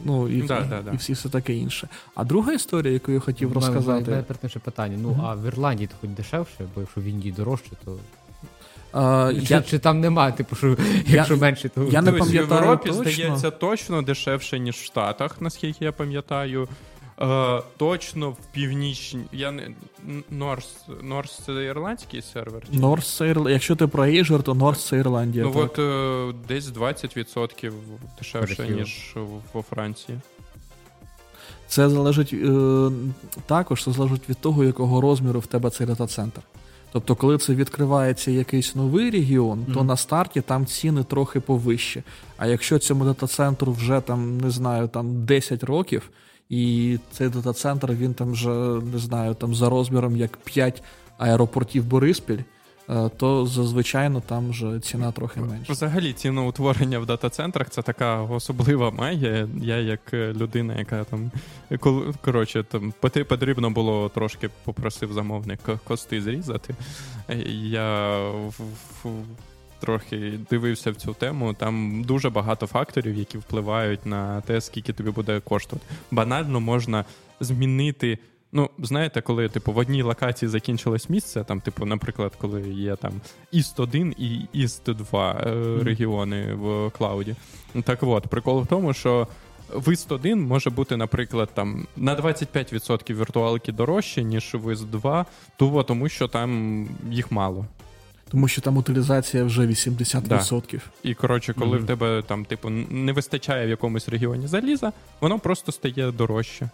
Ну, 0.05 0.29
і 0.29 0.41
да, 0.41 0.61
да, 0.61 0.81
да. 0.81 0.91
і 0.91 0.95
всі 0.95 1.13
все 1.13 1.29
таке 1.29 1.53
інше. 1.53 1.87
А 2.15 2.23
друга 2.23 2.53
історія, 2.53 2.93
яку 2.93 3.11
я 3.11 3.19
хотів 3.19 3.49
ну, 3.49 3.55
розказати. 3.55 4.11
У 4.11 4.11
мене 4.11 4.23
питання. 4.63 4.97
Ну, 5.01 5.09
uh-huh. 5.09 5.25
а 5.25 5.35
в 5.35 5.45
Ірландії 5.45 5.87
то 5.87 5.93
хоч 6.01 6.09
дешевше, 6.09 6.65
бо 6.75 6.81
якщо 6.81 7.01
в 7.01 7.03
Індії 7.03 7.31
дорожче, 7.31 7.71
то. 7.85 7.97
Uh, 8.93 9.47
чи, 9.47 9.53
я... 9.53 9.61
чи 9.61 9.79
там 9.79 9.99
немає, 9.99 10.31
типу, 10.31 10.55
що 10.55 10.77
якщо 11.07 11.33
я, 11.33 11.39
менше, 11.39 11.69
то 11.69 11.83
я 11.83 12.01
не 12.01 12.11
пам'ятаю 12.11 12.47
в 12.47 12.51
Європі 12.51 12.89
точно. 12.89 13.03
здається 13.03 13.51
точно 13.51 14.01
дешевше, 14.01 14.59
ніж 14.59 14.75
в 14.75 14.83
Штатах, 14.83 15.41
наскільки 15.41 15.85
я 15.85 15.91
пам'ятаю. 15.91 16.67
Uh, 17.17 17.63
точно 17.77 18.29
в 18.29 18.37
північній. 18.51 19.25
Я 19.31 19.51
не 19.51 19.69
Норс 20.29 20.75
Норс 21.01 21.39
це 21.45 21.63
ірландський 21.63 22.21
сервер? 22.21 22.63
Норс 22.71 23.15
це 23.17 23.27
Ірл... 23.27 23.49
Якщо 23.49 23.75
ти 23.75 23.87
про 23.87 24.05
Azure, 24.05 24.41
то 24.41 24.53
Норс 24.53 24.85
це 24.85 24.97
Ірландія. 24.97 25.43
Ну 25.43 25.51
так. 25.51 25.63
от 25.63 25.79
uh, 25.79 26.33
десь 26.47 26.65
20% 26.65 27.71
дешевше, 28.19 28.55
Прихів. 28.55 28.75
ніж 28.75 29.15
во 29.53 29.61
Франції. 29.61 30.19
Це 31.67 31.89
залежить 31.89 32.33
е, 32.33 32.91
також 33.45 33.83
це 33.83 33.91
залежить 33.91 34.29
від 34.29 34.37
того, 34.37 34.63
якого 34.63 35.01
розміру 35.01 35.39
в 35.39 35.47
тебе 35.47 35.69
цей 35.69 35.87
дата-центр. 35.87 36.41
Тобто, 36.93 37.15
коли 37.15 37.37
це 37.37 37.55
відкривається 37.55 38.31
якийсь 38.31 38.75
новий 38.75 39.09
регіон, 39.09 39.59
mm-hmm. 39.59 39.73
то 39.73 39.83
на 39.83 39.97
старті 39.97 40.41
там 40.41 40.65
ціни 40.65 41.03
трохи 41.03 41.39
повище. 41.39 42.03
А 42.37 42.47
якщо 42.47 42.79
цьому 42.79 43.05
дата-центру 43.05 43.71
вже 43.71 44.01
там 44.01 44.37
не 44.37 44.49
знаю, 44.49 44.87
там 44.87 45.25
10 45.25 45.63
років, 45.63 46.09
і 46.49 46.97
цей 47.11 47.29
дата-центр 47.29 47.91
він 47.91 48.13
там 48.13 48.31
вже 48.31 48.49
не 48.93 48.97
знаю, 48.97 49.33
там 49.33 49.55
за 49.55 49.69
розміром 49.69 50.17
як 50.17 50.37
5 50.37 50.83
аеропортів 51.17 51.85
Бориспіль. 51.85 52.39
Е, 52.89 53.09
то 53.17 53.45
зазвичай 53.45 54.11
там 54.27 54.49
вже 54.49 54.79
ціна 54.79 55.11
трохи 55.11 55.39
менша. 55.39 55.73
Взагалі, 55.73 56.13
ціноутворення 56.13 56.99
в 56.99 57.05
дата-центрах 57.05 57.69
це 57.69 57.81
така 57.81 58.21
особлива 58.21 58.91
магія. 58.91 59.47
Я, 59.61 59.77
як 59.77 59.99
е, 60.13 60.33
людина, 60.33 60.75
яка 60.79 61.03
там 61.03 61.31
коротше, 62.21 62.63
там 62.63 62.93
потрібно 62.99 63.69
було 63.69 64.09
трошки 64.09 64.49
попросив 64.63 65.13
замовник 65.13 65.59
кости 65.83 66.21
зрізати. 66.21 66.75
Я 67.49 68.19
в, 68.29 68.61
в, 69.03 69.09
трохи 69.79 70.39
дивився 70.49 70.91
в 70.91 70.95
цю 70.95 71.13
тему. 71.13 71.53
Там 71.53 72.03
дуже 72.03 72.29
багато 72.29 72.67
факторів, 72.67 73.17
які 73.17 73.37
впливають 73.37 74.05
на 74.05 74.41
те, 74.41 74.61
скільки 74.61 74.93
тобі 74.93 75.09
буде 75.09 75.39
коштувати. 75.39 75.87
Банально 76.11 76.59
можна 76.59 77.05
змінити. 77.39 78.17
Ну, 78.55 78.69
знаєте, 78.79 79.21
коли 79.21 79.49
типу 79.49 79.71
в 79.71 79.77
одній 79.77 80.01
локації 80.01 80.49
закінчилось 80.49 81.09
місце, 81.09 81.43
там, 81.43 81.61
типу, 81.61 81.85
наприклад, 81.85 82.33
коли 82.37 82.61
є 82.61 82.95
там 82.95 83.11
іст 83.51 83.79
1 83.79 84.15
і 84.17 84.41
іст 84.53 84.83
2 84.83 85.31
е, 85.31 85.49
mm-hmm. 85.49 85.83
регіони 85.83 86.53
в 86.53 86.89
клауді. 86.89 87.35
Так 87.83 88.03
от, 88.03 88.27
прикол 88.27 88.61
в 88.61 88.67
тому, 88.67 88.93
що 88.93 89.27
вист 89.73 90.11
1 90.11 90.41
може 90.41 90.69
бути, 90.69 90.97
наприклад, 90.97 91.49
там 91.53 91.87
на 91.97 92.15
25% 92.15 93.19
віртуалки 93.19 93.71
дорожче, 93.71 94.23
ніж 94.23 94.53
вист 94.53 94.89
2, 94.89 95.25
того, 95.57 95.83
тому 95.83 96.09
що 96.09 96.27
там 96.27 96.87
їх 97.09 97.31
мало. 97.31 97.65
Тому 98.29 98.47
що 98.47 98.61
там 98.61 98.77
утилізація 98.77 99.43
вже 99.43 99.61
80%. 99.61 100.21
Да. 100.21 100.79
І 101.03 101.13
коротше, 101.13 101.53
коли 101.53 101.77
mm-hmm. 101.77 101.83
в 101.83 101.87
тебе 101.87 102.23
там, 102.27 102.45
типу, 102.45 102.69
не 102.89 103.11
вистачає 103.11 103.67
в 103.67 103.69
якомусь 103.69 104.09
регіоні 104.09 104.47
заліза, 104.47 104.91
воно 105.21 105.39
просто 105.39 105.71
стає 105.71 106.11
дорожче. 106.11 106.69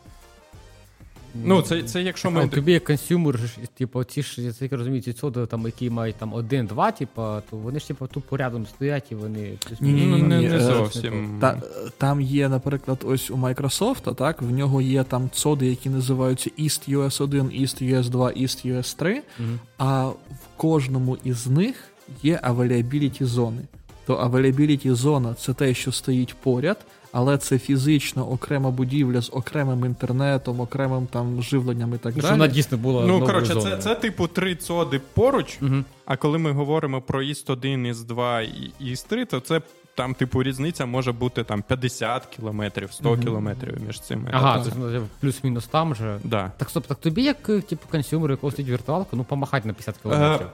Ну, 1.36 1.62
це 1.62 1.84
це 1.84 2.02
якщо 2.02 2.32
ми. 2.32 2.44
А, 2.44 2.48
тобі 2.48 2.72
як 2.72 2.84
консюмер, 2.84 3.40
типу, 3.78 4.04
ці 4.04 4.24
ж 4.24 4.42
я 4.42 4.52
так 4.52 4.74
розумію, 4.74 5.02
ці 5.02 5.14
цоди, 5.14 5.46
там, 5.46 5.66
які 5.66 5.90
мають 5.90 6.16
там 6.16 6.34
один-два, 6.34 6.92
типу, 6.92 7.22
то 7.50 7.58
вони 7.58 7.80
ж 7.80 7.88
типу 7.88 8.08
тупо 8.08 8.38
рядом 8.38 8.66
стоять 8.66 9.12
і 9.12 9.16
вони. 9.16 9.54
Ні, 9.80 9.92
ні, 9.92 10.06
ні, 10.06 10.22
не, 10.22 10.42
не 10.42 10.60
зовсім. 10.60 11.38
Та, 11.42 11.62
Там 11.98 12.22
є, 12.22 12.50
наприклад, 12.50 13.06
ось 13.08 13.32
у 13.32 13.36
Microsoft, 13.36 14.16
так, 14.16 14.42
в 14.42 14.52
нього 14.52 14.82
є 14.82 15.04
там 15.04 15.30
цоди, 15.34 15.68
які 15.68 15.90
називаються 15.90 16.50
East 16.60 16.98
US 16.98 17.24
1, 17.24 17.42
East 17.42 17.84
US 17.84 18.10
2, 18.10 18.28
East 18.28 18.74
US 18.74 18.98
3, 18.98 19.22
угу. 19.40 19.48
а 19.78 20.08
в 20.08 20.18
кожному 20.58 21.18
із 21.24 21.48
них 21.48 21.76
є 22.24 22.40
availability 22.44 23.26
зони. 23.26 23.62
То 24.06 24.16
availability 24.16 24.94
зона 24.94 25.34
це 25.34 25.54
те, 25.54 25.74
що 25.74 25.92
стоїть 25.92 26.34
поряд, 26.34 26.78
але 27.12 27.38
це 27.38 27.60
фізично 27.60 28.30
окрема 28.32 28.72
будівля 28.72 29.22
з 29.22 29.30
окремим 29.34 29.86
інтернетом, 29.86 30.60
окремим 30.60 31.08
там 31.08 31.42
живленням 31.42 31.94
і 31.94 31.98
так 31.98 32.14
Ну, 32.16 32.22
далі. 32.22 32.26
що 32.30 32.32
вона 32.32 32.48
дійсно 32.48 32.78
була. 32.78 33.06
Ну, 33.06 33.20
коротше, 33.26 33.56
це, 33.56 33.78
це 33.78 33.96
типу 33.96 34.28
три 34.28 34.56
цоди 34.56 35.02
поруч, 35.14 35.58
Мгм. 35.62 35.86
а 36.06 36.18
коли 36.18 36.38
ми 36.38 36.52
говоримо 36.52 37.02
про 37.02 37.22
East 37.22 37.50
1 37.50 37.86
East 37.86 38.08
2 38.08 38.42
і 38.42 38.72
East 38.80 39.08
3 39.08 39.26
то 39.26 39.40
це 39.40 39.62
там, 39.96 40.14
типу, 40.14 40.44
різниця 40.44 40.86
може 40.86 41.12
бути 41.12 41.44
там 41.44 41.62
50 41.62 42.26
кілометрів, 42.26 42.92
100 42.94 43.10
Мгм. 43.12 43.24
кілометрів 43.24 43.78
між 43.88 44.00
цими. 44.00 44.30
Ага, 44.34 44.56
Так. 44.56 44.66
це 44.66 44.72
ну, 44.80 45.08
плюс-мінус 45.22 45.68
там 45.68 45.96
же. 45.96 46.20
Да. 46.24 46.52
Так, 46.58 46.70
стоп, 46.70 46.88
так 46.88 46.98
тобі, 46.98 47.24
як 47.24 47.50
е, 47.50 47.62
типу, 47.62 47.88
консюмеру, 47.92 48.34
якого 48.34 48.52
стоїть 48.52 48.72
віртуалка, 48.72 49.10
ну 49.14 49.24
помахати 49.24 49.68
на 49.68 49.74
50 49.74 49.96
кілометрів. 50.04 50.48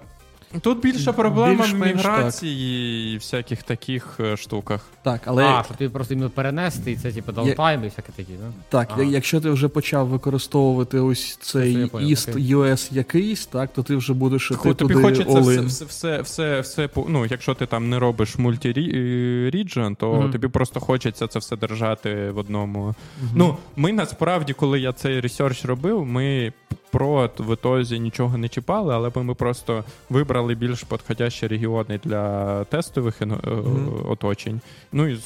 Тут 0.61 0.79
більша 0.81 1.13
проблема 1.13 1.65
в 1.65 1.73
міграції 1.73 3.13
і 3.13 3.17
всяких 3.17 3.63
таких 3.63 4.17
е, 4.19 4.37
штуках. 4.37 4.85
Так, 5.03 5.21
але 5.25 5.43
А, 5.45 5.63
що 5.63 5.73
тобі 5.73 5.89
просто 5.89 6.13
іменно 6.13 6.29
перенести, 6.29 6.91
і 6.91 6.95
це 6.95 7.11
типу 7.11 7.31
downtime 7.31 7.83
і 7.83 7.87
всяке 7.87 8.11
такі, 8.15 8.31
да? 8.31 8.51
Так, 8.69 8.87
Ага. 8.91 9.03
якщо 9.03 9.41
ти 9.41 9.49
вже 9.49 9.67
почав 9.67 10.07
використовувати 10.07 10.99
ось 10.99 11.37
цей 11.41 11.73
я 11.73 12.01
East 12.01 12.29
US 12.35 12.93
якийсь, 12.93 13.45
так, 13.45 13.73
то 13.73 13.83
ти 13.83 13.95
вже 13.95 14.13
будеш 14.13 14.51
іти 14.51 14.73
тобі 14.73 14.93
туди 14.93 14.93
хочеться 15.07 15.39
все, 15.39 15.51
all-in. 15.51 15.65
все, 15.65 15.85
все, 15.85 16.21
все, 16.21 16.59
все, 16.59 16.89
ну, 17.07 17.25
якщо 17.25 17.53
ти 17.53 17.65
там 17.65 17.89
не 17.89 17.99
робиш 17.99 18.35
multi-region, 18.37 19.95
то 19.95 20.13
Мгм. 20.13 20.31
тобі 20.31 20.47
просто 20.47 20.79
хочеться 20.79 21.27
це 21.27 21.39
все 21.39 21.55
держати 21.57 22.31
в 22.31 22.37
одному. 22.37 22.83
Мгм. 22.85 23.31
Ну, 23.35 23.57
ми 23.75 23.91
насправді, 23.93 24.53
коли 24.53 24.79
я 24.79 24.93
цей 24.93 25.19
research 25.19 25.65
робив, 25.65 26.05
ми 26.05 26.53
про 26.95 27.29
в 27.37 27.53
ітозі 27.53 27.99
нічого 27.99 28.37
не 28.37 28.49
чіпали, 28.49 28.93
але 28.93 29.11
ми 29.15 29.33
просто 29.33 29.83
вибрали 30.09 30.55
більш 30.55 30.83
підходящі 30.83 31.47
регіони 31.47 31.99
для 32.03 32.63
тестових 32.63 33.21
Мгм. 33.21 34.05
оточень. 34.09 34.61
Ну 34.91 35.07
і 35.07 35.19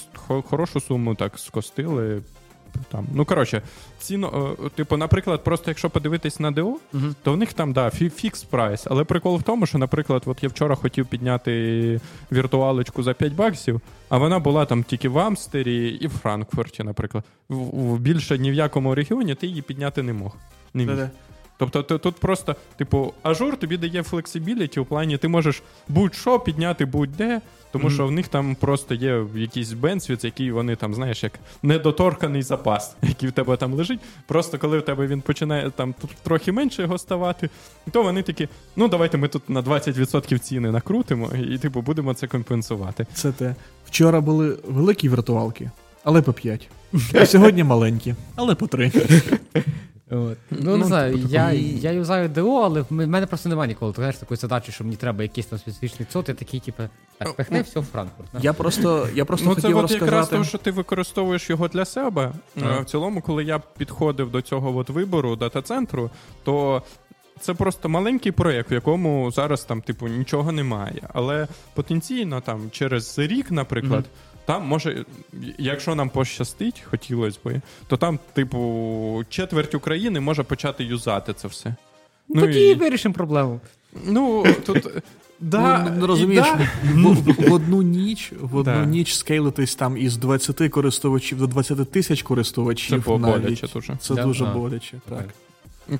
хорошу 0.50 0.80
суму 0.80 1.16
так 1.16 1.40
скостили. 1.40 2.22
Там. 2.92 3.06
Ну, 3.14 3.26
коротше, 3.26 3.62
ціно, 4.00 4.56
е, 4.66 4.70
типу, 4.70 4.98
наприклад, 4.98 5.44
просто 5.44 5.72
якщо 5.72 5.90
подивитись 5.90 6.40
на 6.40 6.52
ДО, 6.52 6.64
Угу. 6.64 7.04
то 7.24 7.34
в 7.34 7.38
них 7.38 7.54
там 7.54 7.74
да, 7.74 7.90
фікс 7.90 8.44
прайс. 8.44 8.88
Але 8.90 9.04
прикол 9.04 9.38
в 9.38 9.44
тому, 9.44 9.66
що, 9.66 9.78
наприклад, 9.78 10.24
от 10.26 10.44
я 10.44 10.50
вчора 10.50 10.76
хотів 10.76 11.06
підняти 11.06 12.02
віртуалочку 12.32 13.04
за 13.04 13.14
5 13.14 13.34
баксів, 13.34 13.82
а 14.10 14.18
вона 14.18 14.40
була 14.40 14.66
там 14.66 14.84
тільки 14.84 15.10
в 15.10 15.20
Амстері 15.20 15.88
і 15.90 16.08
в 16.08 16.12
Франкфурті, 16.12 16.84
наприклад. 16.84 17.24
В, 17.50 17.56
в 17.94 18.00
більше 18.00 18.38
ні 18.38 18.52
в 18.52 18.54
якому 18.54 18.96
регіоні 18.96 19.36
ти 19.36 19.48
її 19.48 19.62
підняти 19.62 20.04
не 20.04 20.14
мог. 20.14 20.36
Не 20.74 20.86
міг. 20.86 21.10
Тобто 21.60 21.84
ти, 21.84 21.98
тут 21.98 22.16
просто, 22.16 22.56
типу, 22.78 23.14
ажур 23.24 23.58
тобі 23.58 23.78
дає 23.78 24.04
флексибіліті 24.04 24.80
у 24.80 24.86
плані, 24.86 25.18
ти 25.18 25.28
можеш 25.28 25.64
будь-що 25.88 26.40
підняти 26.40 26.86
будь-де, 26.86 27.42
тому 27.72 27.86
Мгм. 27.86 27.94
що 27.94 28.08
в 28.08 28.12
них 28.12 28.28
там 28.28 28.56
просто 28.56 28.96
є 28.96 29.24
якийсь 29.36 29.74
бенсвіц, 29.74 30.24
який 30.24 30.52
вони 30.52 30.76
там, 30.76 30.94
знаєш, 30.94 31.24
як 31.24 31.34
недоторканий 31.64 32.42
запас, 32.42 32.96
який 33.02 33.30
в 33.30 33.32
тебе 33.32 33.58
там 33.58 33.74
лежить. 33.74 34.00
Просто 34.28 34.58
коли 34.58 34.80
в 34.80 34.82
тебе 34.82 35.08
він 35.08 35.22
починає 35.22 35.70
там 35.70 35.96
трохи 36.24 36.52
менше 36.52 36.82
його 36.82 36.98
ставати, 36.98 37.50
то 37.92 38.04
вони 38.04 38.22
такі, 38.24 38.48
ну 38.76 38.88
давайте 38.88 39.18
ми 39.18 39.28
тут 39.28 39.50
на 39.50 39.62
20% 39.62 40.40
ціни 40.40 40.72
накрутимо, 40.72 41.30
і 41.50 41.58
типу 41.58 41.82
будемо 41.82 42.14
це 42.14 42.28
компенсувати. 42.28 43.08
Це 43.14 43.32
те. 43.32 43.56
Вчора 43.86 44.22
були 44.22 44.58
великі 44.68 45.10
віртуалки, 45.10 45.72
але 46.04 46.22
по 46.22 46.34
5. 46.34 46.68
А 47.14 47.26
сьогодні 47.26 47.64
маленькі, 47.64 48.16
але 48.36 48.56
по 48.56 48.68
3. 48.68 48.92
От. 50.12 50.38
Ну, 50.52 50.58
Ну, 50.62 50.78
не 50.78 50.86
знаю, 50.86 51.14
типу, 51.16 51.28
я, 51.30 51.52
я 51.52 51.92
юзаю 51.92 52.30
ДО, 52.30 52.62
але 52.64 52.82
в 52.82 52.92
мене 52.92 53.26
просто 53.26 53.50
немає 53.50 53.68
ніколи 53.68 53.94
знаєш, 53.96 54.16
такої 54.18 54.38
задачі, 54.38 54.72
що 54.72 54.84
мені 54.84 54.96
треба 54.96 55.24
якийсь 55.24 55.46
там 55.48 55.60
специфічний 55.60 56.08
цот, 56.12 56.30
я 56.30 56.36
такий, 56.36 56.60
типу, 56.60 56.84
так, 57.18 57.34
пихни 57.34 57.62
все 57.62 57.80
в 57.80 57.84
Франкфурт. 57.86 58.30
Я 58.42 58.54
просто, 58.54 59.08
я 59.16 59.26
просто 59.26 59.46
ну, 59.50 59.56
це 59.56 59.62
хотів 59.62 59.78
якраз 59.78 59.92
розказати. 60.02 60.38
те, 60.38 60.44
що 60.44 60.58
ти 60.58 60.72
використовуєш 60.72 61.50
його 61.50 61.68
для 61.68 61.86
себе. 61.86 62.32
Е, 62.58 62.82
В 62.82 62.86
цілому, 62.86 63.22
коли 63.22 63.44
я 63.44 63.60
підходив 63.78 64.32
до 64.32 64.42
цього 64.42 64.78
от 64.78 64.90
вибору 64.90 65.36
дата-центру, 65.36 66.10
то 66.44 66.82
це 67.40 67.54
просто 67.54 67.90
маленький 67.90 68.32
проєкт, 68.32 68.72
в 68.72 68.74
якому 68.74 69.32
зараз 69.32 69.64
там, 69.64 69.82
типу, 69.82 70.08
нічого 70.08 70.52
немає. 70.52 71.02
Але 71.14 71.48
потенційно 71.74 72.42
там 72.42 72.62
через 72.72 73.20
рік, 73.20 73.52
наприклад. 73.52 74.06
Там 74.50 74.68
може, 74.68 75.06
якщо 75.58 75.96
нам 75.96 76.10
пощастить, 76.10 76.84
хотілося 76.90 77.40
би, 77.44 77.62
то 77.88 77.98
там, 77.98 78.20
типу, 78.34 79.24
четверть 79.30 79.76
України 79.76 80.20
може 80.20 80.44
почати 80.44 80.84
юзати 80.84 81.34
це 81.34 81.48
все. 81.48 81.76
Ну, 82.30 82.42
тоді 82.42 82.60
і 82.60 82.74
вирішимо 82.74 83.14
проблему. 83.14 83.60
ну 84.06 84.46
тут 84.66 84.88
да, 85.40 85.96
ну, 85.98 86.08
розумієш, 86.08 86.48
да, 86.58 86.68
в, 86.94 87.14
в, 87.14 87.50
в 87.50 87.54
одну 87.54 87.82
ніч, 87.82 88.32
в 88.42 88.56
одну 88.56 88.74
Да. 88.74 88.86
ніч 88.86 89.14
скейлитись 89.14 89.76
там 89.76 89.98
із 89.98 90.18
20 90.18 90.70
користувачів 90.72 91.38
до 91.40 91.48
20 91.48 91.92
тисяч 91.92 92.20
це 92.20 92.26
користувачів 92.26 93.06
боляче 93.06 93.40
навіть. 93.40 93.66
дуже. 93.74 93.98
Це 94.02 94.16
Да? 94.16 94.24
дуже 94.24 94.46
боляче. 94.46 94.98
Так. 95.10 95.26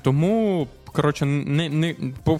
Тому, 0.02 0.68
коротше, 0.92 1.24
не, 1.24 1.68
не, 1.68 1.94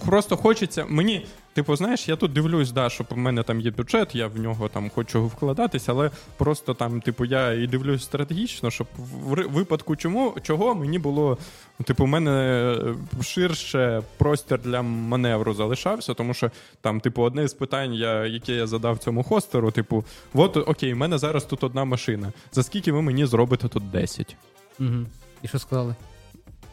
просто 0.05 0.37
хочеться. 0.37 0.85
Мені, 0.89 1.25
типу, 1.53 1.75
знаєш, 1.75 2.09
я 2.09 2.15
тут 2.15 2.33
дивлюсь, 2.33 2.71
да, 2.71 2.89
що 2.89 3.05
в 3.09 3.17
мене 3.17 3.43
там 3.43 3.61
є 3.61 3.71
бюджет, 3.71 4.15
я 4.15 4.27
в 4.27 4.39
нього 4.39 4.67
там 4.67 4.89
хочу 4.89 5.25
вкладатися, 5.25 5.91
але 5.91 6.11
просто 6.37 6.73
там, 6.73 7.01
типу, 7.01 7.25
я 7.25 7.53
і 7.53 7.67
дивлюсь 7.67 8.03
стратегічно, 8.03 8.71
щоб 8.71 8.87
в 8.97 9.47
випадку 9.47 9.95
чому, 9.95 10.35
чого 10.41 10.75
мені 10.75 10.99
було, 10.99 11.37
типу, 11.83 12.03
в 12.03 12.07
мене 12.07 12.31
е, 12.31 13.23
ширше 13.23 14.01
простір 14.17 14.59
для 14.61 14.81
маневру 14.81 15.53
залишався, 15.53 16.13
тому 16.13 16.33
що 16.33 16.51
там, 16.81 16.99
типу, 16.99 17.21
одне 17.21 17.47
з 17.47 17.53
питань, 17.53 17.93
я, 17.93 18.25
яке 18.25 18.53
я 18.53 18.67
задав 18.67 18.97
цьому 18.97 19.23
хостеру, 19.23 19.71
типу, 19.71 20.03
от 20.33 20.57
окей, 20.57 20.93
в 20.93 20.97
мене 20.97 21.17
зараз 21.17 21.45
тут 21.45 21.63
одна 21.63 21.85
машина. 21.85 22.33
За 22.51 22.63
скільки 22.63 22.91
ви 22.91 23.01
мені 23.01 23.25
зробите 23.25 23.67
тут 23.67 23.91
10? 23.91 24.35
Угу. 24.79 25.05
І 25.41 25.47
що 25.47 25.59
сказали? 25.59 25.95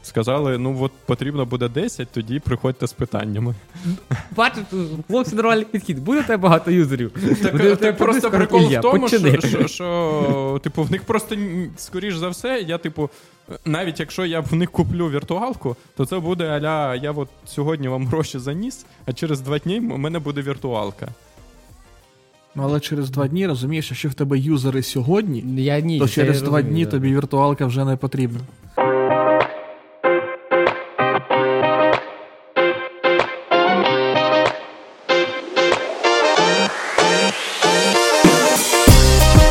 Сказали, 0.02 0.58
ну 0.58 0.78
от 0.80 0.92
потрібно 1.06 1.46
буде 1.46 1.68
10, 1.68 2.08
тоді 2.08 2.40
приходьте 2.40 2.86
з 2.86 2.92
питаннями. 2.92 3.54
Бачиш, 4.36 4.64
хлопці 5.06 5.36
нормальний 5.36 5.64
підхід. 5.64 5.98
Буде 6.04 6.22
тебе 6.22 6.36
багато 6.36 6.70
юзерів. 6.70 7.12
Так, 7.42 7.52
Буде 7.52 7.76
так 7.76 7.96
просто 7.96 8.30
прикол 8.30 8.60
в 8.60 8.80
тому, 8.80 9.08
що, 9.08 9.40
що, 9.40 9.68
що 9.68 10.60
типу, 10.62 10.82
в 10.82 10.90
них 10.90 11.02
просто 11.02 11.36
скоріш 11.76 12.16
за 12.16 12.28
все, 12.28 12.64
я, 12.66 12.78
типу, 12.78 13.10
навіть 13.64 14.00
якщо 14.00 14.26
я 14.26 14.40
в 14.40 14.54
них 14.54 14.70
куплю 14.70 15.08
віртуалку, 15.10 15.76
то 15.96 16.06
це 16.06 16.18
буде 16.18 16.48
аля, 16.48 16.94
я 16.94 17.12
от 17.12 17.28
сьогодні 17.46 17.88
вам 17.88 18.06
гроші 18.06 18.38
заніс, 18.38 18.86
а 19.06 19.12
через 19.12 19.40
два 19.40 19.58
дні 19.58 19.80
у 19.80 19.98
мене 19.98 20.18
буде 20.18 20.42
віртуалка. 20.42 21.08
Ну, 22.54 22.62
але 22.64 22.80
через 22.80 23.10
два 23.10 23.28
дні 23.28 23.46
розумієш, 23.46 23.90
якщо 23.90 24.08
в 24.08 24.14
тебе 24.14 24.38
юзери 24.38 24.82
сьогодні, 24.82 25.64
Я 25.64 25.80
ні, 25.80 25.98
то 25.98 26.08
через 26.08 26.36
я 26.36 26.42
два 26.42 26.56
розумію, 26.56 26.74
дні 26.74 26.84
да. 26.84 26.90
тобі 26.90 27.14
віртуалка 27.14 27.66
вже 27.66 27.84
не 27.84 27.96
потрібна. 27.96 28.40